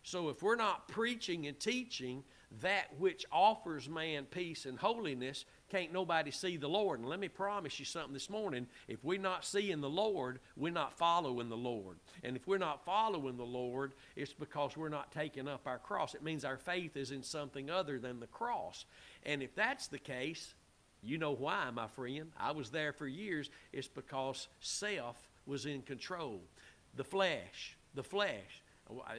So 0.04 0.30
if 0.30 0.42
we're 0.42 0.56
not 0.56 0.88
preaching 0.88 1.48
and 1.48 1.60
teaching 1.60 2.24
that 2.62 2.88
which 2.98 3.26
offers 3.32 3.90
man 3.90 4.26
peace 4.26 4.66
and 4.66 4.80
holiness, 4.80 5.46
can't 5.70 5.92
nobody 5.92 6.32
see 6.32 6.58
the 6.58 6.68
Lord. 6.68 7.00
And 7.00 7.10
let 7.10 7.20
me 7.20 7.28
promise 7.28 7.80
you 7.80 7.86
something 7.86 8.14
this 8.14 8.30
morning. 8.30 8.68
If 8.88 9.04
we're 9.04 9.20
not 9.20 9.46
seeing 9.46 9.82
the 9.82 9.90
Lord, 9.90 10.40
we're 10.56 10.72
not 10.72 10.98
following 10.98 11.50
the 11.50 11.58
Lord. 11.58 11.98
And 12.24 12.36
if 12.36 12.48
we're 12.48 12.58
not 12.58 12.86
following 12.86 13.38
the 13.38 13.44
Lord, 13.44 13.94
it's 14.16 14.34
because 14.34 14.78
we're 14.78 14.90
not 14.90 15.12
taking 15.12 15.48
up 15.48 15.62
our 15.66 15.80
cross. 15.80 16.14
It 16.14 16.24
means 16.24 16.46
our 16.46 16.58
faith 16.58 16.96
is 16.96 17.12
in 17.12 17.24
something 17.24 17.70
other 17.70 17.98
than 17.98 18.20
the 18.20 18.28
cross. 18.28 18.86
And 19.24 19.42
if 19.42 19.56
that's 19.56 19.88
the 19.88 19.98
case, 19.98 20.54
you 21.02 21.18
know 21.18 21.34
why, 21.34 21.70
my 21.72 21.88
friend. 21.88 22.32
I 22.38 22.52
was 22.52 22.70
there 22.70 22.94
for 22.94 23.08
years. 23.08 23.50
It's 23.74 23.88
because 23.88 24.48
self 24.60 25.18
was 25.46 25.66
in 25.66 25.82
control. 25.82 26.42
The 26.96 27.04
flesh, 27.04 27.78
the 27.94 28.04
flesh. 28.04 28.62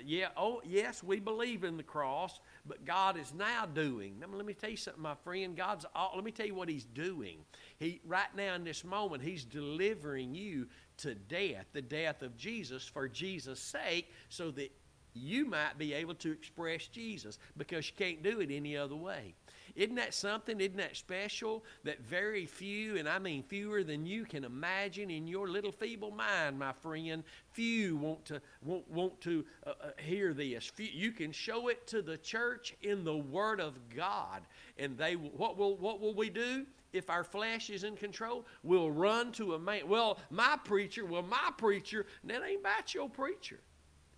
Yeah, 0.05 0.29
oh, 0.37 0.63
yes, 0.65 1.03
we 1.03 1.19
believe 1.19 1.65
in 1.65 1.77
the 1.77 1.83
cross, 1.83 2.39
but 2.69 2.85
God 2.85 3.19
is 3.19 3.33
now 3.35 3.67
doing. 3.67 4.17
Let 4.21 4.31
me, 4.31 4.37
let 4.37 4.47
me 4.47 4.55
tell 4.55 4.71
you 4.71 4.77
something, 4.77 5.03
my 5.03 5.15
friend. 5.25 5.57
God's. 5.57 5.87
All, 5.95 6.13
let 6.15 6.25
me 6.25 6.31
tell 6.31 6.47
you 6.47 6.55
what 6.55 6.69
He's 6.69 6.85
doing. 6.85 7.39
He 7.79 8.01
right 8.07 8.35
now 8.37 8.55
in 8.55 8.65
this 8.65 8.85
moment, 8.85 9.23
He's 9.23 9.45
delivering 9.45 10.35
you 10.35 10.67
to 10.99 11.15
death, 11.15 11.67
the 11.73 11.83
death 11.83 12.23
of 12.23 12.37
Jesus 12.37 12.85
for 12.87 13.09
Jesus' 13.09 13.61
sake, 13.61 14.11
so 14.29 14.51
that 14.53 14.73
you 15.15 15.47
might 15.47 15.79
be 15.79 15.95
able 15.95 16.15
to 16.15 16.31
express 16.31 16.87
Jesus 16.89 17.39
because 17.57 17.87
you 17.89 17.95
can't 17.97 18.23
do 18.23 18.41
it 18.41 18.51
any 18.51 18.77
other 18.77 18.97
way. 18.97 19.35
Isn't 19.77 19.97
that 19.97 20.15
something? 20.15 20.61
Isn't 20.61 20.79
that 20.79 20.97
special? 20.97 21.63
That 21.85 22.01
very 22.01 22.47
few, 22.47 22.97
and 22.97 23.09
I 23.09 23.19
mean 23.19 23.43
fewer 23.43 23.85
than 23.85 24.07
you 24.07 24.25
can 24.25 24.45
imagine 24.45 25.11
in 25.11 25.27
your 25.29 25.49
little 25.49 25.73
feeble 25.73 26.11
mind, 26.11 26.59
my 26.59 26.73
friend, 26.73 27.23
few 27.53 27.97
want 27.97 28.25
to 28.27 28.41
want, 28.63 28.91
want 28.91 29.21
to 29.23 29.45
uh, 29.67 29.71
uh, 29.71 29.91
hear 29.99 30.33
this. 30.33 30.67
Few, 30.67 30.89
you 30.93 31.13
can 31.13 31.31
show 31.31 31.69
it 31.69 31.87
to 31.89 32.01
the 32.01 32.17
church 32.17 32.75
in 32.83 33.05
the 33.05 33.17
Word 33.17 33.61
of 33.61 33.75
God, 33.95 34.43
and 34.79 34.97
they 34.97 35.15
what 35.15 35.59
will 35.59 35.77
what 35.77 36.01
will 36.01 36.15
we 36.15 36.31
do? 36.31 36.67
if 36.93 37.11
our 37.11 37.25
flesh 37.25 37.69
is 37.69 37.85
in 37.85 37.95
control, 37.95 38.47
we'll 38.63 38.91
run 38.91 39.31
to 39.33 39.53
a 39.53 39.59
man. 39.59 39.87
Well, 39.87 40.19
my 40.31 40.57
preacher, 40.65 41.05
well, 41.05 41.23
my 41.23 41.51
preacher, 41.59 42.07
that 42.25 42.43
ain't 42.43 42.61
about 42.61 42.95
your 42.95 43.11
preacher. 43.11 43.61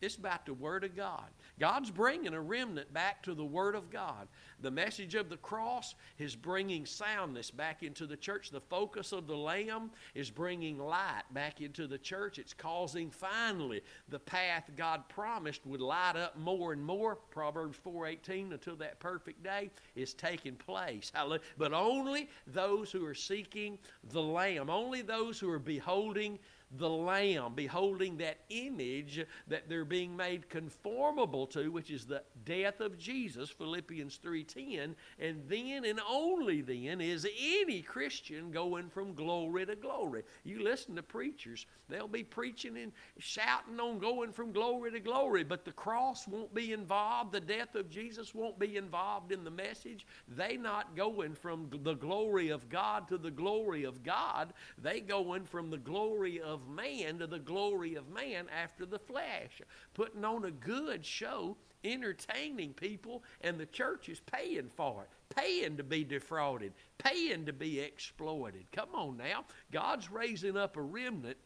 It's 0.00 0.14
about 0.14 0.46
the 0.46 0.54
Word 0.54 0.84
of 0.84 0.94
God. 0.94 1.26
God's 1.58 1.90
bringing 1.90 2.34
a 2.34 2.40
remnant 2.40 2.92
back 2.92 3.22
to 3.24 3.34
the 3.34 3.44
Word 3.44 3.74
of 3.74 3.90
God. 3.90 4.28
The 4.60 4.70
message 4.70 5.14
of 5.14 5.28
the 5.28 5.36
cross 5.36 5.94
is 6.18 6.34
bringing 6.34 6.86
soundness 6.86 7.50
back 7.50 7.82
into 7.82 8.06
the 8.06 8.16
church. 8.16 8.50
The 8.50 8.60
focus 8.60 9.12
of 9.12 9.26
the 9.26 9.36
Lamb 9.36 9.90
is 10.14 10.30
bringing 10.30 10.78
light 10.78 11.22
back 11.32 11.60
into 11.60 11.86
the 11.86 11.98
church. 11.98 12.38
It's 12.38 12.54
causing 12.54 13.10
finally 13.10 13.82
the 14.08 14.18
path 14.18 14.70
God 14.76 15.08
promised 15.08 15.66
would 15.66 15.80
light 15.80 16.16
up 16.16 16.36
more 16.38 16.72
and 16.72 16.84
more. 16.84 17.16
Proverbs 17.16 17.78
4:18 17.78 18.52
until 18.52 18.76
that 18.76 19.00
perfect 19.00 19.42
day 19.42 19.70
is 19.94 20.14
taking 20.14 20.56
place. 20.56 21.12
But 21.56 21.72
only 21.72 22.28
those 22.46 22.90
who 22.92 23.04
are 23.06 23.14
seeking 23.14 23.78
the 24.10 24.22
Lamb, 24.22 24.70
only 24.70 25.02
those 25.02 25.38
who 25.38 25.50
are 25.50 25.58
beholding 25.58 26.38
the 26.76 26.88
Lamb, 26.88 27.54
beholding 27.54 28.18
that 28.18 28.38
image 28.50 29.24
that 29.46 29.68
they're 29.68 29.84
being 29.84 30.14
made 30.14 30.48
conformable 30.50 31.46
to, 31.46 31.70
which 31.70 31.90
is 31.90 32.04
the 32.04 32.22
death 32.44 32.80
of 32.80 32.98
Jesus, 32.98 33.48
Philippians 33.48 34.18
3.10, 34.22 34.94
and 35.18 35.42
then 35.48 35.84
and 35.84 36.00
only 36.08 36.60
then 36.60 37.00
is 37.00 37.26
any 37.40 37.80
Christian 37.80 38.50
going 38.50 38.90
from 38.90 39.14
glory 39.14 39.64
to 39.64 39.76
glory. 39.76 40.24
You 40.44 40.62
listen 40.62 40.96
to 40.96 41.02
preachers, 41.02 41.64
they'll 41.88 42.06
be 42.06 42.24
preaching 42.24 42.76
and 42.76 42.92
shouting 43.18 43.80
on 43.80 43.98
going 43.98 44.32
from 44.32 44.52
glory 44.52 44.90
to 44.92 45.00
glory, 45.00 45.44
but 45.44 45.64
the 45.64 45.72
cross 45.72 46.28
won't 46.28 46.52
be 46.52 46.72
involved, 46.72 47.32
the 47.32 47.40
death 47.40 47.74
of 47.76 47.88
Jesus 47.88 48.34
won't 48.34 48.58
be 48.58 48.76
involved 48.76 49.32
in 49.32 49.42
the 49.42 49.50
message. 49.50 50.06
They 50.28 50.58
not 50.58 50.94
going 50.94 51.34
from 51.34 51.70
the 51.82 51.94
glory 51.94 52.50
of 52.50 52.68
God 52.68 53.08
to 53.08 53.16
the 53.16 53.30
glory 53.30 53.84
of 53.84 54.02
God, 54.02 54.52
they 54.76 55.00
going 55.00 55.44
from 55.44 55.70
the 55.70 55.78
glory 55.78 56.40
of 56.40 56.57
of 56.58 56.68
man 56.68 57.18
to 57.18 57.26
the 57.26 57.38
glory 57.38 57.94
of 57.94 58.08
man 58.08 58.46
after 58.62 58.84
the 58.84 58.98
flesh. 58.98 59.62
Putting 59.94 60.24
on 60.24 60.44
a 60.44 60.50
good 60.50 61.04
show, 61.04 61.56
entertaining 61.84 62.72
people, 62.72 63.22
and 63.40 63.58
the 63.58 63.66
church 63.66 64.08
is 64.08 64.20
paying 64.20 64.68
for 64.68 65.04
it. 65.04 65.34
Paying 65.34 65.76
to 65.76 65.84
be 65.84 66.04
defrauded, 66.04 66.72
paying 66.98 67.46
to 67.46 67.52
be 67.52 67.80
exploited. 67.80 68.64
Come 68.72 68.88
on 68.94 69.16
now. 69.16 69.44
God's 69.70 70.10
raising 70.10 70.56
up 70.56 70.76
a 70.76 70.82
remnant 70.82 71.36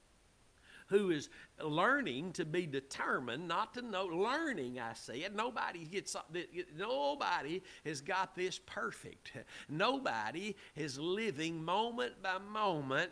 who 0.86 1.10
is 1.10 1.30
learning 1.62 2.32
to 2.32 2.44
be 2.44 2.66
determined, 2.66 3.48
not 3.48 3.72
to 3.74 3.82
know, 3.82 4.04
learning, 4.06 4.78
I 4.78 4.92
said. 4.92 5.34
Nobody 5.34 5.84
gets, 5.84 6.14
nobody 6.76 7.62
has 7.84 8.00
got 8.00 8.34
this 8.34 8.58
perfect. 8.58 9.32
Nobody 9.68 10.54
is 10.76 10.98
living 10.98 11.64
moment 11.64 12.22
by 12.22 12.38
moment 12.38 13.10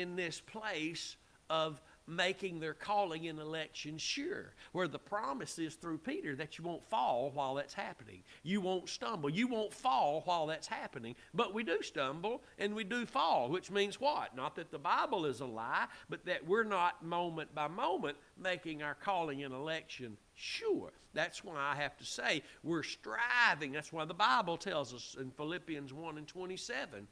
in 0.00 0.16
this 0.16 0.40
place 0.40 1.16
of 1.50 1.80
making 2.06 2.58
their 2.58 2.74
calling 2.74 3.28
and 3.28 3.38
election 3.38 3.98
sure. 3.98 4.54
Where 4.72 4.88
the 4.88 4.98
promise 4.98 5.58
is 5.58 5.74
through 5.74 5.98
Peter 5.98 6.34
that 6.36 6.58
you 6.58 6.64
won't 6.64 6.84
fall 6.88 7.30
while 7.32 7.54
that's 7.54 7.74
happening. 7.74 8.22
You 8.42 8.60
won't 8.60 8.88
stumble. 8.88 9.30
You 9.30 9.46
won't 9.46 9.72
fall 9.72 10.22
while 10.24 10.46
that's 10.46 10.66
happening. 10.66 11.14
But 11.32 11.54
we 11.54 11.62
do 11.62 11.82
stumble 11.82 12.42
and 12.58 12.74
we 12.74 12.84
do 12.84 13.06
fall, 13.06 13.48
which 13.50 13.70
means 13.70 14.00
what? 14.00 14.34
Not 14.36 14.56
that 14.56 14.70
the 14.70 14.78
Bible 14.78 15.26
is 15.26 15.40
a 15.40 15.46
lie, 15.46 15.86
but 16.08 16.24
that 16.26 16.46
we're 16.46 16.64
not 16.64 17.04
moment 17.04 17.54
by 17.54 17.68
moment 17.68 18.16
making 18.42 18.82
our 18.82 18.94
calling 18.94 19.44
and 19.44 19.54
election 19.54 20.16
sure. 20.34 20.92
That's 21.14 21.44
why 21.44 21.56
I 21.56 21.76
have 21.76 21.96
to 21.98 22.04
say 22.04 22.42
we're 22.62 22.82
striving. 22.82 23.72
That's 23.72 23.92
why 23.92 24.06
the 24.06 24.14
Bible 24.14 24.56
tells 24.56 24.94
us 24.94 25.16
in 25.20 25.30
Philippians 25.30 25.92
1 25.92 26.18
and 26.18 26.26
27 26.26 27.06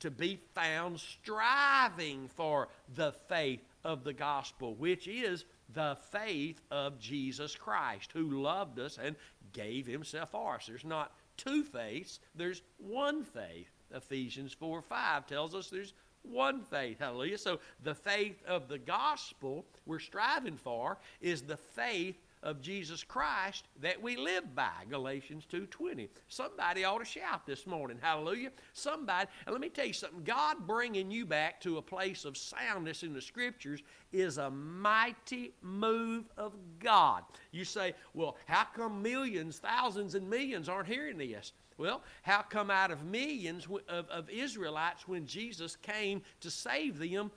to 0.00 0.10
be 0.10 0.38
found 0.54 1.00
striving 1.00 2.28
for 2.28 2.68
the 2.94 3.12
faith 3.28 3.60
of 3.84 4.04
the 4.04 4.12
gospel, 4.12 4.74
which 4.74 5.06
is 5.08 5.44
the 5.74 5.96
faith 6.10 6.60
of 6.70 6.98
Jesus 6.98 7.54
Christ, 7.54 8.10
who 8.12 8.42
loved 8.42 8.78
us 8.78 8.98
and 9.02 9.16
gave 9.52 9.86
himself 9.86 10.30
for 10.30 10.56
us. 10.56 10.66
There's 10.66 10.84
not 10.84 11.12
two 11.36 11.62
faiths, 11.62 12.20
there's 12.34 12.62
one 12.78 13.24
faith. 13.24 13.70
Ephesians 13.94 14.52
4 14.52 14.82
5 14.82 15.26
tells 15.26 15.54
us 15.54 15.70
there's 15.70 15.94
one 16.22 16.62
faith. 16.62 16.98
Hallelujah. 16.98 17.38
So 17.38 17.60
the 17.82 17.94
faith 17.94 18.42
of 18.46 18.68
the 18.68 18.78
gospel 18.78 19.64
we're 19.86 19.98
striving 19.98 20.56
for 20.56 20.98
is 21.20 21.42
the 21.42 21.56
faith 21.56 22.16
of 22.42 22.60
Jesus 22.60 23.02
Christ 23.02 23.66
that 23.80 24.00
we 24.00 24.16
live 24.16 24.54
by 24.54 24.84
Galatians 24.88 25.44
2:20 25.46 26.08
somebody 26.28 26.84
ought 26.84 26.98
to 26.98 27.04
shout 27.04 27.46
this 27.46 27.66
morning 27.66 27.98
hallelujah. 28.00 28.52
Somebody 28.72 29.28
and 29.46 29.52
let 29.52 29.60
me 29.60 29.68
tell 29.68 29.86
you 29.86 29.92
something 29.92 30.24
God 30.24 30.66
bringing 30.66 31.10
you 31.10 31.26
back 31.26 31.60
to 31.62 31.78
a 31.78 31.82
place 31.82 32.24
of 32.24 32.36
soundness 32.36 33.02
in 33.02 33.12
the 33.12 33.22
scriptures 33.22 33.82
is 34.12 34.38
a 34.38 34.50
mighty 34.50 35.52
move 35.62 36.30
of 36.36 36.54
God. 36.78 37.24
You 37.50 37.64
say 37.64 37.94
well 38.14 38.36
how 38.46 38.64
come 38.64 39.02
millions 39.02 39.58
thousands 39.58 40.14
and 40.14 40.28
millions 40.28 40.68
aren't 40.68 40.88
hearing 40.88 41.18
this? 41.18 41.52
Well, 41.78 42.02
how 42.22 42.42
come 42.42 42.72
out 42.72 42.90
of 42.90 43.04
millions 43.04 43.68
of, 43.88 44.08
of, 44.10 44.28
Israelites 44.28 45.06
when 45.06 45.26
Jesus 45.26 45.76
came 45.76 46.22
to 46.40 46.50
save 46.50 46.98
them 46.98 47.30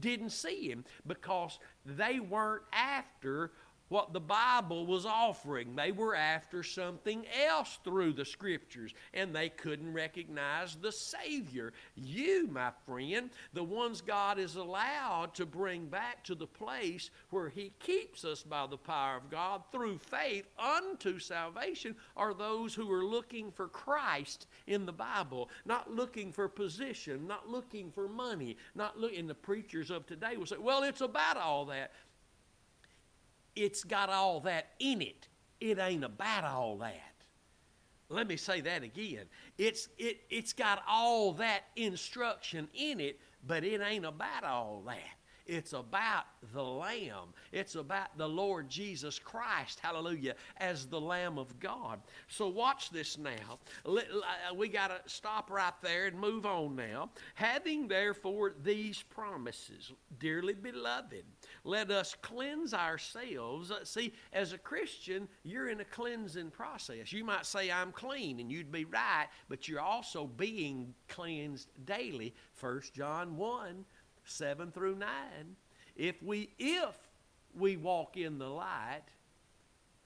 didn't 0.00 0.30
see 0.30 0.70
him? 0.70 0.86
Because 1.06 1.58
they 1.84 2.18
weren't 2.18 2.62
after 2.72 3.52
what 3.94 4.12
the 4.12 4.18
Bible 4.18 4.86
was 4.86 5.06
offering. 5.06 5.76
They 5.76 5.92
were 5.92 6.16
after 6.16 6.64
something 6.64 7.24
else 7.48 7.78
through 7.84 8.14
the 8.14 8.24
Scriptures, 8.24 8.92
and 9.12 9.32
they 9.32 9.50
couldn't 9.50 9.92
recognize 9.92 10.74
the 10.74 10.90
Savior. 10.90 11.72
You, 11.94 12.48
my 12.48 12.72
friend, 12.88 13.30
the 13.52 13.62
ones 13.62 14.00
God 14.00 14.40
is 14.40 14.56
allowed 14.56 15.32
to 15.34 15.46
bring 15.46 15.86
back 15.86 16.24
to 16.24 16.34
the 16.34 16.48
place 16.48 17.10
where 17.30 17.48
He 17.48 17.70
keeps 17.78 18.24
us 18.24 18.42
by 18.42 18.66
the 18.66 18.76
power 18.76 19.16
of 19.18 19.30
God 19.30 19.62
through 19.70 19.98
faith 19.98 20.48
unto 20.58 21.20
salvation, 21.20 21.94
are 22.16 22.34
those 22.34 22.74
who 22.74 22.90
are 22.90 23.04
looking 23.04 23.52
for 23.52 23.68
Christ 23.68 24.48
in 24.66 24.86
the 24.86 24.92
Bible, 24.92 25.50
not 25.64 25.88
looking 25.88 26.32
for 26.32 26.48
position, 26.48 27.28
not 27.28 27.48
looking 27.48 27.92
for 27.92 28.08
money, 28.08 28.56
not 28.74 28.98
looking. 28.98 29.28
The 29.28 29.36
preachers 29.36 29.92
of 29.92 30.04
today 30.04 30.36
will 30.36 30.46
say, 30.46 30.56
well, 30.58 30.82
it's 30.82 31.00
about 31.00 31.36
all 31.36 31.64
that 31.66 31.92
it's 33.56 33.84
got 33.84 34.10
all 34.10 34.40
that 34.40 34.68
in 34.78 35.00
it. 35.00 35.28
It 35.60 35.78
ain't 35.78 36.04
about 36.04 36.44
all 36.44 36.78
that. 36.78 37.00
Let 38.08 38.28
me 38.28 38.36
say 38.36 38.60
that 38.60 38.82
again. 38.82 39.24
It's, 39.58 39.88
it, 39.98 40.20
it's 40.28 40.52
got 40.52 40.82
all 40.88 41.32
that 41.34 41.62
instruction 41.76 42.68
in 42.74 43.00
it, 43.00 43.18
but 43.46 43.64
it 43.64 43.80
ain't 43.80 44.04
about 44.04 44.44
all 44.44 44.82
that. 44.86 45.18
It's 45.46 45.74
about 45.74 46.24
the 46.54 46.62
Lamb. 46.62 47.34
It's 47.52 47.74
about 47.74 48.16
the 48.16 48.28
Lord 48.28 48.68
Jesus 48.68 49.18
Christ, 49.18 49.78
hallelujah, 49.78 50.36
as 50.56 50.86
the 50.86 51.00
Lamb 51.00 51.38
of 51.38 51.58
God. 51.60 52.00
So 52.28 52.48
watch 52.48 52.88
this 52.90 53.18
now. 53.18 53.58
Uh, 53.84 54.00
we 54.54 54.68
got 54.68 54.88
to 54.88 55.00
stop 55.04 55.50
right 55.50 55.74
there 55.82 56.06
and 56.06 56.18
move 56.18 56.46
on 56.46 56.76
now. 56.76 57.10
Having 57.34 57.88
therefore 57.88 58.54
these 58.62 59.02
promises, 59.02 59.92
dearly 60.18 60.54
beloved, 60.54 61.24
let 61.64 61.90
us 61.90 62.14
cleanse 62.20 62.74
ourselves. 62.74 63.70
Uh, 63.70 63.84
see, 63.84 64.12
as 64.32 64.52
a 64.52 64.58
Christian, 64.58 65.26
you're 65.42 65.70
in 65.70 65.80
a 65.80 65.84
cleansing 65.84 66.50
process. 66.50 67.10
You 67.10 67.24
might 67.24 67.46
say, 67.46 67.70
I'm 67.70 67.90
clean, 67.90 68.38
and 68.38 68.52
you'd 68.52 68.70
be 68.70 68.84
right, 68.84 69.26
but 69.48 69.66
you're 69.66 69.80
also 69.80 70.26
being 70.26 70.94
cleansed 71.08 71.70
daily. 71.86 72.34
1 72.60 72.82
John 72.92 73.36
1 73.36 73.84
7 74.26 74.72
through 74.72 74.96
9. 74.96 75.08
If 75.96 76.22
we 76.22 76.50
if 76.58 76.96
we 77.56 77.76
walk 77.76 78.16
in 78.16 78.38
the 78.38 78.48
light 78.48 79.04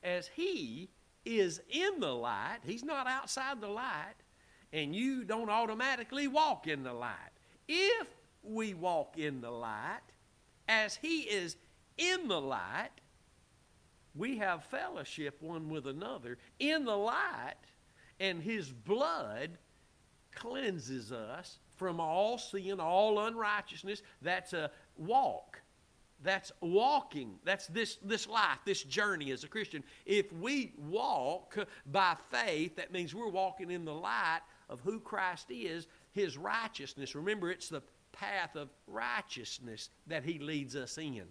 as 0.03 0.29
he 0.29 0.91
is 1.25 1.61
in 1.71 2.01
the 2.01 2.15
light, 2.15 2.59
he's 2.65 2.85
not 2.85 3.07
outside 3.07 3.61
the 3.61 3.69
light, 3.69 4.15
and 4.73 4.95
you 4.95 5.25
don't 5.25 5.51
automatically 5.51 6.29
walk 6.29 6.67
in 6.67 6.83
the 6.83 6.93
light. 6.93 7.31
If 7.69 8.09
we 8.43 8.75
walk 8.75 9.19
in 9.19 9.41
the 9.41 9.51
light 9.51 10.01
as 10.69 10.97
he 10.97 11.23
is 11.23 11.57
in 11.97 12.29
the 12.29 12.41
light, 12.41 12.91
we 14.15 14.39
have 14.39 14.65
fellowship 14.65 15.41
one 15.41 15.69
with 15.69 15.87
another 15.87 16.39
in 16.59 16.85
the 16.85 16.97
light, 16.97 17.55
and 18.21 18.43
his 18.43 18.71
blood 18.71 19.59
cleanses 20.35 21.13
us 21.13 21.59
from 21.77 22.01
all 22.01 22.39
sin, 22.39 22.81
all 22.81 23.21
unrighteousness. 23.21 24.03
That's 24.23 24.53
a 24.53 24.71
walk. 24.97 25.61
That's 26.23 26.51
walking. 26.61 27.39
That's 27.45 27.69
this, 27.69 27.97
this 28.03 28.27
life, 28.27 28.59
this 28.65 28.83
journey 28.83 29.31
as 29.31 29.45
a 29.45 29.49
Christian. 29.49 29.85
If 30.05 30.33
we 30.33 30.73
walk 30.77 31.57
by 31.87 32.17
faith, 32.31 32.77
that 32.77 32.93
means 32.93 33.15
we're 33.15 33.29
walking 33.29 33.71
in 33.71 33.85
the 33.85 33.95
light 33.95 34.41
of 34.69 34.81
who 34.81 34.99
Christ 34.99 35.47
is, 35.51 35.87
his 36.11 36.37
righteousness. 36.37 37.15
Remember, 37.15 37.51
it's 37.51 37.69
the 37.69 37.83
path 38.19 38.57
of 38.57 38.69
righteousness 38.87 39.91
that 40.07 40.25
he 40.25 40.39
leads 40.39 40.77
us 40.77 40.99
in. 40.99 41.25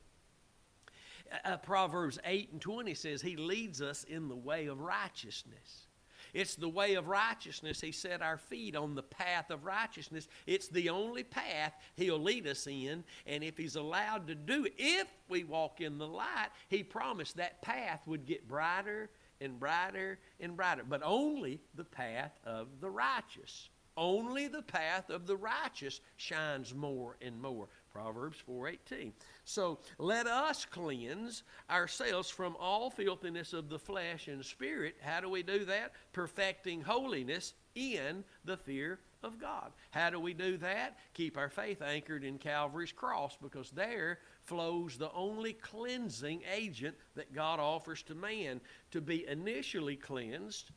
Uh, 1.43 1.57
Proverbs 1.57 2.19
8 2.23 2.51
and 2.53 2.61
20 2.61 2.93
says 2.93 3.21
he 3.21 3.35
leads 3.35 3.81
us 3.81 4.03
in 4.05 4.29
the 4.29 4.35
way 4.35 4.67
of 4.67 4.79
righteousness. 4.79 5.87
It's 6.33 6.55
the 6.55 6.69
way 6.69 6.95
of 6.95 7.07
righteousness. 7.07 7.81
He 7.81 7.91
set 7.91 8.21
our 8.21 8.37
feet 8.37 8.75
on 8.75 8.95
the 8.95 9.03
path 9.03 9.49
of 9.49 9.65
righteousness. 9.65 10.27
It's 10.45 10.67
the 10.67 10.89
only 10.89 11.23
path 11.23 11.73
He'll 11.95 12.19
lead 12.19 12.47
us 12.47 12.67
in. 12.67 13.03
And 13.25 13.43
if 13.43 13.57
He's 13.57 13.75
allowed 13.75 14.27
to 14.27 14.35
do 14.35 14.65
it, 14.65 14.73
if 14.77 15.07
we 15.29 15.43
walk 15.43 15.81
in 15.81 15.97
the 15.97 16.07
light, 16.07 16.49
He 16.69 16.83
promised 16.83 17.37
that 17.37 17.61
path 17.61 18.01
would 18.05 18.25
get 18.25 18.47
brighter 18.47 19.09
and 19.41 19.59
brighter 19.59 20.19
and 20.39 20.55
brighter. 20.55 20.83
But 20.87 21.01
only 21.03 21.59
the 21.75 21.85
path 21.85 22.37
of 22.45 22.67
the 22.81 22.89
righteous. 22.89 23.69
Only 23.97 24.47
the 24.47 24.61
path 24.61 25.09
of 25.09 25.25
the 25.25 25.35
righteous 25.35 25.99
shines 26.17 26.73
more 26.73 27.17
and 27.19 27.41
more. 27.41 27.67
Proverbs 27.91 28.37
4:18. 28.47 29.11
So 29.43 29.79
let 29.97 30.27
us 30.27 30.65
cleanse 30.65 31.41
ourselves 31.67 32.29
from 32.29 32.55
all 32.57 32.91
filthiness 32.91 33.53
of 33.53 33.69
the 33.69 33.79
flesh 33.79 34.27
and 34.27 34.45
spirit. 34.45 34.97
How 35.01 35.19
do 35.19 35.29
we 35.29 35.41
do 35.41 35.65
that? 35.65 35.93
Perfecting 36.13 36.81
holiness 36.81 37.55
in 37.73 38.23
the 38.45 38.57
fear 38.57 38.99
of 39.23 39.39
God. 39.39 39.73
How 39.89 40.11
do 40.11 40.19
we 40.19 40.33
do 40.33 40.57
that? 40.57 40.99
Keep 41.15 41.37
our 41.37 41.49
faith 41.49 41.81
anchored 41.81 42.23
in 42.23 42.37
Calvary's 42.37 42.91
cross 42.91 43.35
because 43.41 43.71
there 43.71 44.19
flows 44.43 44.97
the 44.97 45.11
only 45.11 45.53
cleansing 45.53 46.43
agent 46.51 46.95
that 47.15 47.33
God 47.33 47.59
offers 47.59 48.03
to 48.03 48.15
man 48.15 48.61
to 48.91 49.01
be 49.01 49.27
initially 49.27 49.95
cleansed 49.95 50.71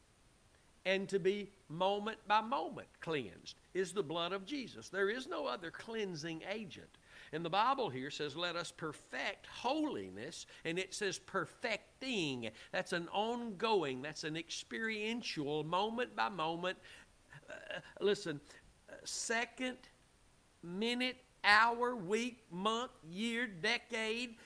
and 0.85 1.09
to 1.09 1.19
be 1.19 1.51
moment 1.69 2.19
by 2.27 2.41
moment 2.41 2.89
cleansed 3.01 3.61
is 3.75 3.93
the 3.93 4.03
blood 4.03 4.33
of 4.33 4.47
Jesus. 4.47 4.89
There 4.89 5.11
is 5.11 5.27
no 5.27 5.47
other 5.47 5.71
cleansing 5.71 6.43
agent. 6.51 6.99
And 7.33 7.45
the 7.45 7.51
Bible 7.51 7.89
here 7.89 8.11
says, 8.11 8.35
let 8.35 8.57
us 8.57 8.73
perfect 8.73 9.47
holiness, 9.47 10.47
and 10.65 10.79
it 10.79 10.95
says 10.95 11.19
perfecting. 11.19 12.51
That's 12.73 12.93
an 12.93 13.09
ongoing, 13.13 14.03
that's 14.03 14.25
an 14.25 14.37
experiential, 14.37 15.63
moment 15.63 16.17
by 16.17 16.29
moment. 16.29 16.77
Uh, 17.49 17.81
listen, 18.01 18.41
second, 19.05 19.77
minute, 20.63 21.19
hour, 21.45 21.95
week, 21.95 22.39
month, 22.51 22.91
year, 23.09 23.47
decade, 23.47 24.37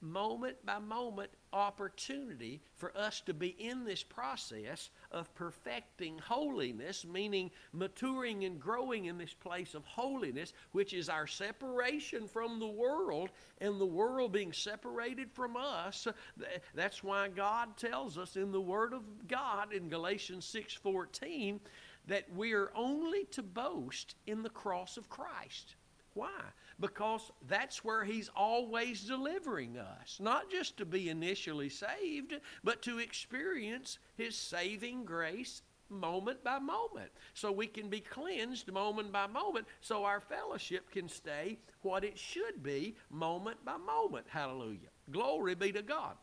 moment 0.00 0.56
by 0.64 0.78
moment 0.78 1.30
opportunity 1.52 2.60
for 2.76 2.96
us 2.96 3.20
to 3.22 3.32
be 3.32 3.48
in 3.58 3.84
this 3.84 4.02
process 4.02 4.90
of 5.10 5.34
perfecting 5.34 6.18
holiness, 6.18 7.04
meaning 7.04 7.50
maturing 7.72 8.44
and 8.44 8.60
growing 8.60 9.06
in 9.06 9.16
this 9.18 9.32
place 9.34 9.74
of 9.74 9.84
holiness, 9.84 10.52
which 10.72 10.92
is 10.92 11.08
our 11.08 11.26
separation 11.26 12.28
from 12.28 12.58
the 12.60 12.66
world 12.66 13.30
and 13.60 13.80
the 13.80 13.86
world 13.86 14.32
being 14.32 14.52
separated 14.52 15.30
from 15.32 15.56
us. 15.56 16.06
That's 16.74 17.02
why 17.02 17.28
God 17.28 17.76
tells 17.76 18.18
us 18.18 18.36
in 18.36 18.52
the 18.52 18.60
Word 18.60 18.92
of 18.92 19.28
God 19.28 19.72
in 19.72 19.88
Galatians 19.88 20.44
6:14 20.44 21.60
that 22.06 22.30
we 22.32 22.52
are 22.52 22.70
only 22.74 23.24
to 23.24 23.42
boast 23.42 24.14
in 24.26 24.42
the 24.42 24.50
cross 24.50 24.96
of 24.96 25.08
Christ. 25.08 25.74
Why? 26.14 26.40
Because 26.80 27.30
that's 27.48 27.84
where 27.84 28.04
He's 28.04 28.30
always 28.36 29.04
delivering 29.04 29.78
us. 29.78 30.18
Not 30.20 30.50
just 30.50 30.76
to 30.78 30.84
be 30.84 31.08
initially 31.08 31.68
saved, 31.68 32.34
but 32.62 32.82
to 32.82 32.98
experience 32.98 33.98
His 34.16 34.36
saving 34.36 35.04
grace 35.04 35.62
moment 35.88 36.42
by 36.42 36.58
moment. 36.58 37.10
So 37.34 37.52
we 37.52 37.66
can 37.66 37.88
be 37.88 38.00
cleansed 38.00 38.72
moment 38.72 39.12
by 39.12 39.26
moment, 39.26 39.66
so 39.80 40.04
our 40.04 40.20
fellowship 40.20 40.90
can 40.90 41.08
stay 41.08 41.58
what 41.82 42.04
it 42.04 42.18
should 42.18 42.62
be 42.62 42.96
moment 43.10 43.64
by 43.64 43.76
moment. 43.76 44.26
Hallelujah. 44.28 44.88
Glory 45.10 45.54
be 45.54 45.72
to 45.72 45.82
God. 45.82 46.16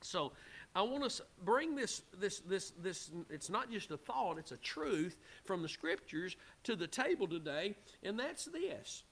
So, 0.00 0.32
I 0.76 0.82
want 0.82 1.08
to 1.08 1.22
bring 1.44 1.76
this, 1.76 2.02
this, 2.18 2.40
this, 2.40 2.72
this, 2.82 3.10
it's 3.30 3.48
not 3.48 3.70
just 3.70 3.92
a 3.92 3.96
thought, 3.96 4.38
it's 4.38 4.50
a 4.50 4.56
truth 4.56 5.16
from 5.44 5.62
the 5.62 5.68
scriptures 5.68 6.36
to 6.64 6.74
the 6.74 6.88
table 6.88 7.28
today, 7.28 7.76
and 8.02 8.18
that's 8.18 8.46
this 8.46 9.04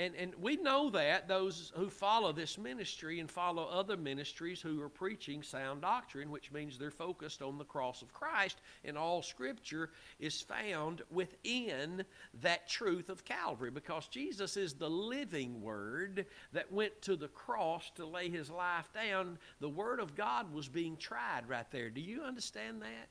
and, 0.00 0.14
and 0.16 0.34
we 0.40 0.56
know 0.56 0.88
that, 0.88 1.28
those 1.28 1.72
who 1.76 1.90
follow 1.90 2.32
this 2.32 2.56
ministry 2.56 3.20
and 3.20 3.30
follow 3.30 3.64
other 3.64 3.98
ministries 3.98 4.58
who 4.58 4.80
are 4.80 4.88
preaching 4.88 5.42
sound 5.42 5.82
doctrine, 5.82 6.30
which 6.30 6.50
means 6.50 6.78
they're 6.78 6.90
focused 6.90 7.42
on 7.42 7.58
the 7.58 7.66
cross 7.66 8.00
of 8.00 8.10
Christ, 8.14 8.62
and 8.82 8.96
all 8.96 9.20
Scripture 9.20 9.90
is 10.18 10.40
found 10.40 11.02
within 11.10 12.02
that 12.40 12.66
truth 12.66 13.10
of 13.10 13.26
Calvary 13.26 13.70
because 13.70 14.08
Jesus 14.08 14.56
is 14.56 14.72
the 14.72 14.88
living 14.88 15.60
Word 15.60 16.24
that 16.54 16.72
went 16.72 17.02
to 17.02 17.14
the 17.14 17.28
cross 17.28 17.90
to 17.96 18.06
lay 18.06 18.30
his 18.30 18.48
life 18.48 18.88
down. 18.94 19.38
The 19.60 19.68
Word 19.68 20.00
of 20.00 20.16
God 20.16 20.50
was 20.50 20.66
being 20.66 20.96
tried 20.96 21.46
right 21.46 21.70
there. 21.70 21.90
Do 21.90 22.00
you 22.00 22.22
understand 22.22 22.80
that? 22.80 23.10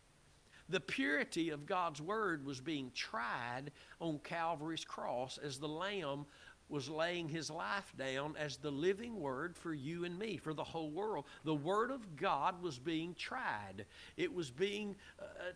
The 0.69 0.79
purity 0.79 1.49
of 1.49 1.65
God's 1.65 1.99
Word 1.99 2.45
was 2.45 2.61
being 2.61 2.91
tried 2.93 3.71
on 3.99 4.19
Calvary's 4.19 4.85
cross 4.85 5.39
as 5.39 5.57
the 5.57 5.67
Lamb 5.67 6.27
was 6.69 6.89
laying 6.89 7.27
his 7.27 7.49
life 7.49 7.91
down 7.97 8.35
as 8.37 8.57
the 8.57 8.71
living 8.71 9.19
word 9.19 9.55
for 9.55 9.73
you 9.73 10.05
and 10.05 10.17
me, 10.17 10.37
for 10.37 10.53
the 10.53 10.63
whole 10.63 10.91
world. 10.91 11.25
The 11.43 11.55
word 11.55 11.91
of 11.91 12.15
God 12.15 12.61
was 12.61 12.77
being 12.77 13.15
tried. 13.15 13.85
It 14.17 14.33
was 14.33 14.51
being, 14.51 14.95
uh, 15.19 15.51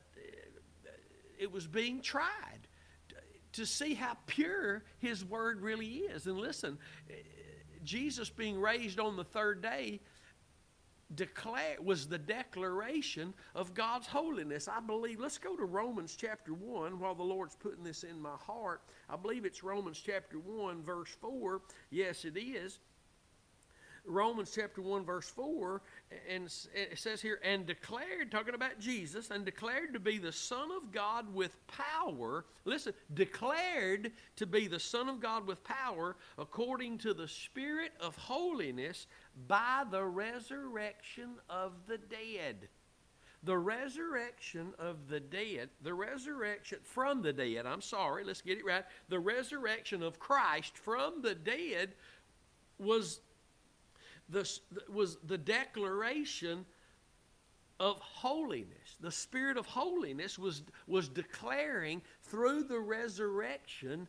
it 1.40 1.52
was 1.52 1.68
being 1.68 2.02
tried 2.02 2.68
to 3.54 3.66
see 3.66 3.94
how 3.94 4.18
pure 4.26 4.84
his 4.98 5.24
word 5.24 5.62
really 5.62 5.98
is. 5.98 6.26
And 6.26 6.38
listen, 6.40 6.80
Jesus 7.84 8.30
being 8.30 8.60
raised 8.60 9.00
on 9.00 9.16
the 9.16 9.24
third 9.24 9.62
day 9.62 10.00
declare 11.16 11.78
was 11.82 12.08
the 12.08 12.18
declaration 12.18 13.34
of 13.56 13.74
God's 13.74 14.08
holiness. 14.08 14.68
I 14.68 14.80
believe, 14.80 15.20
let's 15.20 15.38
go 15.38 15.56
to 15.56 15.66
Romans 15.66 16.16
chapter 16.20 16.54
1 16.54 17.00
while 17.00 17.16
the 17.16 17.24
Lord's 17.24 17.56
putting 17.56 17.84
this 17.84 18.04
in 18.04 18.20
my 18.22 18.36
heart. 18.40 18.82
I 19.10 19.16
believe 19.16 19.46
it's 19.46 19.64
Romans 19.64 20.02
chapter 20.04 20.40
1, 20.40 20.84
verse 20.84 21.16
4. 21.22 21.62
Yes, 21.90 22.26
it 22.26 22.38
is. 22.38 22.80
Romans 24.06 24.52
chapter 24.54 24.82
1, 24.82 25.06
verse 25.06 25.30
4, 25.30 25.82
and 26.30 26.46
it 26.76 27.00
says 27.00 27.22
here, 27.22 27.40
and 27.44 27.66
declared, 27.66 28.32
talking 28.32 28.54
about 28.54 28.78
Jesus, 28.80 29.32
and 29.32 29.46
declared 29.46 29.94
to 29.94 30.00
be 30.00 30.18
the 30.18 30.32
Son 30.32 30.70
of 30.76 30.92
God 30.92 31.34
with 31.34 31.52
power. 31.68 32.46
Listen, 32.66 32.94
declared 33.14 34.12
to 34.36 34.46
be 34.46 34.68
the 34.68 34.80
Son 34.80 35.08
of 35.08 35.22
God 35.22 35.48
with 35.48 35.64
power 35.64 36.18
according 36.38 36.98
to 37.00 37.14
the 37.14 37.28
Spirit 37.28 37.92
of 38.02 38.18
holiness 38.18 39.08
by 39.48 39.84
the 39.90 40.04
resurrection 40.04 41.30
of 41.50 41.72
the 41.88 41.98
dead. 41.98 42.68
The 43.46 43.58
resurrection 43.58 44.74
of 44.80 45.10
the 45.10 45.20
dead, 45.20 45.70
the 45.82 45.94
resurrection 45.94 46.80
from 46.82 47.22
the 47.22 47.34
dead, 47.34 47.66
I'm 47.66 47.82
sorry, 47.82 48.24
let's 48.24 48.42
get 48.42 48.58
it 48.58 48.66
right. 48.66 48.86
The 49.10 49.20
resurrection 49.20 50.02
of 50.04 50.20
Christ 50.20 50.78
from 50.78 51.22
the 51.22 51.36
dead 51.36 51.94
was 52.78 53.20
the, 54.34 54.60
was 54.92 55.18
the 55.26 55.38
declaration 55.38 56.66
of 57.80 58.00
holiness. 58.00 58.98
The 59.00 59.12
Spirit 59.12 59.58
of 59.58 59.66
holiness 59.66 60.38
was, 60.38 60.64
was 60.88 61.08
declaring 61.08 62.02
through 62.24 62.64
the 62.64 62.80
resurrection 62.80 64.08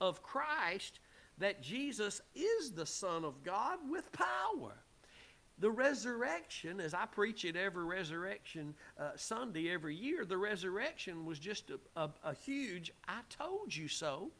of 0.00 0.22
Christ 0.22 1.00
that 1.38 1.62
Jesus 1.62 2.20
is 2.34 2.72
the 2.72 2.86
Son 2.86 3.24
of 3.24 3.42
God 3.42 3.78
with 3.90 4.10
power. 4.12 4.74
The 5.58 5.70
resurrection, 5.70 6.80
as 6.80 6.92
I 6.92 7.06
preach 7.06 7.44
it 7.44 7.56
every 7.56 7.84
resurrection 7.84 8.74
uh, 8.98 9.10
Sunday 9.16 9.70
every 9.70 9.96
year, 9.96 10.24
the 10.24 10.36
resurrection 10.36 11.24
was 11.24 11.38
just 11.38 11.70
a, 11.70 11.78
a, 12.00 12.10
a 12.24 12.34
huge, 12.34 12.92
I 13.08 13.20
told 13.30 13.74
you 13.74 13.88
so. 13.88 14.30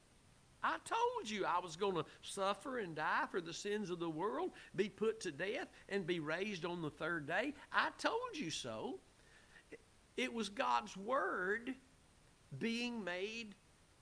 I 0.67 0.79
told 0.85 1.31
you 1.31 1.47
I 1.47 1.61
was 1.61 1.77
going 1.77 1.95
to 1.95 2.05
suffer 2.23 2.79
and 2.79 2.97
die 2.97 3.27
for 3.31 3.41
the 3.41 3.53
sins 3.53 3.89
of 3.89 4.01
the 4.01 4.11
world, 4.11 4.51
be 4.75 4.89
put 4.89 5.21
to 5.21 5.31
death, 5.31 5.69
and 5.89 6.05
be 6.05 6.19
raised 6.19 6.65
on 6.65 6.83
the 6.83 6.91
third 6.91 7.29
day. 7.29 7.55
I 7.73 7.91
told 7.99 8.35
you 8.35 8.51
so. 8.51 8.99
It 10.17 10.33
was 10.33 10.49
God's 10.49 10.97
Word 10.97 11.73
being 12.59 13.05
made 13.05 13.55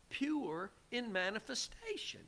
pure 0.09 0.71
in 0.91 1.13
manifestation. 1.13 2.21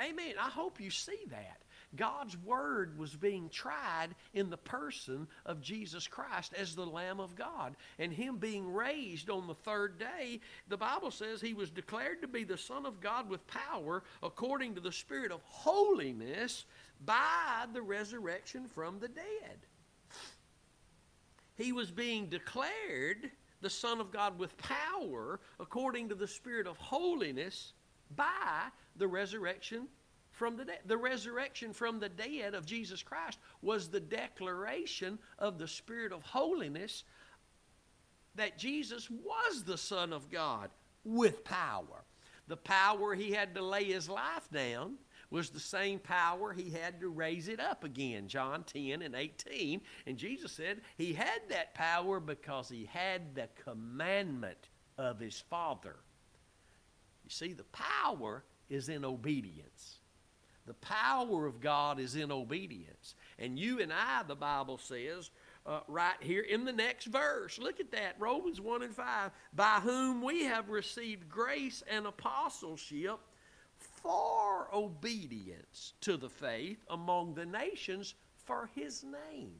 Amen. 0.00 0.34
I 0.40 0.48
hope 0.48 0.80
you 0.80 0.90
see 0.90 1.18
that. 1.30 1.61
God's 1.96 2.36
word 2.38 2.98
was 2.98 3.14
being 3.14 3.48
tried 3.50 4.08
in 4.32 4.48
the 4.48 4.56
person 4.56 5.26
of 5.44 5.60
Jesus 5.60 6.06
Christ 6.06 6.54
as 6.58 6.74
the 6.74 6.86
Lamb 6.86 7.20
of 7.20 7.36
God. 7.36 7.76
And 7.98 8.12
him 8.12 8.38
being 8.38 8.72
raised 8.72 9.28
on 9.28 9.46
the 9.46 9.54
third 9.54 9.98
day, 9.98 10.40
the 10.68 10.76
Bible 10.76 11.10
says 11.10 11.40
he 11.40 11.54
was 11.54 11.70
declared 11.70 12.22
to 12.22 12.28
be 12.28 12.44
the 12.44 12.56
Son 12.56 12.86
of 12.86 13.00
God 13.00 13.28
with 13.28 13.46
power 13.46 14.02
according 14.22 14.74
to 14.74 14.80
the 14.80 14.92
Spirit 14.92 15.32
of 15.32 15.42
holiness 15.42 16.64
by 17.04 17.66
the 17.72 17.82
resurrection 17.82 18.68
from 18.68 18.98
the 18.98 19.08
dead. 19.08 19.58
He 21.56 21.72
was 21.72 21.90
being 21.90 22.26
declared 22.26 23.30
the 23.60 23.70
Son 23.70 24.00
of 24.00 24.10
God 24.10 24.38
with 24.38 24.56
power 24.56 25.40
according 25.60 26.08
to 26.08 26.14
the 26.14 26.26
Spirit 26.26 26.66
of 26.66 26.78
holiness 26.78 27.74
by 28.16 28.68
the 28.96 29.06
resurrection 29.06 29.88
from 30.32 30.56
the 30.56 30.64
dead. 30.64 30.80
The 30.86 30.96
resurrection 30.96 31.72
from 31.72 32.00
the 32.00 32.08
dead 32.08 32.54
of 32.54 32.66
Jesus 32.66 33.02
Christ 33.02 33.38
was 33.60 33.88
the 33.88 34.00
declaration 34.00 35.18
of 35.38 35.58
the 35.58 35.68
Spirit 35.68 36.12
of 36.12 36.22
holiness 36.22 37.04
that 38.34 38.58
Jesus 38.58 39.08
was 39.10 39.62
the 39.62 39.78
Son 39.78 40.12
of 40.12 40.30
God 40.30 40.70
with 41.04 41.44
power. 41.44 42.04
The 42.48 42.56
power 42.56 43.14
he 43.14 43.30
had 43.30 43.54
to 43.54 43.62
lay 43.62 43.84
his 43.84 44.08
life 44.08 44.48
down 44.52 44.94
was 45.30 45.48
the 45.48 45.60
same 45.60 45.98
power 45.98 46.52
he 46.52 46.70
had 46.70 47.00
to 47.00 47.08
raise 47.08 47.48
it 47.48 47.60
up 47.60 47.84
again. 47.84 48.28
John 48.28 48.64
10 48.64 49.02
and 49.02 49.14
18. 49.14 49.80
And 50.06 50.18
Jesus 50.18 50.52
said 50.52 50.80
he 50.98 51.14
had 51.14 51.40
that 51.48 51.74
power 51.74 52.20
because 52.20 52.68
he 52.68 52.88
had 52.92 53.34
the 53.34 53.48
commandment 53.64 54.68
of 54.98 55.18
his 55.18 55.42
Father. 55.48 55.96
You 57.24 57.30
see, 57.30 57.52
the 57.54 57.64
power 57.64 58.44
is 58.68 58.88
in 58.88 59.04
obedience. 59.04 60.00
The 60.66 60.74
power 60.74 61.46
of 61.46 61.60
God 61.60 61.98
is 61.98 62.14
in 62.14 62.30
obedience. 62.30 63.14
And 63.38 63.58
you 63.58 63.80
and 63.80 63.92
I, 63.92 64.22
the 64.26 64.36
Bible 64.36 64.78
says, 64.78 65.30
uh, 65.66 65.80
right 65.88 66.16
here 66.20 66.42
in 66.42 66.64
the 66.64 66.72
next 66.72 67.06
verse. 67.06 67.58
Look 67.58 67.80
at 67.80 67.90
that, 67.92 68.16
Romans 68.18 68.60
1 68.60 68.82
and 68.82 68.94
5. 68.94 69.30
By 69.54 69.80
whom 69.82 70.22
we 70.22 70.44
have 70.44 70.68
received 70.68 71.28
grace 71.28 71.82
and 71.88 72.06
apostleship 72.06 73.18
for 74.02 74.68
obedience 74.72 75.94
to 76.00 76.16
the 76.16 76.30
faith 76.30 76.84
among 76.90 77.34
the 77.34 77.46
nations 77.46 78.14
for 78.44 78.70
his 78.74 79.04
name. 79.04 79.54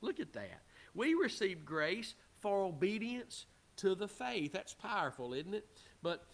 Look 0.00 0.20
at 0.20 0.32
that. 0.32 0.62
We 0.94 1.14
received 1.14 1.64
grace 1.64 2.14
for 2.36 2.64
obedience 2.64 3.46
to 3.76 3.94
the 3.94 4.08
faith. 4.08 4.52
That's 4.52 4.74
powerful, 4.74 5.34
isn't 5.34 5.54
it? 5.54 5.66
But 6.02 6.26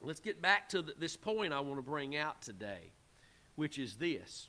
let's 0.00 0.20
get 0.20 0.42
back 0.42 0.68
to 0.70 0.82
the, 0.82 0.94
this 0.98 1.16
point 1.16 1.52
I 1.52 1.60
want 1.60 1.78
to 1.78 1.82
bring 1.82 2.16
out 2.16 2.42
today, 2.42 2.92
which 3.56 3.78
is 3.78 3.96
this. 3.96 4.48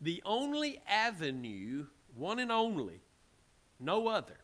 The 0.00 0.22
only 0.24 0.80
avenue, 0.86 1.86
one 2.14 2.38
and 2.38 2.52
only, 2.52 3.00
no 3.80 4.08
other, 4.08 4.38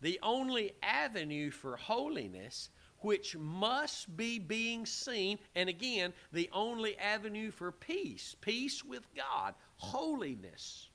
the 0.00 0.18
only 0.22 0.72
avenue 0.82 1.50
for 1.50 1.76
holiness 1.76 2.70
which 3.00 3.36
must 3.36 4.16
be 4.16 4.38
being 4.38 4.86
seen, 4.86 5.38
and 5.54 5.68
again, 5.68 6.12
the 6.32 6.48
only 6.52 6.98
avenue 6.98 7.50
for 7.50 7.70
peace, 7.70 8.34
peace 8.40 8.84
with 8.84 9.02
God, 9.14 9.54
holiness. 9.76 10.88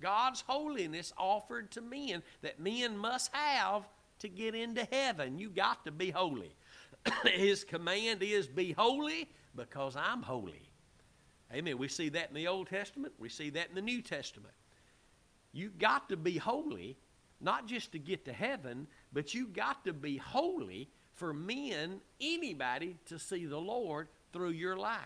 God's 0.00 0.42
holiness 0.42 1.12
offered 1.18 1.70
to 1.72 1.80
men 1.80 2.22
that 2.42 2.60
men 2.60 2.96
must 2.96 3.30
have 3.34 3.82
to 4.20 4.28
get 4.28 4.54
into 4.54 4.86
heaven. 4.90 5.38
You 5.38 5.50
got 5.50 5.84
to 5.84 5.90
be 5.90 6.10
holy. 6.10 6.54
His 7.24 7.64
command 7.64 8.22
is 8.22 8.46
be 8.46 8.72
holy 8.72 9.28
because 9.54 9.96
I'm 9.96 10.22
holy. 10.22 10.70
Amen. 11.52 11.78
We 11.78 11.88
see 11.88 12.08
that 12.10 12.28
in 12.28 12.34
the 12.34 12.48
Old 12.48 12.68
Testament, 12.68 13.14
we 13.18 13.28
see 13.28 13.50
that 13.50 13.68
in 13.68 13.74
the 13.74 13.82
New 13.82 14.02
Testament. 14.02 14.54
You 15.52 15.70
got 15.70 16.08
to 16.08 16.16
be 16.16 16.36
holy, 16.36 16.96
not 17.40 17.66
just 17.66 17.92
to 17.92 17.98
get 17.98 18.24
to 18.24 18.32
heaven, 18.32 18.88
but 19.12 19.34
you 19.34 19.46
got 19.46 19.84
to 19.84 19.92
be 19.92 20.16
holy 20.16 20.88
for 21.12 21.32
men, 21.32 22.00
anybody, 22.20 22.96
to 23.06 23.18
see 23.18 23.46
the 23.46 23.60
Lord 23.60 24.08
through 24.32 24.50
your 24.50 24.76
life. 24.76 25.00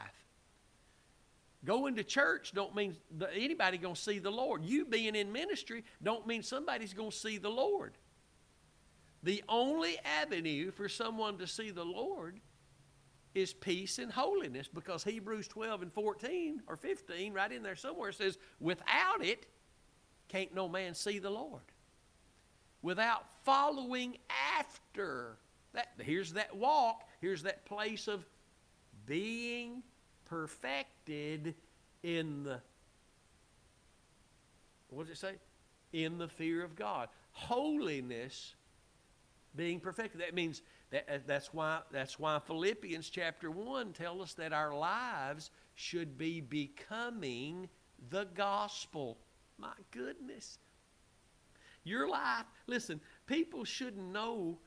Going 1.64 1.96
to 1.96 2.04
church 2.04 2.52
don't 2.54 2.74
mean 2.74 2.96
anybody 3.34 3.78
going 3.78 3.96
to 3.96 4.00
see 4.00 4.20
the 4.20 4.30
Lord. 4.30 4.64
You 4.64 4.84
being 4.84 5.14
in 5.14 5.32
ministry 5.32 5.84
don't 6.02 6.26
mean 6.26 6.42
somebody's 6.42 6.94
going 6.94 7.10
to 7.10 7.16
see 7.16 7.36
the 7.36 7.50
Lord. 7.50 7.94
The 9.22 9.42
only 9.48 9.98
avenue 10.22 10.70
for 10.70 10.88
someone 10.88 11.36
to 11.38 11.46
see 11.46 11.70
the 11.70 11.84
Lord 11.84 12.40
is 13.38 13.52
peace 13.52 13.98
and 13.98 14.12
holiness 14.12 14.68
because 14.72 15.04
Hebrews 15.04 15.48
12 15.48 15.82
and 15.82 15.92
14 15.92 16.62
or 16.66 16.76
15, 16.76 17.32
right 17.32 17.52
in 17.52 17.62
there 17.62 17.76
somewhere, 17.76 18.12
says, 18.12 18.38
without 18.60 19.22
it, 19.22 19.46
can't 20.28 20.54
no 20.54 20.68
man 20.68 20.94
see 20.94 21.18
the 21.18 21.30
Lord. 21.30 21.62
Without 22.82 23.24
following 23.44 24.18
after 24.58 25.38
that, 25.72 25.92
here's 25.98 26.32
that 26.34 26.56
walk. 26.56 27.02
Here's 27.20 27.42
that 27.42 27.64
place 27.64 28.08
of 28.08 28.24
being 29.06 29.82
perfected 30.26 31.54
in 32.02 32.44
the 32.44 32.60
what 34.90 35.06
does 35.06 35.16
it 35.16 35.20
say? 35.20 35.34
In 35.92 36.18
the 36.18 36.28
fear 36.28 36.64
of 36.64 36.74
God. 36.74 37.08
Holiness 37.32 38.54
being 39.54 39.80
perfected. 39.80 40.20
That 40.20 40.34
means 40.34 40.62
that, 40.90 41.08
uh, 41.12 41.18
that's 41.26 41.52
why 41.52 41.80
that's 41.90 42.18
why 42.18 42.38
Philippians 42.38 43.10
chapter 43.10 43.50
1 43.50 43.92
tells 43.92 44.22
us 44.22 44.34
that 44.34 44.52
our 44.52 44.74
lives 44.74 45.50
should 45.74 46.16
be 46.16 46.40
becoming 46.40 47.68
the 48.10 48.26
gospel. 48.34 49.18
My 49.58 49.72
goodness. 49.90 50.58
Your 51.84 52.08
life, 52.08 52.44
listen, 52.66 53.00
people 53.26 53.64
should 53.64 53.96
know 53.96 54.58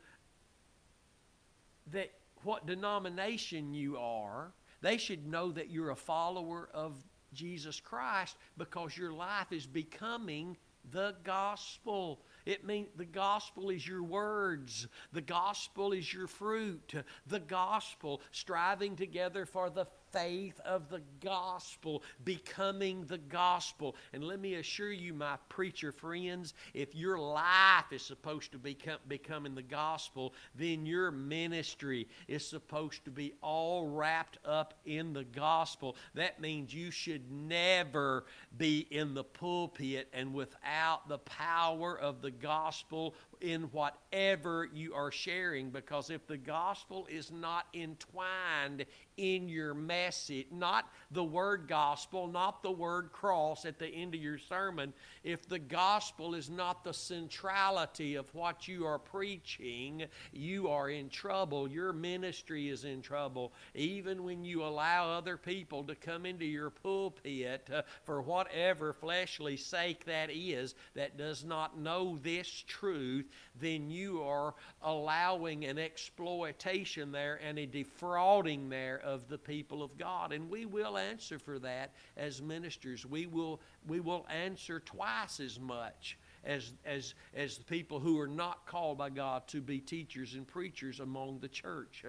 that 1.91 2.11
what 2.43 2.65
denomination 2.65 3.73
you 3.73 3.97
are. 3.97 4.53
They 4.81 4.97
should 4.97 5.27
know 5.27 5.51
that 5.51 5.69
you're 5.69 5.91
a 5.91 5.95
follower 5.95 6.69
of 6.73 6.95
Jesus 7.33 7.79
Christ 7.79 8.37
because 8.57 8.97
your 8.97 9.13
life 9.13 9.51
is 9.51 9.65
becoming 9.65 10.57
the 10.91 11.15
gospel. 11.23 12.21
It 12.45 12.65
means 12.65 12.89
the 12.95 13.05
gospel 13.05 13.69
is 13.69 13.87
your 13.87 14.03
words. 14.03 14.87
The 15.13 15.21
gospel 15.21 15.91
is 15.93 16.11
your 16.11 16.27
fruit. 16.27 16.93
The 17.27 17.39
gospel, 17.39 18.21
striving 18.31 18.95
together 18.95 19.45
for 19.45 19.69
the 19.69 19.87
faith 20.11 20.59
of 20.65 20.89
the 20.89 21.01
gospel, 21.23 22.03
becoming 22.23 23.05
the 23.05 23.17
gospel. 23.17 23.95
And 24.13 24.23
let 24.23 24.39
me 24.39 24.55
assure 24.55 24.91
you, 24.91 25.13
my 25.13 25.37
preacher 25.49 25.91
friends, 25.91 26.53
if 26.73 26.93
your 26.95 27.17
life 27.17 27.91
is 27.91 28.01
supposed 28.01 28.51
to 28.51 28.57
become 28.57 28.99
becoming 29.07 29.55
the 29.55 29.61
gospel, 29.61 30.33
then 30.55 30.85
your 30.85 31.11
ministry 31.11 32.07
is 32.27 32.47
supposed 32.47 33.03
to 33.05 33.11
be 33.11 33.33
all 33.41 33.87
wrapped 33.87 34.37
up 34.45 34.73
in 34.85 35.13
the 35.13 35.23
gospel. 35.23 35.95
That 36.15 36.41
means 36.41 36.73
you 36.73 36.91
should 36.91 37.31
never 37.31 38.25
be 38.57 38.87
in 38.91 39.13
the 39.13 39.23
pulpit 39.23 40.07
and 40.13 40.33
without 40.33 41.07
the 41.07 41.19
power 41.19 41.97
of 41.99 42.21
the 42.21 42.31
gospel 42.31 43.15
in 43.41 43.63
whatever 43.71 44.69
you 44.71 44.93
are 44.93 45.11
sharing 45.11 45.69
because 45.69 46.09
if 46.09 46.25
the 46.27 46.37
gospel 46.37 47.07
is 47.09 47.31
not 47.31 47.65
entwined 47.73 48.85
in 49.21 49.47
your 49.47 49.75
message, 49.75 50.47
not 50.51 50.89
the 51.11 51.23
word 51.23 51.67
gospel, 51.67 52.27
not 52.27 52.63
the 52.63 52.71
word 52.71 53.11
cross 53.11 53.65
at 53.65 53.77
the 53.77 53.87
end 53.87 54.15
of 54.15 54.21
your 54.21 54.39
sermon, 54.39 54.91
if 55.23 55.47
the 55.47 55.59
gospel 55.59 56.33
is 56.33 56.49
not 56.49 56.83
the 56.83 56.93
centrality 56.93 58.15
of 58.15 58.33
what 58.33 58.67
you 58.67 58.85
are 58.85 58.97
preaching, 58.97 60.05
you 60.31 60.69
are 60.69 60.89
in 60.89 61.07
trouble. 61.09 61.69
Your 61.69 61.93
ministry 61.93 62.69
is 62.69 62.83
in 62.83 63.03
trouble. 63.03 63.53
Even 63.75 64.23
when 64.23 64.43
you 64.43 64.63
allow 64.63 65.11
other 65.11 65.37
people 65.37 65.83
to 65.83 65.93
come 65.93 66.25
into 66.25 66.45
your 66.45 66.71
pulpit 66.71 67.69
uh, 67.71 67.83
for 68.03 68.21
whatever 68.23 68.91
fleshly 68.91 69.55
sake 69.55 70.03
that 70.05 70.31
is, 70.31 70.73
that 70.95 71.17
does 71.17 71.43
not 71.43 71.77
know 71.77 72.17
this 72.23 72.63
truth, 72.67 73.27
then 73.59 73.91
you 73.91 74.23
are 74.23 74.55
allowing 74.81 75.65
an 75.65 75.77
exploitation 75.77 77.11
there 77.11 77.39
and 77.47 77.59
a 77.59 77.67
defrauding 77.67 78.69
there 78.69 78.99
of 79.11 79.27
the 79.27 79.37
people 79.37 79.83
of 79.83 79.97
God. 79.97 80.31
And 80.31 80.49
we 80.49 80.65
will 80.65 80.97
answer 80.97 81.37
for 81.37 81.59
that 81.59 81.91
as 82.15 82.41
ministers. 82.41 83.05
We 83.05 83.27
will, 83.27 83.61
we 83.87 83.99
will 83.99 84.25
answer 84.29 84.79
twice 84.79 85.39
as 85.39 85.59
much 85.59 86.17
as, 86.43 86.73
as, 86.85 87.13
as 87.35 87.57
the 87.57 87.63
people 87.63 87.99
who 87.99 88.19
are 88.19 88.27
not 88.27 88.65
called 88.65 88.97
by 88.97 89.09
God 89.09 89.47
to 89.49 89.61
be 89.61 89.79
teachers 89.79 90.33
and 90.33 90.47
preachers 90.47 90.99
among 90.99 91.39
the 91.39 91.47
church. 91.47 92.05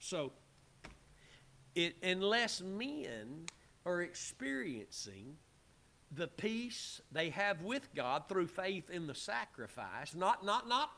So, 0.00 0.32
it, 1.74 1.96
unless 2.02 2.62
men 2.62 3.44
are 3.84 4.00
experiencing 4.00 5.36
the 6.10 6.26
peace 6.26 7.00
they 7.12 7.30
have 7.30 7.62
with 7.62 7.94
God 7.94 8.28
through 8.28 8.46
faith 8.46 8.88
in 8.90 9.06
the 9.06 9.14
sacrifice, 9.14 10.14
not, 10.14 10.44
not, 10.44 10.66
not, 10.66 10.90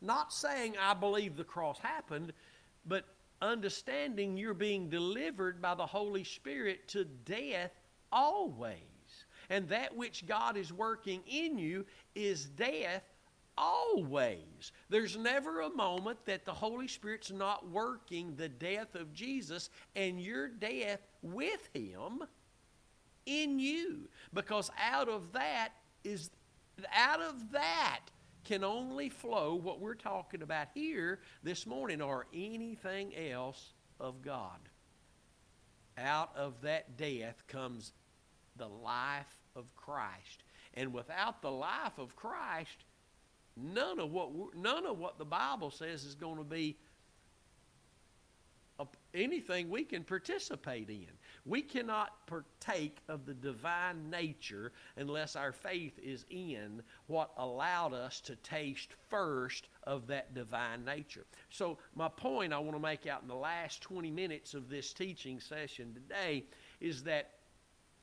not 0.00 0.32
saying 0.32 0.74
I 0.80 0.94
believe 0.94 1.36
the 1.36 1.44
cross 1.44 1.78
happened, 1.78 2.32
but 2.86 3.04
understanding 3.42 4.36
you're 4.36 4.54
being 4.54 4.88
delivered 4.88 5.60
by 5.60 5.74
the 5.74 5.86
Holy 5.86 6.24
Spirit 6.24 6.88
to 6.88 7.04
death 7.04 7.72
always. 8.12 8.80
And 9.50 9.68
that 9.68 9.96
which 9.96 10.26
God 10.26 10.56
is 10.56 10.72
working 10.72 11.22
in 11.26 11.58
you 11.58 11.86
is 12.14 12.46
death 12.46 13.04
always. 13.56 14.72
There's 14.88 15.16
never 15.16 15.62
a 15.62 15.70
moment 15.70 16.18
that 16.26 16.44
the 16.44 16.52
Holy 16.52 16.88
Spirit's 16.88 17.30
not 17.30 17.68
working 17.70 18.34
the 18.36 18.48
death 18.48 18.94
of 18.94 19.12
Jesus 19.14 19.70
and 19.94 20.20
your 20.20 20.48
death 20.48 21.00
with 21.22 21.68
Him 21.72 22.22
in 23.26 23.58
you. 23.58 24.08
Because 24.34 24.70
out 24.80 25.08
of 25.08 25.32
that 25.32 25.70
is, 26.04 26.30
out 26.94 27.20
of 27.20 27.52
that 27.52 28.00
can 28.46 28.62
only 28.62 29.08
flow 29.08 29.56
what 29.56 29.80
we're 29.80 29.94
talking 29.94 30.40
about 30.40 30.68
here 30.72 31.18
this 31.42 31.66
morning 31.66 32.00
or 32.00 32.26
anything 32.32 33.12
else 33.16 33.74
of 33.98 34.22
God. 34.22 34.58
Out 35.98 36.30
of 36.36 36.60
that 36.62 36.96
death 36.96 37.42
comes 37.48 37.92
the 38.56 38.68
life 38.68 39.36
of 39.56 39.64
Christ. 39.74 40.44
And 40.74 40.92
without 40.92 41.42
the 41.42 41.50
life 41.50 41.98
of 41.98 42.14
Christ, 42.14 42.84
none 43.56 43.98
of 43.98 44.12
what 44.12 44.30
none 44.54 44.86
of 44.86 44.98
what 44.98 45.18
the 45.18 45.24
Bible 45.24 45.70
says 45.70 46.04
is 46.04 46.14
going 46.14 46.36
to 46.36 46.44
be 46.44 46.76
anything 49.14 49.70
we 49.70 49.84
can 49.84 50.04
participate 50.04 50.90
in. 50.90 51.08
We 51.46 51.62
cannot 51.62 52.26
partake 52.26 52.98
of 53.08 53.24
the 53.24 53.32
divine 53.32 54.10
nature 54.10 54.72
unless 54.96 55.36
our 55.36 55.52
faith 55.52 55.96
is 56.02 56.26
in 56.28 56.82
what 57.06 57.30
allowed 57.38 57.94
us 57.94 58.20
to 58.22 58.34
taste 58.36 58.90
first 59.08 59.68
of 59.84 60.08
that 60.08 60.34
divine 60.34 60.84
nature. 60.84 61.24
So, 61.50 61.78
my 61.94 62.08
point 62.08 62.52
I 62.52 62.58
want 62.58 62.72
to 62.72 62.82
make 62.82 63.06
out 63.06 63.22
in 63.22 63.28
the 63.28 63.34
last 63.34 63.80
20 63.82 64.10
minutes 64.10 64.54
of 64.54 64.68
this 64.68 64.92
teaching 64.92 65.38
session 65.38 65.94
today 65.94 66.44
is 66.80 67.04
that, 67.04 67.30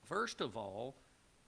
first 0.03 0.39
of 0.39 0.55
all, 0.55 0.95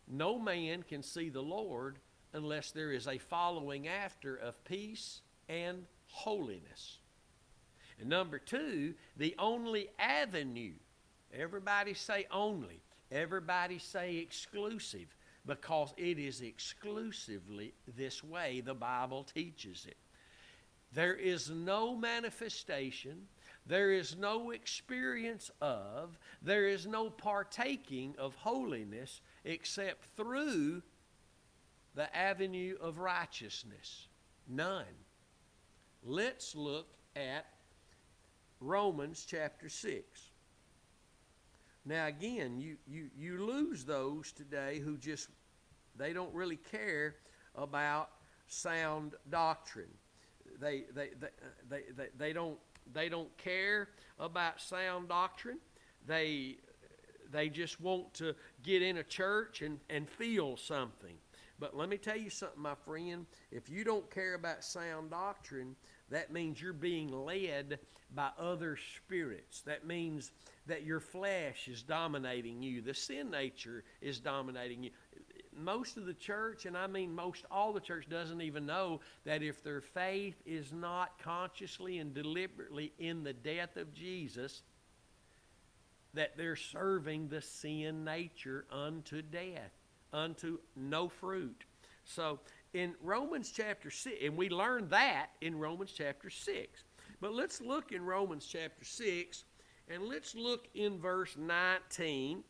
no 0.06 0.38
man 0.38 0.84
can 0.84 1.02
see 1.02 1.30
the 1.30 1.42
Lord 1.42 2.00
unless 2.34 2.72
there 2.72 2.92
is 2.92 3.08
a 3.08 3.18
following 3.18 3.88
after 3.88 4.36
of 4.36 4.62
peace 4.66 5.22
and 5.48 5.86
holiness. 6.08 6.98
And 8.00 8.10
number 8.10 8.40
two, 8.40 8.96
the 9.16 9.36
only 9.40 9.90
avenue, 9.98 10.74
everybody 11.36 11.94
say 11.94 12.26
only, 12.32 12.82
everybody 13.12 13.80
say 13.80 14.18
exclusive, 14.18 15.16
because 15.46 15.94
it 15.98 16.18
is 16.18 16.42
exclusively 16.42 17.74
this 17.96 18.24
way 18.24 18.62
the 18.62 18.74
Bible 18.74 19.24
teaches 19.24 19.86
it. 19.88 19.98
There 20.94 21.14
is 21.14 21.50
no 21.50 21.96
manifestation, 21.96 23.28
there 23.66 23.92
is 23.92 24.16
no 24.16 24.52
experience 24.52 25.52
of, 25.62 26.18
there 26.42 26.68
is 26.68 26.88
no 26.88 27.10
partaking 27.10 28.16
of 28.18 28.36
holiness 28.36 29.22
except 29.44 30.06
through 30.16 30.82
the 31.96 32.16
avenue 32.16 32.76
of 32.80 33.00
righteousness. 33.00 34.08
None. 34.48 34.86
Let's 36.04 36.56
look 36.56 36.88
at 37.16 37.48
Romans 38.60 39.26
chapter 39.28 39.70
6. 39.70 40.22
Now, 41.86 42.08
again, 42.08 42.60
you, 42.60 42.78
you, 42.88 43.10
you 43.16 43.46
lose 43.46 43.86
those 43.86 44.32
today 44.32 44.80
who 44.80 44.98
just, 44.98 45.30
they 45.96 46.14
don't 46.14 46.34
really 46.34 46.58
care 46.58 47.16
about 47.56 48.10
sound 48.48 49.14
doctrine. 49.30 49.94
They, 50.60 50.86
they, 50.96 51.10
they, 51.70 51.82
they, 51.96 52.08
they, 52.18 52.34
don't, 52.34 52.58
they 52.92 53.08
don't 53.08 53.36
care 53.38 53.90
about 54.20 54.60
sound 54.60 55.10
doctrine. 55.10 55.60
They, 56.08 56.58
they 57.32 57.50
just 57.50 57.80
want 57.80 58.14
to 58.16 58.36
get 58.64 58.82
in 58.82 58.98
a 58.98 59.04
church 59.04 59.62
and, 59.62 59.80
and 59.90 60.10
feel 60.10 60.58
something. 60.58 61.16
But 61.60 61.76
let 61.76 61.88
me 61.88 61.98
tell 61.98 62.18
you 62.18 62.30
something, 62.30 62.62
my 62.62 62.76
friend. 62.76 63.26
If 63.52 63.70
you 63.70 63.84
don't 63.84 64.10
care 64.10 64.34
about 64.34 64.64
sound 64.64 65.12
doctrine, 65.12 65.76
that 66.10 66.32
means 66.32 66.62
you're 66.62 66.74
being 66.74 67.12
led 67.12 67.80
by 68.14 68.30
other 68.38 68.78
spirits. 68.98 69.62
That 69.62 69.86
means 69.86 70.32
that 70.68 70.84
your 70.84 71.00
flesh 71.00 71.68
is 71.68 71.84
dominating 71.84 72.62
you, 72.64 72.82
the 72.82 72.94
sin 72.94 73.30
nature 73.30 73.84
is 74.02 74.20
dominating 74.20 74.84
you. 74.84 74.92
Most 75.58 75.96
of 75.96 76.06
the 76.06 76.14
church, 76.14 76.66
and 76.66 76.78
I 76.78 76.88
mean 76.88 77.14
most 77.14 77.46
all 77.50 77.72
the 77.72 77.80
church, 77.80 78.10
doesn't 78.10 78.42
even 78.42 78.66
know 78.66 79.00
that 79.26 79.42
if 79.42 79.64
their 79.64 79.82
faith 79.82 80.36
is 80.46 80.74
not 80.74 81.18
consciously 81.24 82.00
and 82.00 82.14
deliberately 82.14 82.92
in 83.00 83.24
the 83.24 83.34
death 83.34 83.78
of 83.78 83.94
Jesus, 83.94 84.64
that 86.14 86.38
they're 86.38 86.56
serving 86.56 87.28
the 87.28 87.42
sin 87.42 88.04
nature 88.04 88.66
unto 88.72 89.22
death, 89.22 89.72
unto 90.12 90.58
no 90.76 91.08
fruit. 91.08 91.66
So 92.04 92.40
in 92.74 92.94
Romans 93.02 93.52
chapter 93.56 93.90
6, 93.90 94.16
and 94.24 94.36
we 94.36 94.50
learned 94.50 94.90
that 94.90 95.28
in 95.42 95.58
Romans 95.58 95.94
chapter 95.96 96.30
6. 96.30 96.84
But 97.22 97.34
let's 97.34 97.62
look 97.62 97.92
in 97.92 98.04
Romans 98.04 98.46
chapter 98.46 98.84
6, 98.84 99.46
and 99.90 100.04
let's 100.04 100.36
look 100.36 100.68
in 100.74 101.00
verse 101.00 101.36
19. 101.38 102.44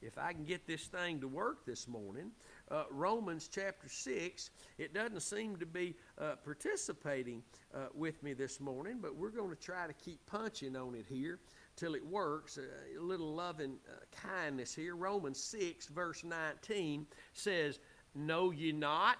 If 0.00 0.16
I 0.16 0.32
can 0.32 0.44
get 0.44 0.66
this 0.66 0.86
thing 0.86 1.20
to 1.20 1.28
work 1.28 1.66
this 1.66 1.88
morning, 1.88 2.30
uh, 2.70 2.84
Romans 2.90 3.50
chapter 3.52 3.88
6, 3.88 4.50
it 4.78 4.94
doesn't 4.94 5.20
seem 5.20 5.56
to 5.56 5.66
be 5.66 5.96
uh, 6.18 6.36
participating 6.44 7.42
uh, 7.74 7.86
with 7.94 8.22
me 8.22 8.32
this 8.32 8.60
morning, 8.60 8.98
but 9.02 9.16
we're 9.16 9.30
going 9.30 9.50
to 9.50 9.56
try 9.56 9.88
to 9.88 9.92
keep 9.92 10.24
punching 10.26 10.76
on 10.76 10.94
it 10.94 11.06
here 11.08 11.40
till 11.74 11.96
it 11.96 12.06
works. 12.06 12.58
a 12.58 13.02
little 13.02 13.34
loving 13.34 13.76
uh, 13.88 14.04
kindness 14.28 14.72
here. 14.72 14.94
Romans 14.94 15.42
6, 15.42 15.88
verse 15.88 16.22
19 16.22 17.04
says, 17.32 17.80
Know 18.14 18.52
ye 18.52 18.70
not? 18.70 19.18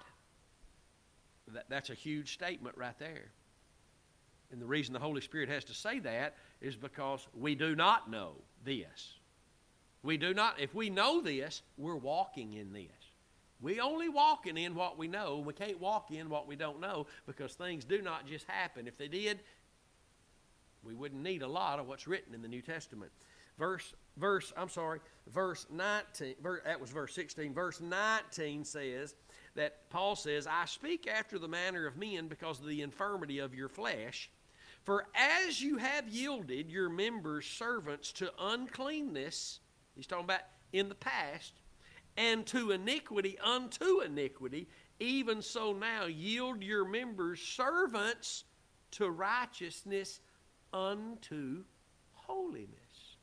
That, 1.49 1.65
that's 1.69 1.91
a 1.91 1.95
huge 1.95 2.35
statement 2.35 2.77
right 2.77 2.99
there. 3.01 3.33
And 4.51 4.63
the 4.63 4.67
reason 4.67 4.95
the 4.95 4.99
Holy 4.99 5.21
Spirit 5.21 5.49
has 5.49 5.65
to 5.65 5.75
say 5.75 5.99
that 6.01 6.37
is 6.61 6.77
because 6.77 7.27
we 7.35 7.55
do 7.55 7.77
not 7.77 8.11
know 8.11 8.33
this. 8.65 9.19
We 10.03 10.17
do 10.17 10.33
not, 10.33 10.59
if 10.59 10.75
we 10.75 10.91
know 10.91 11.21
this, 11.21 11.63
we're 11.77 11.97
walking 11.97 12.55
in 12.55 12.73
this. 12.73 12.87
We 13.61 13.81
only 13.81 14.09
walking 14.09 14.57
in 14.57 14.75
what 14.75 14.97
we 14.97 15.09
know. 15.09 15.43
We 15.45 15.53
can't 15.53 15.81
walk 15.81 16.11
in 16.13 16.29
what 16.31 16.47
we 16.47 16.55
don't 16.55 16.81
know 16.81 17.07
because 17.27 17.55
things 17.55 17.85
do 17.85 18.01
not 18.01 18.27
just 18.27 18.47
happen. 18.47 18.87
If 18.87 18.97
they 18.97 19.09
did, 19.09 19.41
we 20.83 20.95
wouldn't 20.95 21.23
need 21.23 21.43
a 21.43 21.49
lot 21.49 21.81
of 21.81 21.89
what's 21.89 22.07
written 22.07 22.35
in 22.35 22.43
the 22.43 22.49
New 22.49 22.63
Testament. 22.63 23.11
Verse, 23.59 23.93
verse, 24.17 24.53
I'm 24.57 24.69
sorry, 24.69 25.01
verse 25.27 25.67
19, 25.71 26.37
verse, 26.41 26.61
that 26.65 26.81
was 26.81 26.91
verse 26.91 27.13
16. 27.15 27.53
Verse 27.53 27.81
19 27.81 28.65
says 28.65 29.17
that 29.57 29.91
Paul 29.91 30.15
says, 30.15 30.47
I 30.47 30.65
speak 30.67 31.09
after 31.09 31.41
the 31.41 31.49
manner 31.49 31.87
of 31.87 31.97
men 31.97 32.29
because 32.29 32.61
of 32.61 32.67
the 32.67 32.83
infirmity 32.83 33.41
of 33.41 33.55
your 33.55 33.69
flesh. 33.69 34.31
For 34.89 35.05
as 35.15 35.61
you 35.61 35.77
have 35.77 36.09
yielded 36.09 36.71
your 36.71 36.89
members 36.89 37.45
servants 37.45 38.11
to 38.13 38.33
uncleanness, 38.41 39.61
he's 39.95 40.07
talking 40.07 40.25
about 40.25 40.41
in 40.73 40.89
the 40.89 40.95
past, 40.95 41.53
and 42.17 42.47
to 42.47 42.71
iniquity 42.71 43.39
unto 43.39 44.01
iniquity, 44.01 44.67
even 44.99 45.43
so 45.43 45.75
now 45.75 46.07
yield 46.07 46.63
your 46.63 46.87
members 46.87 47.39
servants 47.39 48.45
to 48.93 49.11
righteousness 49.11 50.21
unto 50.73 51.65
holiness. 52.13 53.17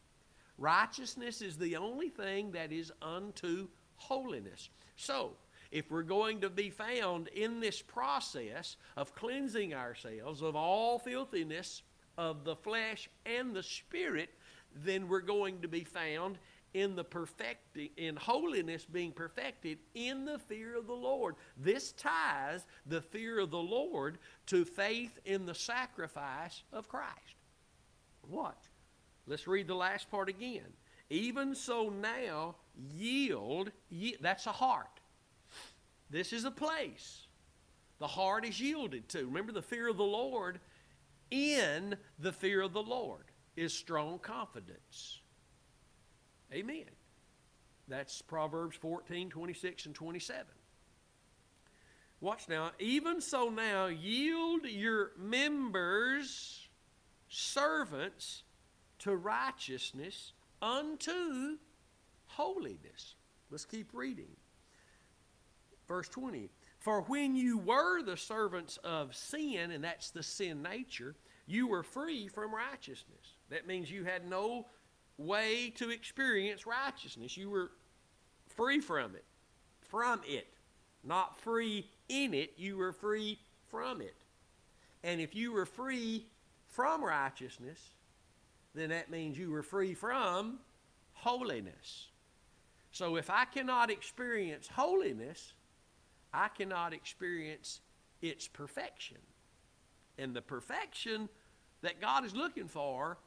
Righteousness 0.59 1.41
is 1.41 1.57
the 1.57 1.78
only 1.78 2.09
thing 2.09 2.51
that 2.51 2.72
is 2.72 2.91
unto 3.01 3.70
holiness. 3.95 4.70
So, 4.97 5.32
if 5.72 5.91
we're 5.91 6.03
going 6.03 6.41
to 6.41 6.49
be 6.49 6.70
found 6.70 7.28
in 7.30 7.59
this 7.59 7.82
process 7.82 8.78
of 8.95 9.16
cleansing 9.16 9.74
ourselves 9.74 10.41
of 10.41 10.55
all 10.55 10.99
filthiness 10.99 11.82
of 12.18 12.43
the 12.43 12.55
flesh 12.55 13.09
and 13.26 13.53
the 13.53 13.63
spirit, 13.63 14.30
then 14.84 15.07
we're 15.07 15.22
going 15.22 15.61
to 15.61 15.68
be 15.68 15.84
found 15.84 16.38
in 16.74 16.95
the 16.95 17.03
perfecting 17.03 17.89
in 17.95 18.18
holiness 18.18 18.84
being 18.84 19.13
perfected 19.13 19.78
in 19.93 20.26
the 20.26 20.38
fear 20.38 20.78
of 20.78 20.88
the 20.88 20.93
Lord. 20.93 21.36
This 21.57 21.93
ties 21.93 22.68
the 22.86 23.01
fear 23.01 23.39
of 23.39 23.49
the 23.49 23.57
Lord 23.57 24.18
to 24.47 24.66
faith 24.66 25.18
in 25.24 25.45
the 25.45 25.55
sacrifice 25.55 26.63
of 26.74 26.89
Christ. 26.89 27.36
Watch. 28.28 28.57
Let's 29.26 29.47
read 29.47 29.68
the 29.68 29.76
last 29.76 30.11
part 30.11 30.28
again. 30.28 30.66
Even 31.09 31.55
so 31.55 31.89
now 31.89 32.55
yield, 32.93 33.72
ye, 33.89 34.18
that's 34.20 34.45
a 34.45 34.51
heart. 34.51 34.99
This 36.10 36.34
is 36.34 36.45
a 36.45 36.51
place. 36.51 37.28
The 37.99 38.08
heart 38.08 38.45
is 38.45 38.60
yielded 38.60 39.10
to. 39.10 39.26
Remember 39.26 39.51
the 39.51 39.62
fear 39.62 39.89
of 39.89 39.97
the 39.97 40.03
Lord 40.03 40.60
in 41.32 41.95
the 42.20 42.32
fear 42.32 42.62
of 42.62 42.74
the 42.74 42.84
Lord 42.84 43.26
is 43.56 43.74
strong 43.74 44.20
confidence. 44.20 45.22
Amen. 46.53 46.86
That's 47.88 48.22
Proverbs 48.22 48.76
14, 48.78 49.30
26, 49.30 49.86
and 49.86 49.95
27. 49.95 50.45
Watch 52.22 52.47
now. 52.49 52.72
Even 52.80 53.22
so 53.22 53.49
now, 53.49 53.88
yield 53.88 54.66
your 54.66 55.12
members, 55.18 56.68
servants, 57.30 58.43
to 58.99 59.16
righteousness 59.16 60.34
unto 60.62 61.58
holiness. 62.28 63.16
Let's 63.51 63.66
keep 63.66 63.89
reading. 63.93 64.36
Verse 65.88 66.10
20. 66.10 66.50
For 66.80 67.02
when 67.02 67.36
you 67.36 67.58
were 67.58 68.02
the 68.04 68.18
servants 68.18 68.78
of 68.84 69.16
sin, 69.16 69.72
and 69.72 69.84
that's 69.84 70.12
the 70.12 70.24
sin 70.24 70.62
nature, 70.62 71.16
you 71.48 71.68
were 71.68 71.84
free 71.84 72.28
from 72.28 72.54
righteousness. 72.54 73.36
That 73.50 73.68
means 73.68 73.90
you 73.90 74.04
had 74.04 74.30
no 74.30 74.68
way 75.18 75.72
to 75.78 75.90
experience 75.90 76.66
righteousness. 76.66 77.38
You 77.38 77.50
were 77.50 77.72
free 78.56 78.80
from 78.80 79.16
it. 79.16 79.26
From 79.82 80.22
it. 80.28 80.48
Not 81.04 81.40
free 81.40 81.90
in 82.10 82.34
it, 82.34 82.54
you 82.58 82.78
were 82.78 82.92
free 82.92 83.40
from 83.70 84.02
it. 84.02 84.16
And 85.04 85.22
if 85.22 85.36
you 85.36 85.52
were 85.52 85.68
free 85.68 86.26
from 86.68 87.04
righteousness, 87.04 87.80
then 88.74 88.90
that 88.90 89.12
means 89.12 89.38
you 89.38 89.52
were 89.52 89.64
free 89.64 89.94
from 89.94 90.60
holiness. 91.14 92.08
So 92.92 93.16
if 93.18 93.30
I 93.30 93.46
cannot 93.46 93.92
experience 93.92 94.68
holiness, 94.68 95.54
I 96.36 96.50
cannot 96.50 96.94
experience 96.94 97.82
its 98.22 98.48
perfection. 98.48 99.18
And 100.18 100.34
the 100.34 100.42
perfection 100.42 101.30
that 101.82 102.02
God 102.02 102.26
is 102.26 102.36
looking 102.36 102.68
for 102.68 103.18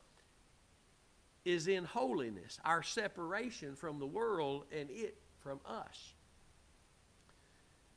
is 1.45 1.69
in 1.69 1.85
holiness, 1.85 2.59
our 2.65 2.83
separation 2.83 3.75
from 3.75 3.99
the 3.99 4.07
world 4.07 4.65
and 4.73 4.91
it 4.91 5.17
from 5.41 5.61
us. 5.65 6.13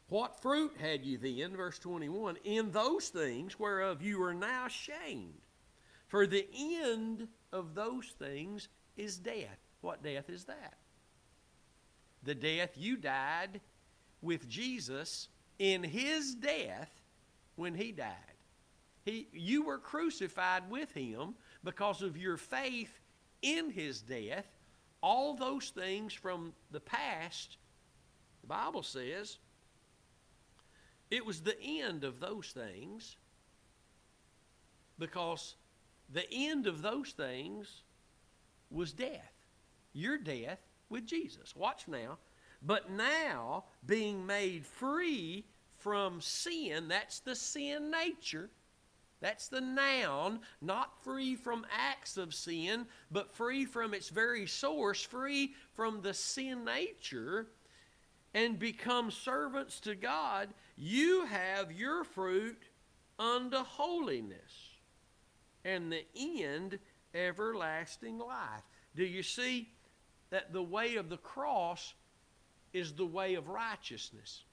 What 0.10 0.42
fruit 0.42 0.74
had 0.80 1.06
you 1.06 1.18
then, 1.18 1.56
verse 1.56 1.80
21, 1.80 2.38
in 2.44 2.72
those 2.72 3.08
things 3.08 3.58
whereof 3.58 4.02
you 4.02 4.22
are 4.24 4.34
now 4.34 4.66
ashamed? 4.66 5.40
For 6.08 6.28
the 6.28 6.48
end 6.54 7.30
of 7.54 7.76
those 7.76 8.08
things 8.20 8.68
is 8.98 9.18
death. 9.18 9.58
What 9.80 10.04
death 10.04 10.30
is 10.30 10.44
that? 10.46 10.74
The 12.24 12.36
death 12.36 12.72
you 12.76 12.98
died 12.98 13.62
with 14.22 14.48
Jesus 14.48 15.28
in 15.60 15.84
his 15.84 16.36
death 16.36 16.92
when 17.56 17.74
he 17.74 17.92
died. 17.92 18.16
He, 19.04 19.28
you 19.34 19.64
were 19.64 19.80
crucified 19.80 20.70
with 20.70 20.92
him 20.92 21.36
because 21.64 22.02
of 22.02 22.18
your 22.18 22.38
faith 22.38 23.00
in 23.42 23.72
his 23.72 24.02
death. 24.02 24.46
All 25.02 25.34
those 25.34 25.70
things 25.70 26.14
from 26.14 26.54
the 26.72 26.80
past, 26.80 27.58
the 28.42 28.48
Bible 28.48 28.84
says, 28.84 29.38
it 31.10 31.26
was 31.26 31.42
the 31.42 31.60
end 31.60 32.04
of 32.04 32.20
those 32.20 32.48
things 32.48 33.18
because 34.98 35.56
the 36.14 36.32
end 36.32 36.68
of 36.68 36.82
those 36.82 37.10
things 37.12 37.82
was 38.70 38.94
death. 38.94 39.34
Your 39.94 40.18
death 40.18 40.60
with 40.90 41.06
Jesus. 41.06 41.56
Watch 41.56 41.88
now. 41.88 42.18
But 42.62 42.92
now, 42.92 43.66
being 43.86 44.26
made 44.26 44.66
free 44.66 45.46
from 45.78 46.22
sin, 46.22 46.88
that's 46.88 47.20
the 47.20 47.36
sin 47.36 47.92
nature. 47.92 48.50
That's 49.20 49.48
the 49.48 49.62
noun, 49.62 50.40
not 50.62 51.04
free 51.04 51.36
from 51.36 51.66
acts 51.72 52.18
of 52.18 52.34
sin, 52.34 52.88
but 53.12 53.36
free 53.36 53.66
from 53.66 53.94
its 53.94 54.10
very 54.10 54.48
source, 54.48 55.02
free 55.04 55.54
from 55.76 56.02
the 56.02 56.14
sin 56.14 56.66
nature 56.66 57.48
and 58.34 58.58
become 58.58 59.12
servants 59.12 59.80
to 59.82 59.96
God, 59.96 60.50
you 60.78 61.26
have 61.26 61.72
your 61.72 62.04
fruit 62.04 62.62
unto 63.20 63.58
holiness, 63.58 64.78
and 65.66 65.92
the 65.92 66.06
end 66.16 66.80
everlasting 67.14 68.18
life. 68.18 68.64
Do 68.96 69.04
you 69.04 69.22
see 69.22 69.70
that 70.30 70.54
the 70.54 70.64
way 70.64 70.96
of 70.96 71.10
the 71.10 71.18
cross 71.18 71.94
is 72.74 72.94
the 72.94 73.06
way 73.06 73.36
of 73.36 73.48
righteousness? 73.48 74.44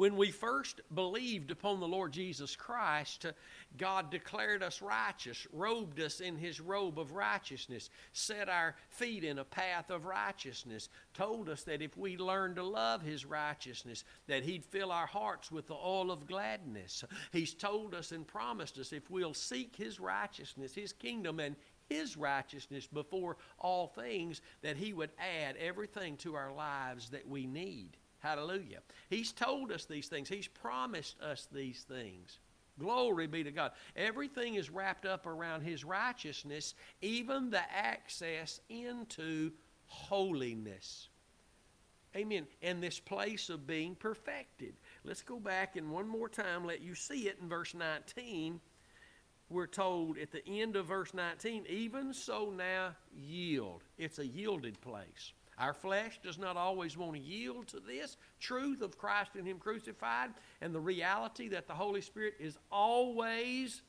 When 0.00 0.16
we 0.16 0.30
first 0.30 0.80
believed 0.94 1.50
upon 1.50 1.78
the 1.78 1.86
Lord 1.86 2.12
Jesus 2.12 2.56
Christ, 2.56 3.26
uh, 3.26 3.32
God 3.76 4.10
declared 4.10 4.62
us 4.62 4.80
righteous, 4.80 5.46
robed 5.52 6.00
us 6.00 6.20
in 6.20 6.36
his 6.36 6.58
robe 6.58 6.98
of 6.98 7.12
righteousness, 7.12 7.90
set 8.14 8.48
our 8.48 8.76
feet 8.88 9.24
in 9.24 9.38
a 9.38 9.44
path 9.44 9.90
of 9.90 10.06
righteousness, 10.06 10.88
told 11.12 11.50
us 11.50 11.64
that 11.64 11.82
if 11.82 11.98
we 11.98 12.16
learn 12.16 12.54
to 12.54 12.62
love 12.62 13.02
his 13.02 13.26
righteousness, 13.26 14.04
that 14.26 14.42
he'd 14.42 14.64
fill 14.64 14.90
our 14.90 15.06
hearts 15.06 15.52
with 15.52 15.66
the 15.66 15.74
oil 15.74 16.10
of 16.10 16.26
gladness. 16.26 17.04
He's 17.30 17.52
told 17.52 17.94
us 17.94 18.10
and 18.10 18.26
promised 18.26 18.78
us 18.78 18.94
if 18.94 19.10
we'll 19.10 19.34
seek 19.34 19.76
his 19.76 20.00
righteousness, 20.00 20.74
his 20.74 20.94
kingdom, 20.94 21.40
and 21.40 21.56
his 21.90 22.16
righteousness 22.16 22.86
before 22.86 23.36
all 23.58 23.88
things, 23.88 24.40
that 24.62 24.78
he 24.78 24.94
would 24.94 25.10
add 25.18 25.56
everything 25.56 26.16
to 26.18 26.34
our 26.34 26.52
lives 26.52 27.10
that 27.10 27.28
we 27.28 27.46
need. 27.46 27.96
Hallelujah. 28.20 28.80
He's 29.08 29.32
told 29.32 29.72
us 29.72 29.86
these 29.86 30.08
things, 30.08 30.28
He's 30.28 30.48
promised 30.48 31.20
us 31.20 31.48
these 31.52 31.84
things. 31.88 32.38
Glory 32.78 33.26
be 33.26 33.44
to 33.44 33.50
God. 33.50 33.72
Everything 33.96 34.54
is 34.54 34.70
wrapped 34.70 35.04
up 35.04 35.26
around 35.26 35.62
His 35.62 35.84
righteousness, 35.84 36.74
even 37.02 37.50
the 37.50 37.62
access 37.74 38.60
into 38.68 39.52
holiness. 39.86 41.08
Amen. 42.16 42.46
And 42.62 42.82
this 42.82 42.98
place 42.98 43.50
of 43.50 43.66
being 43.66 43.94
perfected. 43.94 44.74
Let's 45.04 45.22
go 45.22 45.38
back 45.38 45.76
and 45.76 45.90
one 45.90 46.08
more 46.08 46.28
time 46.28 46.64
let 46.64 46.80
you 46.80 46.94
see 46.94 47.28
it 47.28 47.38
in 47.40 47.48
verse 47.48 47.72
19. 47.74 48.60
We're 49.50 49.66
told 49.66 50.16
at 50.16 50.30
the 50.30 50.46
end 50.46 50.76
of 50.76 50.86
verse 50.86 51.12
19, 51.12 51.66
even 51.68 52.14
so 52.14 52.52
now 52.56 52.94
yield. 53.12 53.82
It's 53.98 54.20
a 54.20 54.26
yielded 54.26 54.80
place. 54.80 55.32
Our 55.58 55.74
flesh 55.74 56.20
does 56.22 56.38
not 56.38 56.56
always 56.56 56.96
want 56.96 57.14
to 57.14 57.20
yield 57.20 57.66
to 57.68 57.80
this 57.80 58.16
truth 58.38 58.80
of 58.80 58.96
Christ 58.96 59.32
and 59.36 59.46
Him 59.46 59.58
crucified 59.58 60.30
and 60.60 60.74
the 60.74 60.80
reality 60.80 61.48
that 61.48 61.66
the 61.66 61.74
Holy 61.74 62.00
Spirit 62.00 62.34
is 62.38 62.56
always 62.70 63.82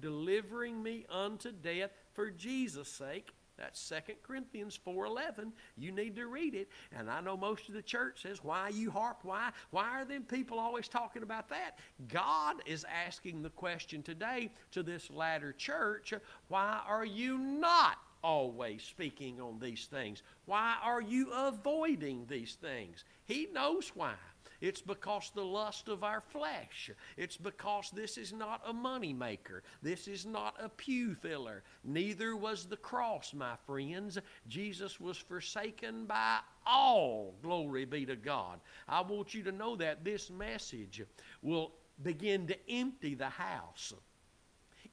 delivering 0.00 0.82
me 0.82 1.06
unto 1.08 1.52
death 1.52 1.90
for 2.12 2.30
Jesus' 2.30 2.88
sake. 2.88 3.30
That's 3.58 3.88
2 3.88 4.14
Corinthians 4.22 4.78
4.11. 4.86 5.52
You 5.78 5.92
need 5.92 6.14
to 6.16 6.26
read 6.26 6.54
it. 6.54 6.68
And 6.96 7.10
I 7.10 7.20
know 7.20 7.36
most 7.36 7.68
of 7.68 7.74
the 7.74 7.82
church 7.82 8.22
says, 8.22 8.42
why 8.42 8.68
you 8.68 8.90
harp? 8.90 9.20
Why? 9.22 9.50
Why 9.70 10.00
are 10.00 10.04
them 10.04 10.24
people 10.24 10.58
always 10.58 10.88
talking 10.88 11.22
about 11.22 11.48
that? 11.48 11.78
God 12.08 12.56
is 12.66 12.84
asking 12.84 13.42
the 13.42 13.50
question 13.50 14.02
today 14.02 14.50
to 14.72 14.82
this 14.82 15.10
latter 15.10 15.52
church, 15.52 16.12
why 16.48 16.80
are 16.86 17.04
you 17.04 17.38
not 17.38 17.96
always 18.22 18.82
speaking 18.82 19.40
on 19.40 19.58
these 19.58 19.86
things? 19.86 20.22
Why 20.44 20.76
are 20.82 21.00
you 21.00 21.30
avoiding 21.32 22.26
these 22.28 22.56
things? 22.60 23.04
He 23.24 23.48
knows 23.52 23.92
why. 23.94 24.14
It's 24.60 24.80
because 24.80 25.30
the 25.34 25.44
lust 25.44 25.88
of 25.88 26.04
our 26.04 26.20
flesh. 26.20 26.90
It's 27.16 27.36
because 27.36 27.90
this 27.90 28.18
is 28.18 28.32
not 28.32 28.62
a 28.66 28.72
money 28.72 29.12
maker. 29.12 29.62
This 29.82 30.08
is 30.08 30.26
not 30.26 30.54
a 30.60 30.68
pew 30.68 31.14
filler. 31.14 31.62
Neither 31.84 32.36
was 32.36 32.66
the 32.66 32.76
cross, 32.76 33.34
my 33.34 33.54
friends. 33.66 34.18
Jesus 34.48 35.00
was 35.00 35.18
forsaken 35.18 36.06
by 36.06 36.38
all. 36.66 37.34
Glory 37.42 37.84
be 37.84 38.06
to 38.06 38.16
God. 38.16 38.60
I 38.88 39.00
want 39.02 39.34
you 39.34 39.42
to 39.44 39.52
know 39.52 39.76
that 39.76 40.04
this 40.04 40.30
message 40.30 41.02
will 41.42 41.72
begin 42.02 42.46
to 42.46 42.70
empty 42.70 43.14
the 43.14 43.28
house 43.28 43.94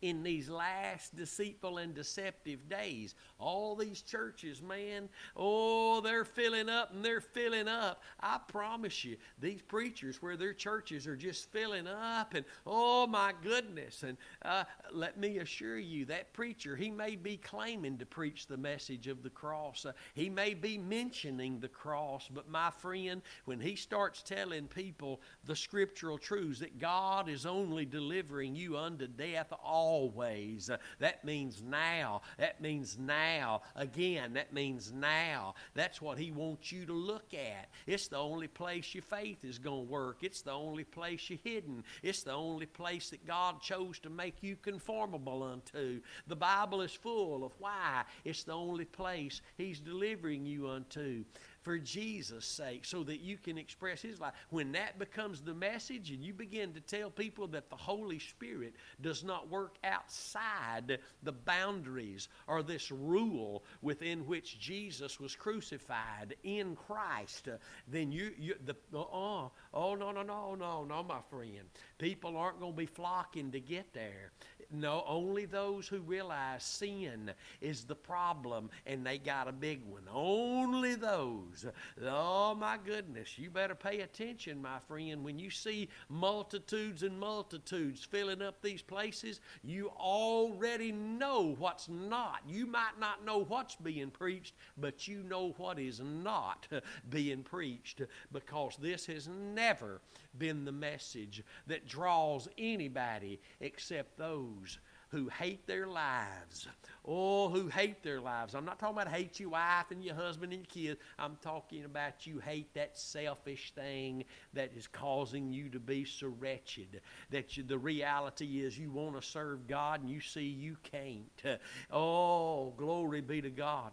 in 0.03 0.21
these 0.21 0.49
last 0.49 1.15
deceitful 1.15 1.77
and 1.77 1.95
deceptive 1.95 2.67
days. 2.67 3.15
All 3.39 3.73
these 3.73 4.01
churches, 4.01 4.61
man, 4.61 5.07
oh, 5.37 6.01
they're 6.01 6.25
filling 6.25 6.67
up 6.67 6.91
and 6.91 7.05
they're 7.05 7.21
filling 7.21 7.69
up. 7.69 8.03
I 8.19 8.37
promise 8.49 9.05
you, 9.05 9.15
these 9.39 9.61
preachers 9.61 10.21
where 10.21 10.35
their 10.35 10.53
churches 10.53 11.07
are 11.07 11.15
just 11.15 11.49
filling 11.53 11.87
up, 11.87 12.33
and 12.33 12.43
oh 12.67 13.07
my 13.07 13.31
goodness. 13.41 14.03
And 14.03 14.17
uh, 14.43 14.65
let 14.91 15.17
me 15.17 15.37
assure 15.37 15.79
you, 15.79 16.03
that 16.05 16.33
preacher, 16.33 16.75
he 16.75 16.91
may 16.91 17.15
be 17.15 17.37
claiming 17.37 17.97
to 17.99 18.05
preach 18.05 18.45
the 18.45 18.57
message 18.57 19.07
of 19.07 19.23
the 19.23 19.29
cross, 19.29 19.85
uh, 19.85 19.93
he 20.15 20.29
may 20.29 20.53
be 20.53 20.77
mentioning 20.77 21.61
the 21.61 21.69
cross, 21.69 22.27
but 22.29 22.49
my 22.49 22.71
friend, 22.71 23.21
when 23.45 23.61
he 23.61 23.77
starts 23.77 24.21
telling 24.21 24.67
people 24.67 25.21
the 25.45 25.55
scriptural 25.55 26.17
truths 26.17 26.59
that 26.59 26.77
God 26.77 27.29
is 27.29 27.45
only 27.45 27.85
delivering 27.85 28.53
you 28.53 28.77
unto 28.77 29.07
death 29.07 29.53
all 29.63 29.92
always. 29.93 30.69
Uh, 30.69 30.77
that 30.99 31.23
means 31.23 31.61
now. 31.61 32.21
That 32.37 32.61
means 32.61 32.97
now. 32.99 33.61
Again, 33.75 34.33
that 34.33 34.51
means 34.53 34.91
now. 34.91 35.53
That's 35.75 36.01
what 36.01 36.17
He 36.17 36.31
wants 36.31 36.71
you 36.71 36.85
to 36.85 36.93
look 36.93 37.33
at. 37.33 37.69
It's 37.85 38.07
the 38.07 38.17
only 38.17 38.47
place 38.47 38.93
your 38.93 39.03
faith 39.03 39.45
is 39.45 39.59
going 39.59 39.85
to 39.85 39.91
work. 39.91 40.17
It's 40.21 40.41
the 40.41 40.51
only 40.51 40.83
place 40.83 41.29
you're 41.29 41.39
hidden. 41.43 41.83
It's 42.01 42.23
the 42.23 42.33
only 42.33 42.65
place 42.65 43.09
that 43.11 43.27
God 43.27 43.61
chose 43.61 43.99
to 43.99 44.09
make 44.09 44.41
you 44.41 44.55
conformable 44.55 45.43
unto. 45.43 46.01
The 46.27 46.35
Bible 46.35 46.81
is 46.81 46.91
full 46.93 47.45
of 47.45 47.53
why. 47.59 48.03
It's 48.25 48.43
the 48.43 48.53
only 48.53 48.85
place 48.85 49.41
He's 49.57 49.79
delivering 49.79 50.45
you 50.45 50.69
unto 50.69 51.23
for 51.63 51.77
Jesus' 51.77 52.45
sake 52.45 52.85
so 52.85 53.03
that 53.03 53.21
you 53.21 53.37
can 53.37 53.57
express 53.57 54.01
His 54.01 54.19
life. 54.19 54.33
When 54.49 54.71
that 54.73 54.99
becomes 54.99 55.41
the 55.41 55.53
message 55.53 56.11
and 56.11 56.23
you 56.23 56.33
begin 56.33 56.73
to 56.73 56.81
tell 56.81 57.09
people 57.09 57.47
that 57.47 57.69
the 57.69 57.75
Holy 57.75 58.19
Spirit 58.19 58.75
does 59.01 59.23
not 59.23 59.49
work 59.49 59.77
outside 59.83 60.99
the 61.23 61.31
boundaries 61.31 62.27
or 62.47 62.61
this 62.61 62.91
rule 62.91 63.63
within 63.81 64.25
which 64.27 64.59
Jesus 64.59 65.19
was 65.19 65.35
crucified 65.35 66.35
in 66.43 66.75
Christ, 66.75 67.47
uh, 67.47 67.57
then 67.87 68.11
you, 68.11 68.31
you 68.37 68.55
the, 68.65 68.75
oh, 68.93 69.51
oh, 69.73 69.95
no, 69.95 70.11
no, 70.11 70.21
no, 70.21 70.55
no, 70.55 70.83
no, 70.83 71.03
my 71.03 71.19
friend. 71.29 71.69
People 71.97 72.37
aren't 72.37 72.59
going 72.59 72.73
to 72.73 72.77
be 72.77 72.85
flocking 72.85 73.51
to 73.51 73.59
get 73.59 73.93
there 73.93 74.31
no, 74.73 75.03
only 75.07 75.45
those 75.45 75.87
who 75.87 75.99
realize 75.99 76.63
sin 76.63 77.31
is 77.61 77.83
the 77.83 77.95
problem 77.95 78.69
and 78.87 79.05
they 79.05 79.19
got 79.19 79.47
a 79.47 79.51
big 79.51 79.81
one. 79.85 80.03
Only 80.11 80.95
those. 80.95 81.65
Oh 82.03 82.55
my 82.55 82.77
goodness, 82.83 83.37
you 83.37 83.51
better 83.51 83.75
pay 83.75 84.01
attention, 84.01 84.61
my 84.61 84.79
friend. 84.87 85.23
When 85.23 85.37
you 85.37 85.51
see 85.51 85.89
multitudes 86.09 87.03
and 87.03 87.19
multitudes 87.19 88.03
filling 88.03 88.41
up 88.41 88.61
these 88.61 88.81
places, 88.81 89.41
you 89.63 89.89
already 89.89 90.91
know 90.91 91.55
what's 91.59 91.87
not. 91.87 92.41
You 92.47 92.65
might 92.65 92.99
not 92.99 93.23
know 93.23 93.43
what's 93.43 93.75
being 93.75 94.09
preached, 94.09 94.55
but 94.77 95.07
you 95.07 95.23
know 95.23 95.53
what 95.57 95.77
is 95.77 96.01
not 96.03 96.67
being 97.09 97.43
preached 97.43 98.01
because 98.31 98.75
this 98.77 99.05
has 99.05 99.27
never 99.27 100.01
been 100.37 100.65
the 100.65 100.71
message 100.71 101.43
that 101.67 101.87
draws 101.87 102.47
anybody 102.57 103.39
except 103.59 104.17
those 104.17 104.79
who 105.13 105.29
hate 105.29 105.67
their 105.67 105.85
lives. 105.85 106.67
Oh, 107.05 107.47
who 107.47 107.67
hate 107.67 108.01
their 108.01 108.19
lives. 108.19 108.55
I'm 108.55 108.65
not 108.65 108.79
talking 108.79 108.97
about 108.99 109.13
hate 109.13 109.39
your 109.39 109.49
wife 109.49 109.91
and 109.91 110.03
your 110.03 110.15
husband 110.15 110.53
and 110.53 110.63
your 110.63 110.87
kids. 110.95 111.01
I'm 111.19 111.37
talking 111.43 111.85
about 111.85 112.25
you 112.25 112.39
hate 112.39 112.73
that 112.73 112.97
selfish 112.97 113.73
thing 113.75 114.23
that 114.53 114.71
is 114.75 114.87
causing 114.87 115.53
you 115.53 115.69
to 115.69 115.79
be 115.79 116.03
so 116.03 116.33
wretched. 116.39 117.01
That 117.29 117.55
you, 117.55 117.61
the 117.61 117.77
reality 117.77 118.61
is 118.61 118.75
you 118.75 118.89
want 118.89 119.15
to 119.15 119.21
serve 119.21 119.67
God 119.67 120.01
and 120.01 120.09
you 120.09 120.19
see 120.19 120.45
you 120.45 120.77
can't. 120.81 121.59
Oh, 121.91 122.73
glory 122.75 123.21
be 123.21 123.39
to 123.41 123.51
God 123.51 123.91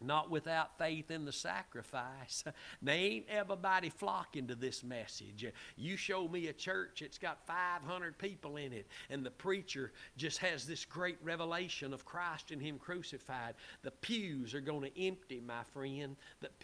not 0.00 0.30
without 0.30 0.78
faith 0.78 1.10
in 1.10 1.24
the 1.24 1.32
sacrifice. 1.32 2.44
They 2.82 2.92
ain't 2.92 3.26
everybody 3.28 3.88
flocking 3.88 4.46
to 4.48 4.54
this 4.54 4.82
message. 4.84 5.46
You 5.76 5.96
show 5.96 6.28
me 6.28 6.48
a 6.48 6.52
church 6.52 6.98
that's 7.00 7.18
got 7.18 7.46
500 7.46 8.18
people 8.18 8.56
in 8.56 8.72
it, 8.72 8.86
and 9.10 9.24
the 9.24 9.30
preacher 9.30 9.92
just 10.16 10.38
has 10.38 10.66
this 10.66 10.84
great 10.84 11.16
revelation 11.22 11.94
of 11.94 12.04
Christ 12.04 12.50
and 12.50 12.60
Him 12.60 12.78
crucified. 12.78 13.54
The 13.82 13.90
pews 13.90 14.54
are 14.54 14.60
going 14.60 14.90
to 14.90 15.06
empty, 15.06 15.40
my 15.40 15.62
friend. 15.72 16.16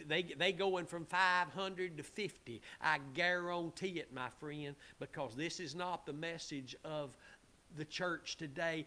They 0.07 0.23
they 0.37 0.51
going 0.51 0.85
from 0.85 1.05
500 1.05 1.97
to 1.97 2.03
50. 2.03 2.61
I 2.81 2.99
guarantee 3.13 3.99
it, 3.99 4.13
my 4.13 4.29
friend, 4.39 4.75
because 4.99 5.35
this 5.35 5.59
is 5.59 5.75
not 5.75 6.05
the 6.05 6.13
message 6.13 6.75
of 6.83 7.17
the 7.77 7.85
church 7.85 8.37
today 8.37 8.85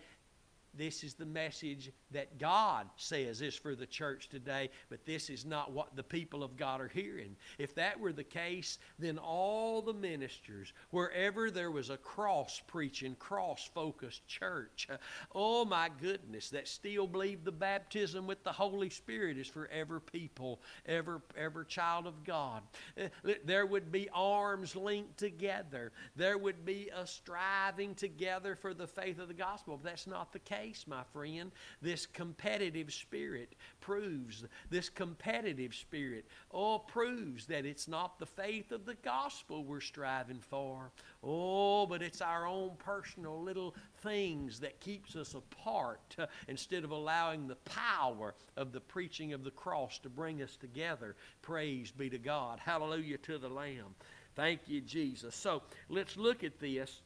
this 0.77 1.05
is 1.05 1.14
the 1.14 1.27
message 1.27 1.91
that 2.11 2.39
God 2.39 2.89
says 2.97 3.41
is 3.41 3.55
for 3.55 3.75
the 3.75 3.87
church 3.87 4.29
today, 4.29 4.70
but 4.89 5.05
this 5.05 5.31
is 5.31 5.45
not 5.45 5.72
what 5.72 5.95
the 5.97 6.03
people 6.03 6.43
of 6.43 6.57
God 6.57 6.81
are 6.81 6.89
hearing. 6.89 7.37
If 7.59 7.75
that 7.77 7.99
were 7.99 8.12
the 8.12 8.25
case, 8.25 8.79
then 8.99 9.18
all 9.18 9.83
the 9.83 9.93
ministers, 9.93 10.72
wherever 10.91 11.51
there 11.51 11.70
was 11.70 11.91
a 11.91 11.97
cross 11.97 12.61
preaching, 12.66 13.14
cross 13.16 13.68
focused 13.75 14.27
church, 14.27 14.89
oh 15.35 15.64
my 15.64 15.91
goodness, 16.01 16.51
that 16.51 16.68
still 16.68 17.07
believe 17.07 17.45
the 17.45 17.53
baptism 17.53 18.27
with 18.27 18.43
the 18.45 18.53
Holy 18.53 18.91
Spirit 18.91 19.39
is 19.39 19.49
for 19.49 19.68
every 19.68 20.01
people, 20.01 20.61
every, 20.87 21.18
every 21.37 21.66
child 21.66 22.07
of 22.07 22.25
God. 22.25 22.62
Eh, 22.97 23.09
there 23.45 23.66
would 23.66 23.93
be 23.93 24.09
arms 24.12 24.75
linked 24.77 25.18
together, 25.18 25.93
there 26.16 26.39
would 26.39 26.64
be 26.64 26.91
a 26.95 27.07
striving 27.07 27.95
together 27.95 28.57
for 28.57 28.75
the 28.75 28.87
faith 28.87 29.18
of 29.18 29.29
the 29.29 29.35
gospel. 29.35 29.77
But 29.77 29.91
that's 29.91 30.07
not 30.07 30.33
the 30.33 30.39
case 30.39 30.64
my 30.87 31.03
friend. 31.12 31.51
This 31.83 32.07
competitive 32.07 32.93
spirit 32.93 33.55
proves, 33.81 34.45
this 34.71 34.89
competitive 34.89 35.75
spirit, 35.75 36.27
oh, 36.53 36.79
proves 36.79 37.47
that 37.47 37.67
it's 37.67 37.89
not 37.89 38.19
the 38.19 38.27
faith 38.27 38.73
of 38.73 38.85
the 38.85 38.95
gospel 38.95 39.65
we're 39.65 39.81
striving 39.81 40.41
for. 40.41 40.91
Oh, 41.23 41.87
but 41.87 42.03
it's 42.03 42.21
our 42.21 42.47
own 42.47 42.73
personal 42.79 43.41
little 43.41 43.75
things 44.03 44.61
that 44.61 44.81
keeps 44.81 45.17
us 45.17 45.35
apart 45.35 46.17
uh, 46.19 46.27
instead 46.49 46.85
of 46.85 46.91
allowing 46.91 47.47
the 47.47 47.57
power 47.57 48.35
of 48.57 48.73
the 48.73 48.81
preaching 48.81 49.33
of 49.33 49.45
the 49.45 49.51
cross 49.51 49.99
to 49.99 50.09
bring 50.09 50.43
us 50.43 50.57
together. 50.57 51.17
Praise 51.43 51.91
be 51.91 52.11
to 52.11 52.19
God. 52.19 52.59
Hallelujah 52.59 53.19
to 53.19 53.39
the 53.39 53.49
Lamb. 53.49 53.95
Thank 54.35 54.62
you, 54.67 54.81
Jesus. 54.81 55.35
So 55.35 55.62
let's 55.89 56.17
look 56.17 56.43
at 56.43 56.59
this. 56.59 57.03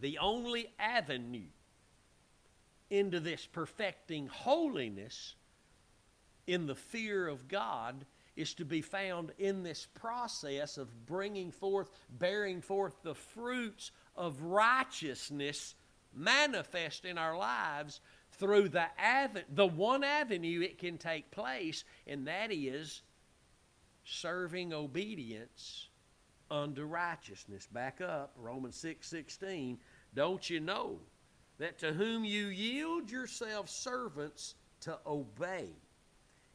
The 0.00 0.18
only 0.18 0.68
avenue 0.78 1.48
into 2.90 3.20
this 3.20 3.46
perfecting 3.46 4.26
holiness 4.26 5.34
in 6.46 6.66
the 6.66 6.74
fear 6.74 7.28
of 7.28 7.48
God 7.48 8.06
is 8.36 8.54
to 8.54 8.64
be 8.64 8.80
found 8.80 9.32
in 9.38 9.62
this 9.62 9.86
process 9.94 10.78
of 10.78 11.06
bringing 11.06 11.50
forth, 11.50 11.90
bearing 12.18 12.60
forth 12.60 12.94
the 13.02 13.14
fruits 13.14 13.90
of 14.16 14.40
righteousness 14.42 15.74
manifest 16.14 17.04
in 17.04 17.18
our 17.18 17.36
lives 17.36 18.00
through 18.32 18.68
the, 18.68 18.86
ave- 18.98 19.44
the 19.54 19.66
one 19.66 20.04
avenue 20.04 20.60
it 20.62 20.78
can 20.78 20.96
take 20.98 21.30
place, 21.30 21.84
and 22.06 22.26
that 22.26 22.52
is 22.52 23.02
serving 24.04 24.72
obedience 24.72 25.88
unto 26.50 26.84
righteousness. 26.84 27.68
Back 27.70 28.00
up, 28.00 28.32
Romans 28.36 28.76
6 28.76 29.06
16. 29.06 29.78
Don't 30.14 30.48
you 30.48 30.60
know 30.60 31.00
that 31.58 31.78
to 31.78 31.92
whom 31.92 32.24
you 32.24 32.46
yield 32.46 33.10
yourselves 33.10 33.72
servants 33.72 34.54
to 34.80 34.98
obey, 35.06 35.70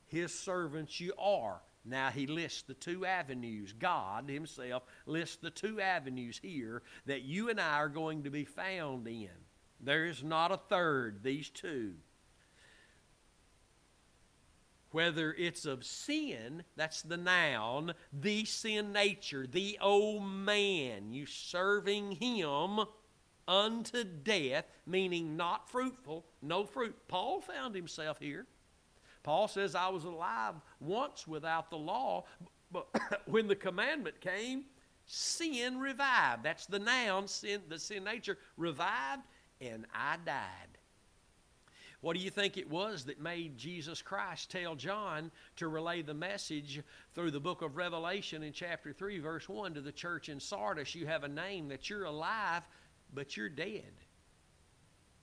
his 0.07 0.33
servants 0.33 0.99
you 0.99 1.13
are. 1.17 1.61
Now 1.85 2.09
he 2.09 2.27
lists 2.27 2.61
the 2.61 2.73
two 2.73 3.05
avenues. 3.05 3.73
God 3.73 4.29
himself 4.29 4.83
lists 5.05 5.35
the 5.35 5.49
two 5.49 5.81
avenues 5.81 6.39
here 6.41 6.81
that 7.05 7.23
you 7.23 7.49
and 7.49 7.59
I 7.59 7.75
are 7.75 7.89
going 7.89 8.23
to 8.23 8.29
be 8.29 8.45
found 8.45 9.07
in. 9.07 9.29
There 9.81 10.05
is 10.05 10.23
not 10.23 10.51
a 10.53 10.57
third, 10.57 11.23
these 11.23 11.49
two. 11.49 11.95
Whether 14.91 15.33
it's 15.33 15.65
of 15.65 15.83
sin, 15.83 16.63
that's 16.77 17.01
the 17.01 17.17
noun, 17.17 17.93
the 18.13 18.45
sin 18.45 18.93
nature, 18.93 19.45
the 19.45 19.77
old 19.81 20.23
man, 20.23 21.11
you 21.11 21.25
serving 21.25 22.11
him 22.11 22.85
unto 23.47 24.03
death, 24.03 24.65
meaning 24.85 25.35
not 25.37 25.69
fruitful, 25.69 26.25
no 26.41 26.65
fruit. 26.65 26.95
Paul 27.07 27.41
found 27.41 27.75
himself 27.75 28.19
here. 28.19 28.45
Paul 29.23 29.47
says, 29.47 29.75
I 29.75 29.87
was 29.87 30.03
alive 30.03 30.55
once 30.79 31.27
without 31.27 31.69
the 31.69 31.77
law, 31.77 32.25
but 32.71 32.87
when 33.25 33.47
the 33.47 33.55
commandment 33.55 34.19
came, 34.19 34.65
sin 35.05 35.79
revived. 35.79 36.43
That's 36.43 36.65
the 36.65 36.79
noun, 36.79 37.27
sin, 37.27 37.61
the 37.69 37.79
sin 37.79 38.03
nature 38.03 38.37
revived, 38.57 39.23
and 39.61 39.85
I 39.93 40.17
died. 40.25 40.77
What 42.03 42.17
do 42.17 42.21
you 42.21 42.29
think 42.29 42.57
it 42.57 42.69
was 42.69 43.05
that 43.05 43.21
made 43.21 43.57
Jesus 43.57 44.01
Christ 44.01 44.51
tell 44.51 44.75
John 44.75 45.31
to 45.55 45.69
relay 45.69 46.01
the 46.01 46.13
message 46.13 46.81
through 47.15 47.31
the 47.31 47.39
book 47.39 47.61
of 47.61 47.77
Revelation 47.77 48.43
in 48.43 48.51
chapter 48.51 48.91
3, 48.91 49.19
verse 49.19 49.47
1 49.47 49.75
to 49.75 49.81
the 49.81 49.89
church 49.89 50.27
in 50.27 50.37
Sardis? 50.37 50.95
You 50.95 51.07
have 51.07 51.23
a 51.23 51.29
name 51.29 51.69
that 51.69 51.89
you're 51.89 52.03
alive 52.03 52.63
but 53.13 53.37
you're 53.37 53.49
dead. 53.49 53.93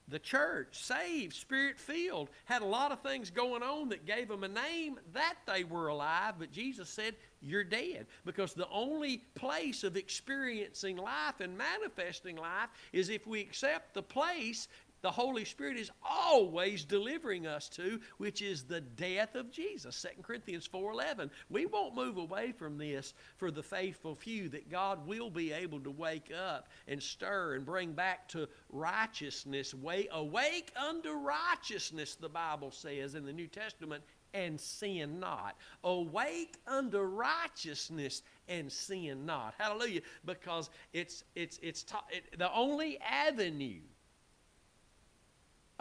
The 0.07 0.19
church, 0.19 0.83
saved, 0.83 1.33
spirit 1.33 1.79
filled, 1.79 2.31
had 2.43 2.61
a 2.61 2.65
lot 2.65 2.91
of 2.91 3.01
things 3.01 3.29
going 3.29 3.63
on 3.63 3.87
that 3.89 4.05
gave 4.05 4.27
them 4.27 4.43
a 4.43 4.47
name 4.49 4.99
that 5.13 5.35
they 5.47 5.63
were 5.63 5.87
alive, 5.87 6.33
but 6.37 6.51
Jesus 6.51 6.89
said, 6.89 7.15
You're 7.39 7.63
dead. 7.63 8.07
Because 8.25 8.53
the 8.53 8.67
only 8.69 9.19
place 9.35 9.85
of 9.85 9.95
experiencing 9.95 10.97
life 10.97 11.39
and 11.39 11.57
manifesting 11.57 12.35
life 12.35 12.69
is 12.91 13.07
if 13.07 13.25
we 13.25 13.39
accept 13.39 13.93
the 13.93 14.03
place 14.03 14.67
the 15.01 15.11
Holy 15.11 15.45
Spirit 15.45 15.77
is 15.77 15.91
always 16.07 16.85
delivering 16.85 17.47
us 17.47 17.69
to, 17.69 17.99
which 18.17 18.41
is 18.41 18.63
the 18.63 18.81
death 18.81 19.35
of 19.35 19.51
Jesus. 19.51 20.05
2 20.17 20.21
Corinthians 20.21 20.67
4.11. 20.67 21.29
We 21.49 21.65
won't 21.65 21.95
move 21.95 22.17
away 22.17 22.51
from 22.51 22.77
this 22.77 23.13
for 23.37 23.51
the 23.51 23.63
faithful 23.63 24.15
few 24.15 24.49
that 24.49 24.69
God 24.69 25.07
will 25.07 25.29
be 25.29 25.51
able 25.51 25.79
to 25.81 25.91
wake 25.91 26.31
up 26.31 26.67
and 26.87 27.01
stir 27.01 27.55
and 27.55 27.65
bring 27.65 27.93
back 27.93 28.27
to 28.29 28.47
righteousness. 28.69 29.73
Awake 30.11 30.71
unto 30.75 31.11
righteousness, 31.11 32.15
the 32.15 32.29
Bible 32.29 32.71
says 32.71 33.15
in 33.15 33.25
the 33.25 33.33
New 33.33 33.47
Testament, 33.47 34.03
and 34.33 34.59
sin 34.59 35.19
not. 35.19 35.55
Awake 35.83 36.57
unto 36.67 36.99
righteousness 36.99 38.21
and 38.47 38.71
sin 38.71 39.25
not. 39.25 39.55
Hallelujah. 39.57 40.01
Because 40.25 40.69
it's, 40.93 41.23
it's, 41.35 41.59
it's 41.61 41.85
it, 42.11 42.37
the 42.37 42.53
only 42.53 42.97
avenue 42.99 43.81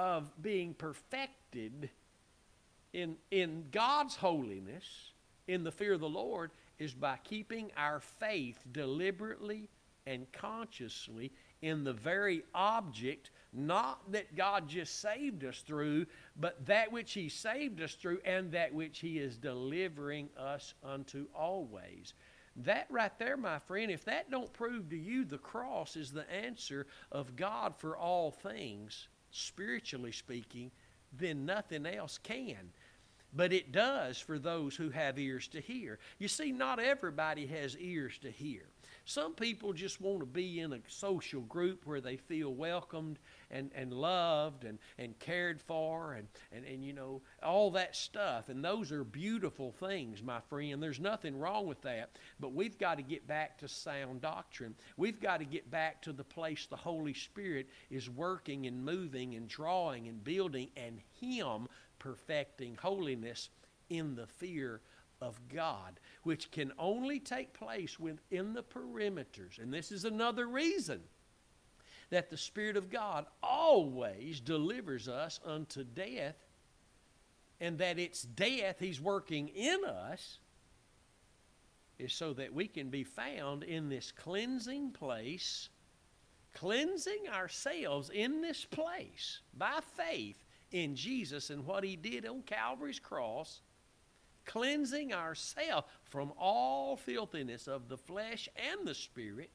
of 0.01 0.33
being 0.41 0.73
perfected 0.73 1.91
in, 2.95 3.17
in 3.31 3.67
God's 3.71 4.17
holiness, 4.17 5.13
in 5.47 5.63
the 5.63 5.71
fear 5.71 5.93
of 5.93 6.01
the 6.01 6.09
Lord, 6.09 6.53
is 6.79 6.95
by 6.95 7.19
keeping 7.23 7.71
our 7.77 8.01
faith 8.01 8.57
deliberately 8.73 9.69
and 10.07 10.27
consciously 10.33 11.31
in 11.61 11.85
the 11.85 11.93
very 11.93 12.43
object, 12.55 13.31
not 13.53 14.11
that 14.11 14.35
God 14.35 14.67
just 14.67 15.01
saved 15.03 15.45
us 15.45 15.59
through, 15.67 16.07
but 16.35 16.65
that 16.65 16.91
which 16.91 17.13
He 17.13 17.29
saved 17.29 17.83
us 17.83 17.93
through 17.93 18.21
and 18.25 18.51
that 18.53 18.73
which 18.73 19.01
He 19.01 19.19
is 19.19 19.37
delivering 19.37 20.31
us 20.39 20.73
unto 20.83 21.27
always. 21.35 22.15
That 22.57 22.87
right 22.89 23.17
there, 23.19 23.37
my 23.37 23.59
friend, 23.59 23.91
if 23.91 24.07
that 24.07 24.31
don't 24.31 24.51
prove 24.55 24.89
to 24.89 24.97
you 24.97 25.27
the 25.27 25.37
cross 25.37 25.95
is 25.95 26.11
the 26.11 26.29
answer 26.33 26.87
of 27.13 27.37
God 27.37 27.75
for 27.77 27.99
all 27.99 28.31
things, 28.31 29.09
spiritually 29.31 30.13
speaking, 30.13 30.71
then 31.13 31.47
nothing 31.47 31.87
else 31.87 32.19
can. 32.23 32.73
But 33.33 33.53
it 33.53 33.71
does 33.71 34.19
for 34.19 34.39
those 34.39 34.75
who 34.75 34.91
have 34.91 35.19
ears 35.19 35.47
to 35.49 35.61
hear. 35.61 35.99
You 36.19 36.27
see, 36.27 36.51
not 36.51 36.81
everybody 36.81 37.47
has 37.47 37.77
ears 37.77 38.19
to 38.23 38.31
hear. 38.31 38.63
Some 39.05 39.35
people 39.35 39.73
just 39.73 40.01
want 40.01 40.21
to 40.21 40.27
be 40.27 40.61
in 40.61 40.73
a 40.73 40.81
social 40.89 41.43
group 41.43 41.87
where 41.87 42.01
they 42.01 42.17
feel 42.17 42.53
welcomed 42.53 43.19
and, 43.51 43.71
and 43.75 43.93
loved 43.93 44.65
and, 44.65 44.79
and 44.99 45.19
cared 45.19 45.61
for 45.61 46.15
and, 46.15 46.29
and, 46.53 46.65
and, 46.65 46.85
you 46.85 46.93
know, 46.93 47.23
all 47.43 47.71
that 47.73 47.97
stuff. 47.97 48.49
And 48.49 48.65
those 48.65 48.93
are 48.93 49.05
beautiful 49.05 49.73
things, 49.73 50.23
my 50.23 50.41
friend. 50.49 50.83
There's 50.83 51.01
nothing 51.01 51.39
wrong 51.39 51.67
with 51.67 51.83
that. 51.83 52.11
But 52.39 52.53
we've 52.53 52.79
got 52.79 52.97
to 52.97 53.03
get 53.03 53.27
back 53.27 53.59
to 53.59 53.69
sound 53.69 54.21
doctrine. 54.21 54.75
We've 54.97 55.21
got 55.21 55.39
to 55.39 55.45
get 55.45 55.71
back 55.71 56.03
to 56.03 56.13
the 56.13 56.25
place 56.25 56.67
the 56.67 56.77
Holy 56.77 57.15
Spirit 57.15 57.69
is 57.91 58.09
working 58.09 58.67
and 58.67 58.85
moving 58.85 59.35
and 59.35 59.49
drawing 59.49 60.09
and 60.09 60.23
building 60.23 60.71
and 60.77 61.01
Him 61.21 61.69
perfecting 61.99 62.77
holiness 62.81 63.51
in 63.89 64.15
the 64.15 64.27
fear 64.27 64.81
of 65.21 65.39
God, 65.49 66.01
which 66.23 66.51
can 66.51 66.73
only 66.79 67.21
take 67.21 67.53
place 67.53 68.01
within 68.01 68.55
the 68.55 68.63
perimeters. 68.63 69.59
And 69.61 69.73
this 69.73 69.93
is 69.93 70.05
another 70.05 70.47
reason 70.47 71.01
that 72.11 72.31
the 72.31 72.37
Spirit 72.37 72.77
of 72.77 72.91
God 72.91 73.27
always 73.43 74.41
delivers 74.41 75.09
us 75.09 75.41
unto 75.45 75.85
death, 75.85 76.37
and 77.61 77.79
that 77.79 77.99
it's 77.99 78.23
death 78.23 78.77
He's 78.79 79.01
working 79.01 79.49
in 79.49 79.85
us, 79.85 80.39
is 81.99 82.13
so 82.13 82.33
that 82.35 82.53
we 82.53 82.67
can 82.67 82.89
be 82.89 83.05
found 83.05 83.63
in 83.63 83.89
this 83.89 84.13
cleansing 84.13 84.91
place, 84.93 85.69
cleansing 86.55 87.29
ourselves 87.33 88.11
in 88.11 88.41
this 88.41 88.65
place 88.65 89.41
by 89.57 89.79
faith 89.97 90.43
in 90.73 90.97
Jesus 90.97 91.51
and 91.51 91.65
what 91.67 91.85
He 91.85 91.97
did 91.97 92.27
on 92.27 92.43
Calvary's 92.43 92.99
cross, 92.99 93.61
cleansing 94.47 95.13
ourselves 95.13 95.87
from 96.05 96.33
all 96.39 96.97
filthiness 96.97 97.69
of 97.69 97.89
the 97.89 97.99
flesh 97.99 98.49
and 98.57 98.87
the 98.87 98.95
spirit, 98.95 99.51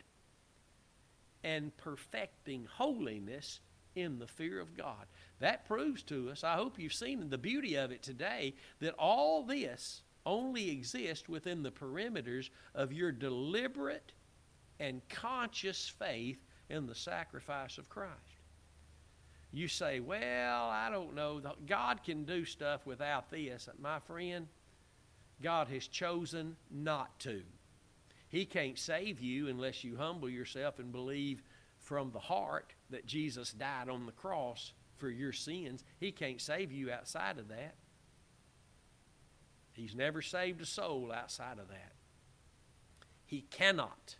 and 1.46 1.78
perfecting 1.78 2.68
holiness 2.70 3.60
in 3.96 4.18
the 4.18 4.28
fear 4.28 4.60
of 4.60 4.76
God. 4.76 5.06
That 5.39 5.66
proves 5.66 6.02
to 6.04 6.32
us, 6.32 6.43
I 6.43 6.56
hope 6.56 6.80
you've 6.80 6.91
seen 6.91 7.30
the 7.30 7.38
beauty 7.38 7.76
of 7.76 7.91
it 7.91 8.02
today, 8.02 8.56
that 8.80 8.96
all 8.98 9.43
this 9.43 10.02
only 10.26 10.72
exists 10.72 11.30
within 11.30 11.62
the 11.62 11.72
perimeters 11.72 12.50
of 12.74 12.91
your 12.91 13.12
deliberate 13.12 14.12
and 14.80 15.08
conscious 15.08 15.88
faith 15.88 16.43
in 16.70 16.88
the 16.88 16.96
sacrifice 16.96 17.78
of 17.78 17.89
Christ. 17.89 18.12
You 19.52 19.68
say, 19.68 20.00
well, 20.00 20.68
I 20.68 20.89
don't 20.89 21.14
know. 21.14 21.41
God 21.68 22.04
can 22.04 22.26
do 22.26 22.43
stuff 22.43 22.88
without 22.88 23.30
this. 23.30 23.70
My 23.80 24.00
friend, 24.00 24.48
God 25.43 25.68
has 25.68 25.88
chosen 25.88 26.56
not 26.72 27.20
to. 27.20 27.43
He 28.36 28.43
can't 28.43 28.77
save 28.77 29.21
you 29.21 29.47
unless 29.47 29.86
you 29.86 29.95
humble 29.95 30.29
yourself 30.29 30.79
and 30.79 30.91
believe 30.91 31.41
from 31.77 32.11
the 32.11 32.19
heart 32.19 32.73
that 32.89 33.05
Jesus 33.05 33.53
died 33.53 33.88
on 33.88 34.05
the 34.05 34.11
cross 34.11 34.73
for 34.97 35.09
your 35.09 35.31
sins. 35.31 35.86
He 36.01 36.11
can't 36.11 36.41
save 36.41 36.69
you 36.69 36.91
outside 36.91 37.38
of 37.38 37.47
that. 37.47 37.75
He's 39.71 39.95
never 39.95 40.21
saved 40.21 40.59
a 40.59 40.65
soul 40.65 41.13
outside 41.13 41.59
of 41.59 41.69
that. 41.69 41.93
He 43.23 43.39
cannot 43.39 44.17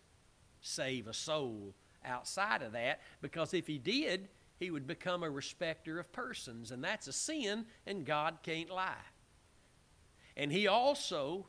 save 0.62 1.08
a 1.08 1.12
soul 1.12 1.74
outside 2.02 2.62
of 2.62 2.72
that 2.72 3.02
because 3.20 3.52
if 3.52 3.66
he 3.66 3.76
did, 3.76 4.30
he 4.58 4.70
would 4.70 4.86
become 4.86 5.24
a 5.24 5.28
respecter 5.28 5.98
of 5.98 6.10
persons, 6.10 6.70
and 6.70 6.82
that's 6.82 7.06
a 7.06 7.12
sin, 7.12 7.66
and 7.86 8.06
God 8.06 8.38
can't 8.42 8.70
lie. 8.70 8.94
And 10.38 10.50
he 10.50 10.68
also 10.68 11.48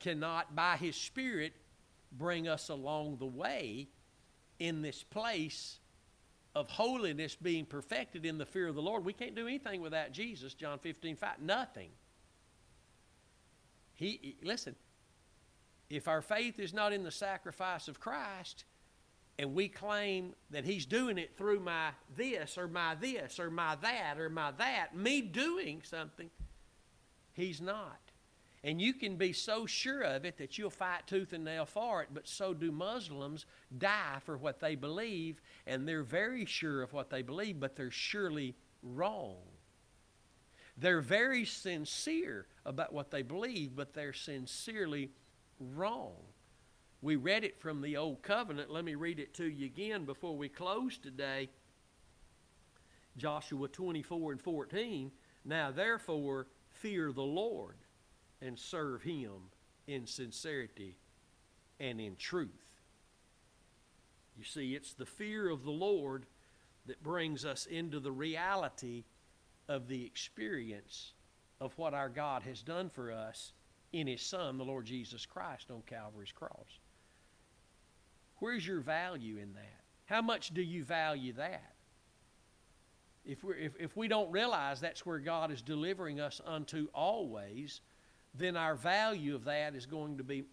cannot, 0.00 0.54
by 0.56 0.76
his 0.76 0.96
Spirit, 0.96 1.52
bring 2.10 2.48
us 2.48 2.68
along 2.68 3.18
the 3.18 3.26
way 3.26 3.88
in 4.58 4.82
this 4.82 5.02
place 5.02 5.78
of 6.54 6.68
holiness 6.68 7.36
being 7.36 7.64
perfected 7.64 8.26
in 8.26 8.38
the 8.38 8.46
fear 8.46 8.66
of 8.66 8.74
the 8.74 8.82
Lord. 8.82 9.04
We 9.04 9.12
can't 9.12 9.36
do 9.36 9.46
anything 9.46 9.80
without 9.80 10.12
Jesus, 10.12 10.54
John 10.54 10.78
15, 10.78 11.16
5. 11.16 11.40
Nothing. 11.40 11.90
He, 13.94 14.36
listen, 14.42 14.74
if 15.88 16.08
our 16.08 16.22
faith 16.22 16.58
is 16.58 16.72
not 16.72 16.92
in 16.92 17.04
the 17.04 17.10
sacrifice 17.10 17.86
of 17.86 18.00
Christ, 18.00 18.64
and 19.38 19.54
we 19.54 19.68
claim 19.68 20.34
that 20.50 20.64
he's 20.64 20.86
doing 20.86 21.18
it 21.18 21.36
through 21.36 21.60
my 21.60 21.90
this 22.16 22.58
or 22.58 22.68
my 22.68 22.94
this 22.94 23.38
or 23.38 23.50
my 23.50 23.76
that 23.76 24.18
or 24.18 24.28
my 24.28 24.50
that, 24.52 24.96
me 24.96 25.22
doing 25.22 25.82
something, 25.84 26.30
he's 27.32 27.60
not. 27.60 28.09
And 28.62 28.80
you 28.80 28.92
can 28.92 29.16
be 29.16 29.32
so 29.32 29.64
sure 29.64 30.02
of 30.02 30.26
it 30.26 30.36
that 30.36 30.58
you'll 30.58 30.68
fight 30.68 31.06
tooth 31.06 31.32
and 31.32 31.44
nail 31.44 31.64
for 31.64 32.02
it, 32.02 32.08
but 32.12 32.28
so 32.28 32.52
do 32.52 32.70
Muslims 32.70 33.46
die 33.78 34.18
for 34.24 34.36
what 34.36 34.60
they 34.60 34.74
believe, 34.74 35.40
and 35.66 35.88
they're 35.88 36.02
very 36.02 36.44
sure 36.44 36.82
of 36.82 36.92
what 36.92 37.08
they 37.08 37.22
believe, 37.22 37.58
but 37.58 37.74
they're 37.74 37.90
surely 37.90 38.54
wrong. 38.82 39.38
They're 40.76 41.00
very 41.00 41.46
sincere 41.46 42.46
about 42.66 42.92
what 42.92 43.10
they 43.10 43.22
believe, 43.22 43.74
but 43.74 43.94
they're 43.94 44.12
sincerely 44.12 45.10
wrong. 45.58 46.16
We 47.02 47.16
read 47.16 47.44
it 47.44 47.60
from 47.60 47.80
the 47.80 47.96
Old 47.96 48.22
Covenant. 48.22 48.70
Let 48.70 48.84
me 48.84 48.94
read 48.94 49.20
it 49.20 49.32
to 49.34 49.46
you 49.46 49.64
again 49.66 50.04
before 50.04 50.36
we 50.36 50.50
close 50.50 50.98
today. 50.98 51.48
Joshua 53.16 53.68
24 53.68 54.32
and 54.32 54.40
14. 54.40 55.10
Now, 55.46 55.70
therefore, 55.70 56.46
fear 56.70 57.10
the 57.12 57.22
Lord 57.22 57.76
and 58.42 58.58
serve 58.58 59.02
him 59.02 59.50
in 59.86 60.06
sincerity 60.06 60.96
and 61.78 62.00
in 62.00 62.16
truth. 62.16 62.48
You 64.36 64.44
see, 64.44 64.74
it's 64.74 64.94
the 64.94 65.06
fear 65.06 65.48
of 65.50 65.64
the 65.64 65.70
Lord 65.70 66.26
that 66.86 67.02
brings 67.02 67.44
us 67.44 67.66
into 67.66 68.00
the 68.00 68.12
reality 68.12 69.04
of 69.68 69.86
the 69.86 70.04
experience 70.04 71.12
of 71.60 71.76
what 71.76 71.94
our 71.94 72.08
God 72.08 72.42
has 72.42 72.62
done 72.62 72.88
for 72.88 73.12
us 73.12 73.52
in 73.92 74.06
His 74.06 74.22
Son, 74.22 74.56
the 74.56 74.64
Lord 74.64 74.86
Jesus 74.86 75.26
Christ, 75.26 75.70
on 75.70 75.82
Calvary's 75.86 76.32
cross. 76.32 76.78
Where's 78.38 78.66
your 78.66 78.80
value 78.80 79.36
in 79.36 79.52
that? 79.54 79.80
How 80.06 80.22
much 80.22 80.54
do 80.54 80.62
you 80.62 80.84
value 80.84 81.34
that? 81.34 81.74
If, 83.24 83.44
we 83.44 83.54
if, 83.54 83.72
if 83.78 83.96
we 83.96 84.08
don't 84.08 84.30
realize 84.32 84.80
that's 84.80 85.04
where 85.04 85.18
God 85.18 85.52
is 85.52 85.60
delivering 85.60 86.20
us 86.20 86.40
unto 86.46 86.88
always, 86.94 87.82
then 88.34 88.56
our 88.56 88.74
value 88.74 89.34
of 89.34 89.44
that 89.44 89.74
is 89.74 89.86
going 89.86 90.18
to 90.18 90.24
be 90.24 90.44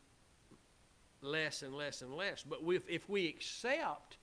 less 1.22 1.62
and 1.62 1.74
less 1.74 2.02
and 2.02 2.14
less. 2.14 2.44
But 2.44 2.60
if, 2.68 2.90
if 2.90 3.10
we 3.10 3.28
accept 3.28 4.18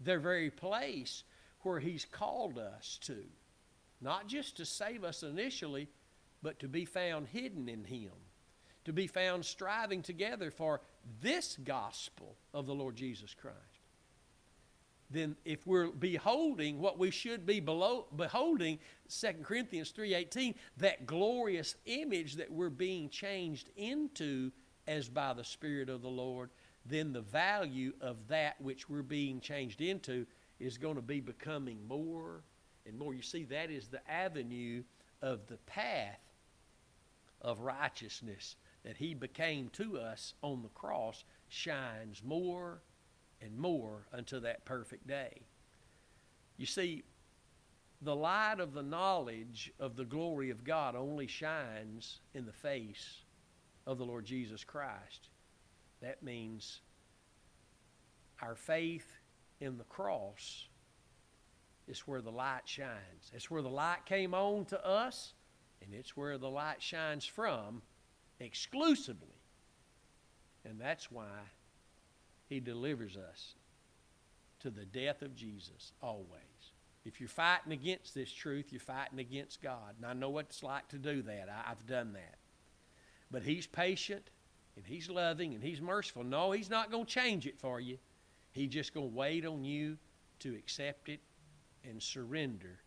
the 0.00 0.18
very 0.18 0.50
place 0.50 1.24
where 1.60 1.80
He's 1.80 2.04
called 2.04 2.58
us 2.58 2.98
to, 3.02 3.18
not 4.00 4.26
just 4.26 4.56
to 4.56 4.64
save 4.64 5.04
us 5.04 5.22
initially, 5.22 5.88
but 6.42 6.58
to 6.60 6.68
be 6.68 6.84
found 6.84 7.28
hidden 7.28 7.68
in 7.68 7.84
Him, 7.84 8.10
to 8.84 8.92
be 8.92 9.06
found 9.06 9.44
striving 9.44 10.02
together 10.02 10.50
for 10.50 10.80
this 11.20 11.56
gospel 11.64 12.36
of 12.52 12.66
the 12.66 12.74
Lord 12.74 12.96
Jesus 12.96 13.34
Christ, 13.34 13.56
then 15.12 15.36
if 15.44 15.66
we're 15.66 15.88
beholding 15.88 16.78
what 16.78 16.98
we 16.98 17.10
should 17.10 17.44
be 17.46 17.60
below, 17.60 18.06
beholding 18.16 18.78
2 19.08 19.32
corinthians 19.42 19.92
3.18 19.92 20.54
that 20.78 21.06
glorious 21.06 21.76
image 21.86 22.36
that 22.36 22.50
we're 22.50 22.70
being 22.70 23.08
changed 23.08 23.70
into 23.76 24.50
as 24.86 25.08
by 25.08 25.32
the 25.32 25.44
spirit 25.44 25.88
of 25.88 26.02
the 26.02 26.08
lord 26.08 26.50
then 26.84 27.12
the 27.12 27.20
value 27.20 27.92
of 28.00 28.28
that 28.28 28.60
which 28.60 28.88
we're 28.88 29.02
being 29.02 29.40
changed 29.40 29.80
into 29.80 30.26
is 30.58 30.78
going 30.78 30.96
to 30.96 31.02
be 31.02 31.20
becoming 31.20 31.86
more 31.86 32.42
and 32.86 32.98
more. 32.98 33.14
You 33.14 33.22
see 33.22 33.44
that 33.44 33.70
is 33.70 33.88
the 33.88 34.08
avenue 34.10 34.82
of 35.20 35.46
the 35.46 35.58
path 35.58 36.18
of 37.40 37.60
righteousness 37.60 38.56
that 38.84 38.96
he 38.96 39.14
became 39.14 39.68
to 39.70 39.98
us 39.98 40.34
on 40.42 40.62
the 40.62 40.68
cross 40.68 41.24
shines 41.48 42.22
more 42.24 42.82
and 43.42 43.58
more 43.58 44.06
until 44.12 44.40
that 44.42 44.64
perfect 44.64 45.06
day. 45.06 45.42
You 46.56 46.66
see, 46.66 47.02
the 48.00 48.16
light 48.16 48.60
of 48.60 48.72
the 48.72 48.82
knowledge 48.82 49.72
of 49.78 49.96
the 49.96 50.04
glory 50.04 50.50
of 50.50 50.64
God 50.64 50.96
only 50.96 51.26
shines 51.26 52.20
in 52.34 52.46
the 52.46 52.52
face 52.52 53.22
of 53.86 53.98
the 53.98 54.04
Lord 54.04 54.24
Jesus 54.24 54.64
Christ. 54.64 55.28
That 56.00 56.22
means 56.22 56.80
our 58.40 58.54
faith 58.54 59.06
in 59.60 59.78
the 59.78 59.84
cross 59.84 60.66
is 61.88 62.00
where 62.00 62.20
the 62.20 62.30
light 62.30 62.62
shines. 62.64 63.30
It's 63.32 63.50
where 63.50 63.62
the 63.62 63.68
light 63.68 64.04
came 64.06 64.34
on 64.34 64.64
to 64.66 64.86
us, 64.86 65.34
and 65.84 65.94
it's 65.94 66.16
where 66.16 66.38
the 66.38 66.50
light 66.50 66.82
shines 66.82 67.24
from 67.24 67.82
exclusively 68.40 69.28
And 70.64 70.80
that's 70.80 71.10
why 71.10 71.30
he 72.52 72.60
delivers 72.60 73.16
us 73.16 73.54
to 74.60 74.70
the 74.70 74.84
death 74.84 75.22
of 75.22 75.34
Jesus 75.34 75.92
always. 76.02 76.28
If 77.04 77.18
you're 77.18 77.28
fighting 77.28 77.72
against 77.72 78.14
this 78.14 78.30
truth, 78.30 78.66
you're 78.70 78.80
fighting 78.80 79.18
against 79.18 79.62
God. 79.62 79.94
And 79.96 80.06
I 80.06 80.12
know 80.12 80.30
what 80.30 80.46
it's 80.50 80.62
like 80.62 80.86
to 80.88 80.98
do 80.98 81.22
that. 81.22 81.48
I, 81.48 81.68
have 81.68 81.86
done 81.86 82.12
that. 82.12 82.36
But 83.30 83.42
He's 83.42 83.66
patient 83.66 84.28
and 84.76 84.86
He's 84.86 85.08
loving 85.08 85.54
and 85.54 85.62
He's 85.64 85.80
merciful. 85.80 86.22
No, 86.24 86.52
He's 86.52 86.70
not 86.70 86.90
going 86.90 87.06
to 87.06 87.10
change 87.10 87.46
it 87.46 87.58
for 87.58 87.80
you. 87.80 87.98
He's 88.52 88.70
just 88.70 88.94
going 88.94 89.10
to 89.10 89.16
wait 89.16 89.46
on 89.46 89.64
you 89.64 89.96
to 90.40 90.54
accept 90.54 91.08
it 91.08 91.20
and 91.88 92.00
surrender 92.00 92.78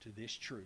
to 0.00 0.08
this 0.10 0.32
truth. 0.32 0.64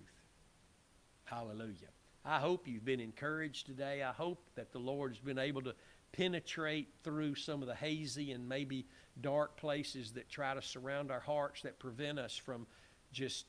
Hallelujah. 1.24 1.90
I 2.24 2.38
hope 2.38 2.68
you've 2.68 2.84
been 2.84 3.00
encouraged 3.00 3.66
today. 3.66 4.02
I 4.02 4.12
hope 4.12 4.38
that 4.54 4.72
the 4.72 4.78
Lord 4.78 5.10
has 5.10 5.18
been 5.18 5.40
able 5.40 5.62
to 5.62 5.74
penetrate 6.12 6.88
through 7.02 7.34
some 7.34 7.62
of 7.62 7.68
the 7.68 7.74
hazy 7.74 8.32
and 8.32 8.48
maybe 8.48 8.86
dark 9.20 9.56
places 9.56 10.12
that 10.12 10.28
try 10.28 10.54
to 10.54 10.62
surround 10.62 11.10
our 11.10 11.20
hearts 11.20 11.62
that 11.62 11.78
prevent 11.78 12.18
us 12.18 12.36
from 12.36 12.66
just 13.12 13.46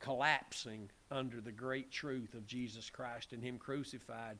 collapsing 0.00 0.90
under 1.10 1.40
the 1.40 1.52
great 1.52 1.90
truth 1.90 2.34
of 2.34 2.46
Jesus 2.46 2.90
Christ 2.90 3.32
and 3.32 3.42
Him 3.42 3.58
crucified. 3.58 4.38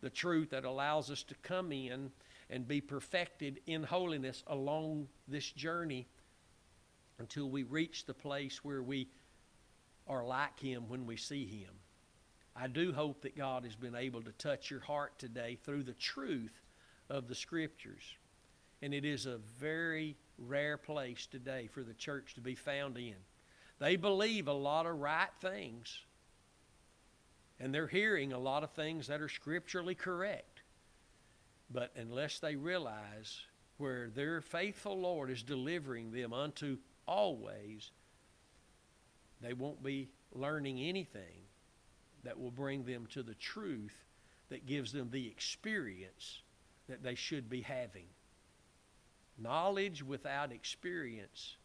The 0.00 0.10
truth 0.10 0.50
that 0.50 0.64
allows 0.64 1.10
us 1.10 1.22
to 1.24 1.34
come 1.42 1.72
in 1.72 2.10
and 2.50 2.66
be 2.66 2.80
perfected 2.80 3.60
in 3.66 3.82
holiness 3.82 4.42
along 4.46 5.08
this 5.26 5.50
journey 5.50 6.06
until 7.18 7.50
we 7.50 7.64
reach 7.64 8.06
the 8.06 8.14
place 8.14 8.64
where 8.64 8.82
we 8.82 9.08
are 10.06 10.24
like 10.24 10.58
Him 10.58 10.84
when 10.88 11.04
we 11.04 11.16
see 11.16 11.46
Him. 11.46 11.74
I 12.56 12.66
do 12.66 12.92
hope 12.92 13.22
that 13.22 13.36
God 13.36 13.64
has 13.64 13.76
been 13.76 13.94
able 13.94 14.22
to 14.22 14.32
touch 14.32 14.70
your 14.70 14.80
heart 14.80 15.18
today 15.18 15.58
through 15.62 15.84
the 15.84 15.92
truth 15.92 16.60
of 17.10 17.28
the 17.28 17.34
Scriptures. 17.34 18.16
And 18.82 18.94
it 18.94 19.04
is 19.04 19.26
a 19.26 19.38
very 19.58 20.16
rare 20.38 20.76
place 20.76 21.26
today 21.26 21.68
for 21.72 21.82
the 21.82 21.94
church 21.94 22.34
to 22.34 22.40
be 22.40 22.54
found 22.54 22.96
in. 22.96 23.14
They 23.80 23.96
believe 23.96 24.48
a 24.48 24.52
lot 24.52 24.86
of 24.86 24.98
right 24.98 25.28
things, 25.40 26.00
and 27.60 27.74
they're 27.74 27.86
hearing 27.86 28.32
a 28.32 28.38
lot 28.38 28.62
of 28.62 28.70
things 28.70 29.06
that 29.06 29.20
are 29.20 29.28
scripturally 29.28 29.94
correct. 29.94 30.62
But 31.70 31.92
unless 31.96 32.38
they 32.38 32.56
realize 32.56 33.40
where 33.76 34.10
their 34.10 34.40
faithful 34.40 34.98
Lord 34.98 35.30
is 35.30 35.42
delivering 35.42 36.10
them 36.10 36.32
unto 36.32 36.78
always, 37.06 37.90
they 39.40 39.52
won't 39.52 39.82
be 39.82 40.08
learning 40.32 40.80
anything 40.80 41.46
that 42.24 42.38
will 42.38 42.50
bring 42.50 42.84
them 42.84 43.06
to 43.12 43.22
the 43.22 43.34
truth 43.34 44.04
that 44.48 44.66
gives 44.66 44.92
them 44.92 45.08
the 45.10 45.26
experience 45.28 46.42
that 46.88 47.02
they 47.02 47.14
should 47.14 47.48
be 47.48 47.62
having. 47.62 48.06
Knowledge 49.38 50.02
without 50.02 50.52
experience 50.52 51.56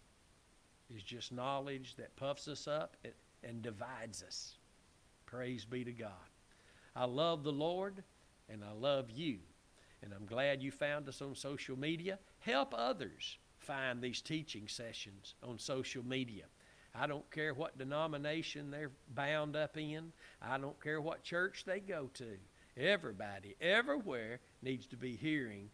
is 0.93 1.01
just 1.01 1.31
knowledge 1.31 1.95
that 1.95 2.15
puffs 2.15 2.47
us 2.47 2.67
up 2.67 2.97
and 3.43 3.61
divides 3.61 4.23
us. 4.23 4.55
Praise 5.25 5.65
be 5.65 5.83
to 5.83 5.91
God. 5.91 6.11
I 6.95 7.05
love 7.05 7.43
the 7.43 7.51
Lord 7.51 8.03
and 8.49 8.63
I 8.63 8.73
love 8.73 9.09
you. 9.09 9.39
And 10.03 10.13
I'm 10.13 10.25
glad 10.25 10.61
you 10.61 10.69
found 10.69 11.07
us 11.07 11.21
on 11.21 11.33
social 11.33 11.79
media. 11.79 12.19
Help 12.39 12.73
others 12.77 13.37
find 13.57 14.01
these 14.01 14.21
teaching 14.21 14.67
sessions 14.67 15.35
on 15.41 15.57
social 15.57 16.05
media. 16.05 16.43
I 16.93 17.07
don't 17.07 17.29
care 17.31 17.53
what 17.53 17.77
denomination 17.77 18.69
they're 18.69 18.91
bound 19.15 19.55
up 19.55 19.77
in. 19.77 20.11
I 20.41 20.57
don't 20.57 20.79
care 20.83 21.01
what 21.01 21.23
church 21.23 21.63
they 21.65 21.79
go 21.79 22.09
to. 22.15 22.37
Everybody, 22.77 23.55
everywhere, 23.61 24.41
needs 24.63 24.87
to 24.87 24.97
be 24.97 25.15
hearing 25.15 25.69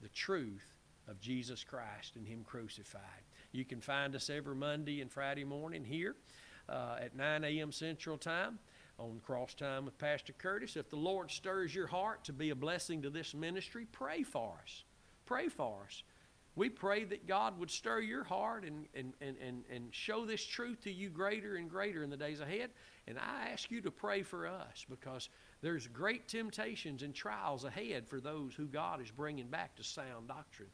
the 0.00 0.08
truth 0.08 0.74
of 1.08 1.20
Jesus 1.20 1.64
Christ 1.64 2.16
and 2.16 2.26
Him 2.26 2.44
crucified. 2.44 3.02
You 3.52 3.64
can 3.64 3.80
find 3.80 4.14
us 4.14 4.30
every 4.30 4.54
Monday 4.54 5.00
and 5.00 5.10
Friday 5.10 5.44
morning 5.44 5.84
here 5.84 6.16
uh, 6.68 6.96
at 7.00 7.14
9 7.14 7.44
a.m. 7.44 7.72
Central 7.72 8.16
Time 8.16 8.58
on 8.98 9.20
Cross 9.24 9.54
Time 9.54 9.84
with 9.84 9.98
Pastor 9.98 10.32
Curtis. 10.32 10.76
If 10.76 10.90
the 10.90 10.96
Lord 10.96 11.30
stirs 11.30 11.74
your 11.74 11.86
heart 11.86 12.24
to 12.24 12.32
be 12.32 12.50
a 12.50 12.54
blessing 12.54 13.02
to 13.02 13.10
this 13.10 13.34
ministry, 13.34 13.86
pray 13.90 14.22
for 14.22 14.58
us. 14.62 14.84
Pray 15.26 15.48
for 15.48 15.82
us. 15.86 16.02
We 16.54 16.68
pray 16.68 17.04
that 17.04 17.26
God 17.26 17.58
would 17.58 17.70
stir 17.70 18.00
your 18.00 18.24
heart 18.24 18.64
and, 18.64 18.86
and, 18.94 19.14
and, 19.22 19.36
and, 19.38 19.64
and 19.72 19.88
show 19.90 20.26
this 20.26 20.44
truth 20.44 20.82
to 20.82 20.92
you 20.92 21.08
greater 21.08 21.56
and 21.56 21.68
greater 21.68 22.02
in 22.02 22.10
the 22.10 22.16
days 22.16 22.40
ahead. 22.40 22.70
And 23.08 23.18
I 23.18 23.50
ask 23.52 23.70
you 23.70 23.80
to 23.80 23.90
pray 23.90 24.22
for 24.22 24.46
us 24.46 24.84
because 24.88 25.30
there's 25.62 25.86
great 25.86 26.28
temptations 26.28 27.02
and 27.02 27.14
trials 27.14 27.64
ahead 27.64 28.06
for 28.06 28.20
those 28.20 28.54
who 28.54 28.66
God 28.66 29.00
is 29.00 29.10
bringing 29.10 29.46
back 29.46 29.76
to 29.76 29.84
sound 29.84 30.28
doctrine, 30.28 30.68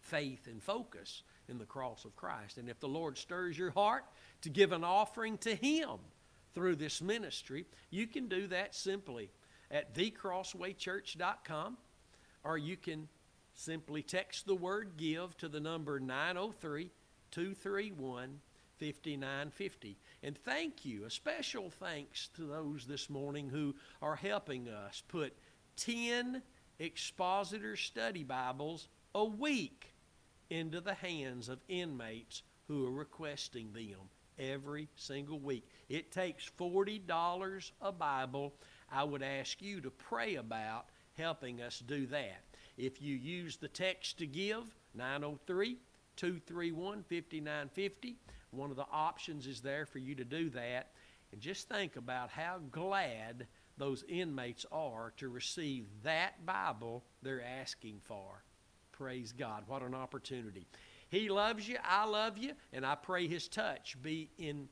faith, 0.00 0.46
and 0.46 0.62
focus 0.62 1.22
in 1.48 1.58
the 1.58 1.64
cross 1.64 2.04
of 2.04 2.16
Christ. 2.16 2.58
And 2.58 2.68
if 2.68 2.80
the 2.80 2.88
Lord 2.88 3.18
stirs 3.18 3.58
your 3.58 3.72
heart 3.72 4.04
to 4.42 4.50
give 4.50 4.72
an 4.72 4.84
offering 4.84 5.36
to 5.38 5.54
Him 5.54 5.98
through 6.54 6.76
this 6.76 7.02
ministry, 7.02 7.66
you 7.90 8.06
can 8.06 8.28
do 8.28 8.46
that 8.46 8.74
simply 8.74 9.30
at 9.70 9.94
thecrosswaychurch.com 9.94 11.76
or 12.44 12.56
you 12.56 12.76
can 12.76 13.08
Simply 13.58 14.04
text 14.04 14.46
the 14.46 14.54
word 14.54 14.92
give 14.96 15.36
to 15.38 15.48
the 15.48 15.58
number 15.58 15.98
903 15.98 16.92
231 17.32 18.38
5950. 18.78 19.96
And 20.22 20.36
thank 20.36 20.84
you, 20.84 21.04
a 21.04 21.10
special 21.10 21.70
thanks 21.70 22.28
to 22.36 22.42
those 22.46 22.86
this 22.86 23.10
morning 23.10 23.48
who 23.48 23.74
are 24.02 24.16
helping 24.16 24.68
us 24.68 25.02
put 25.08 25.36
10 25.76 26.42
expositor 26.78 27.76
study 27.76 28.24
Bibles 28.24 28.88
a 29.14 29.24
week 29.24 29.92
into 30.50 30.80
the 30.80 30.94
hands 30.94 31.48
of 31.48 31.60
inmates 31.68 32.42
who 32.68 32.86
are 32.86 32.92
requesting 32.92 33.72
them 33.72 34.08
every 34.38 34.88
single 34.96 35.38
week. 35.38 35.68
It 35.88 36.12
takes 36.12 36.50
$40 36.58 37.70
a 37.80 37.92
Bible. 37.92 38.54
I 38.90 39.04
would 39.04 39.22
ask 39.22 39.60
you 39.60 39.80
to 39.80 39.90
pray 39.90 40.36
about 40.36 40.86
helping 41.16 41.60
us 41.60 41.82
do 41.86 42.06
that. 42.06 42.42
If 42.76 43.02
you 43.02 43.16
use 43.16 43.56
the 43.56 43.68
text 43.68 44.18
to 44.18 44.26
give, 44.26 44.64
903 44.94 45.78
231 46.16 47.04
5950, 47.08 48.16
one 48.50 48.70
of 48.70 48.76
the 48.76 48.86
options 48.90 49.46
is 49.46 49.60
there 49.60 49.86
for 49.86 49.98
you 49.98 50.14
to 50.14 50.24
do 50.24 50.50
that. 50.50 50.92
And 51.32 51.40
just 51.40 51.68
think 51.68 51.96
about 51.96 52.30
how 52.30 52.60
glad 52.70 53.46
those 53.76 54.04
inmates 54.08 54.64
are 54.72 55.12
to 55.18 55.28
receive 55.28 55.86
that 56.02 56.44
Bible 56.46 57.04
they're 57.22 57.44
asking 57.44 58.00
for. 58.04 58.42
Praise 58.92 59.32
God. 59.32 59.64
What 59.66 59.82
an 59.82 59.94
opportunity. 59.94 60.66
He 61.10 61.28
loves 61.28 61.68
you. 61.68 61.76
I 61.84 62.06
love 62.06 62.38
you. 62.38 62.52
And 62.72 62.84
I 62.84 62.94
pray 62.94 63.28
His 63.28 63.48
touch 63.48 63.96
be 64.02 64.30
in 64.38 64.68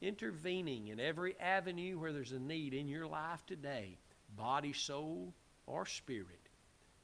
intervening 0.00 0.88
in 0.88 1.00
every 1.00 1.38
avenue 1.40 1.98
where 1.98 2.12
there's 2.12 2.32
a 2.32 2.38
need 2.38 2.74
in 2.74 2.88
your 2.88 3.06
life 3.06 3.44
today 3.46 3.96
body, 4.36 4.72
soul, 4.72 5.32
or 5.66 5.86
spirit. 5.86 6.48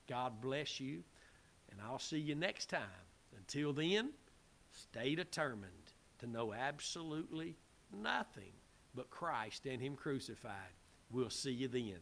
God 0.08 0.40
bless 0.40 0.80
you, 0.80 1.02
and 1.70 1.80
I'll 1.80 2.00
see 2.00 2.18
you 2.18 2.34
next 2.34 2.68
time. 2.68 2.82
Until 3.36 3.72
then, 3.72 4.10
stay 4.80 5.14
determined 5.14 5.92
to 6.18 6.26
know 6.26 6.52
absolutely 6.52 7.56
nothing 7.92 8.52
but 8.94 9.10
Christ 9.10 9.66
and 9.66 9.80
Him 9.80 9.96
crucified. 9.96 10.74
We'll 11.10 11.30
see 11.30 11.52
you 11.52 11.68
then. 11.68 12.00